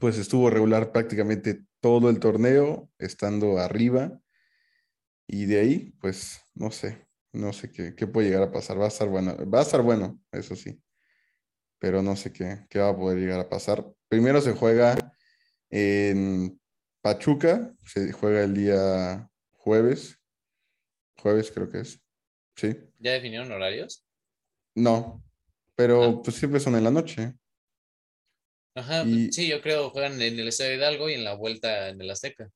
pues 0.00 0.18
estuvo 0.18 0.50
regular 0.50 0.90
prácticamente 0.90 1.62
todo 1.80 2.10
el 2.10 2.20
torneo, 2.20 2.90
estando 2.98 3.58
arriba 3.58 4.20
y 5.26 5.46
de 5.46 5.60
ahí, 5.60 5.94
pues 6.00 6.40
no 6.54 6.70
sé, 6.70 7.06
no 7.32 7.52
sé 7.52 7.70
qué, 7.70 7.92
puede 8.06 8.28
llegar 8.28 8.42
a 8.42 8.52
pasar. 8.52 8.80
Va 8.80 8.86
a 8.86 8.88
estar 8.88 9.08
bueno. 9.08 9.36
Va 9.48 9.60
a 9.60 9.62
estar 9.62 9.82
bueno, 9.82 10.20
eso 10.32 10.56
sí. 10.56 10.82
Pero 11.78 12.02
no 12.02 12.16
sé 12.16 12.32
qué, 12.32 12.66
qué 12.68 12.80
va 12.80 12.90
a 12.90 12.96
poder 12.96 13.18
llegar 13.18 13.40
a 13.40 13.48
pasar. 13.48 13.86
Primero 14.08 14.40
se 14.40 14.52
juega 14.52 14.96
en 15.70 16.60
Pachuca. 17.00 17.72
Se 17.86 18.12
juega 18.12 18.42
el 18.42 18.54
día 18.54 19.30
jueves. 19.52 20.18
Jueves 21.18 21.50
creo 21.52 21.70
que 21.70 21.80
es. 21.80 22.00
Sí. 22.56 22.76
¿Ya 22.98 23.12
definieron 23.12 23.52
horarios? 23.52 24.04
No. 24.74 25.22
Pero 25.76 26.02
ah. 26.02 26.22
pues 26.24 26.36
siempre 26.36 26.60
son 26.60 26.74
en 26.74 26.84
la 26.84 26.90
noche. 26.90 27.34
Ajá, 28.74 29.04
sí, 29.04 29.48
yo 29.48 29.60
creo 29.60 29.90
juegan 29.90 30.20
en 30.22 30.38
el 30.38 30.48
Estadio 30.48 30.76
Hidalgo 30.76 31.10
y 31.10 31.14
en 31.14 31.24
la 31.24 31.34
vuelta 31.34 31.88
en 31.88 32.00
el 32.00 32.10
Azteca. 32.10 32.50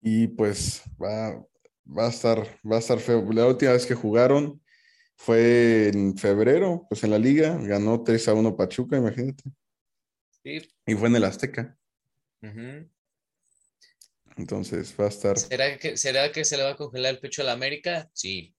Y 0.00 0.28
pues 0.28 0.82
va, 1.02 1.44
va 1.86 2.06
a 2.06 2.10
estar, 2.10 2.38
va 2.70 2.76
a 2.76 2.78
estar 2.78 2.98
feo. 2.98 3.30
La 3.32 3.46
última 3.46 3.72
vez 3.72 3.86
que 3.86 3.94
jugaron 3.94 4.62
fue 5.16 5.88
en 5.88 6.16
febrero, 6.16 6.86
pues 6.88 7.04
en 7.04 7.10
la 7.10 7.18
liga, 7.18 7.56
ganó 7.60 8.02
3 8.02 8.28
a 8.28 8.34
1 8.34 8.56
Pachuca, 8.56 8.96
imagínate. 8.96 9.44
Sí. 10.42 10.68
Y 10.86 10.94
fue 10.94 11.08
en 11.08 11.16
el 11.16 11.24
Azteca. 11.24 11.78
Entonces 14.36 14.94
va 14.98 15.06
a 15.06 15.08
estar. 15.08 15.38
¿Será 15.38 15.78
que, 15.78 15.96
¿Será 15.96 16.32
que 16.32 16.44
se 16.44 16.56
le 16.56 16.64
va 16.64 16.70
a 16.70 16.76
congelar 16.76 17.14
el 17.14 17.20
pecho 17.20 17.42
a 17.42 17.46
la 17.46 17.52
América? 17.52 18.10
Sí. 18.12 18.54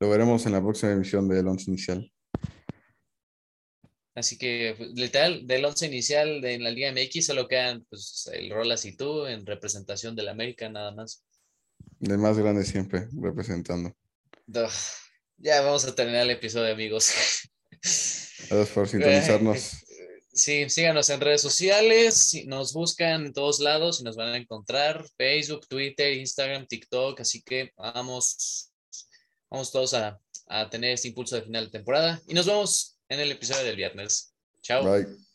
Lo 0.00 0.08
veremos 0.08 0.46
en 0.46 0.52
la 0.52 0.62
próxima 0.62 0.92
emisión 0.92 1.28
del 1.28 1.48
once 1.48 1.70
inicial. 1.70 2.10
Así 4.18 4.36
que, 4.36 4.74
pues, 4.76 4.90
literal, 4.90 5.46
del 5.46 5.64
once 5.64 5.86
inicial 5.86 6.40
de 6.40 6.58
la 6.58 6.70
Liga 6.70 6.92
MX 6.92 7.26
solo 7.26 7.46
quedan 7.46 7.84
pues, 7.88 8.28
el 8.32 8.50
Rolas 8.50 8.84
y 8.84 8.96
tú 8.96 9.26
en 9.26 9.46
representación 9.46 10.16
del 10.16 10.28
América, 10.28 10.68
nada 10.68 10.90
más. 10.90 11.24
De 12.00 12.16
más 12.16 12.36
grande 12.36 12.64
siempre, 12.64 13.08
representando. 13.20 13.94
Ya 15.36 15.60
vamos 15.60 15.84
a 15.84 15.94
terminar 15.94 16.22
el 16.22 16.30
episodio, 16.30 16.72
amigos. 16.72 17.12
Gracias 17.80 18.68
por 18.70 18.88
sintonizarnos. 18.88 19.72
Sí, 20.30 20.70
síganos 20.70 21.10
en 21.10 21.20
redes 21.20 21.42
sociales, 21.42 22.32
nos 22.46 22.72
buscan 22.72 23.26
en 23.26 23.32
todos 23.32 23.58
lados 23.58 24.00
y 24.00 24.04
nos 24.04 24.14
van 24.14 24.28
a 24.28 24.36
encontrar, 24.36 25.04
Facebook, 25.16 25.66
Twitter, 25.66 26.12
Instagram, 26.12 26.64
TikTok, 26.64 27.18
así 27.18 27.42
que 27.42 27.72
vamos, 27.76 28.70
vamos 29.50 29.72
todos 29.72 29.94
a, 29.94 30.20
a 30.46 30.70
tener 30.70 30.92
este 30.92 31.08
impulso 31.08 31.34
de 31.34 31.42
final 31.42 31.64
de 31.64 31.72
temporada 31.72 32.22
y 32.28 32.34
nos 32.34 32.46
vemos 32.46 32.97
en 33.08 33.20
el 33.20 33.32
episodio 33.32 33.64
del 33.64 33.76
viernes. 33.76 34.34
Chao. 34.62 34.84
Bye. 34.84 35.27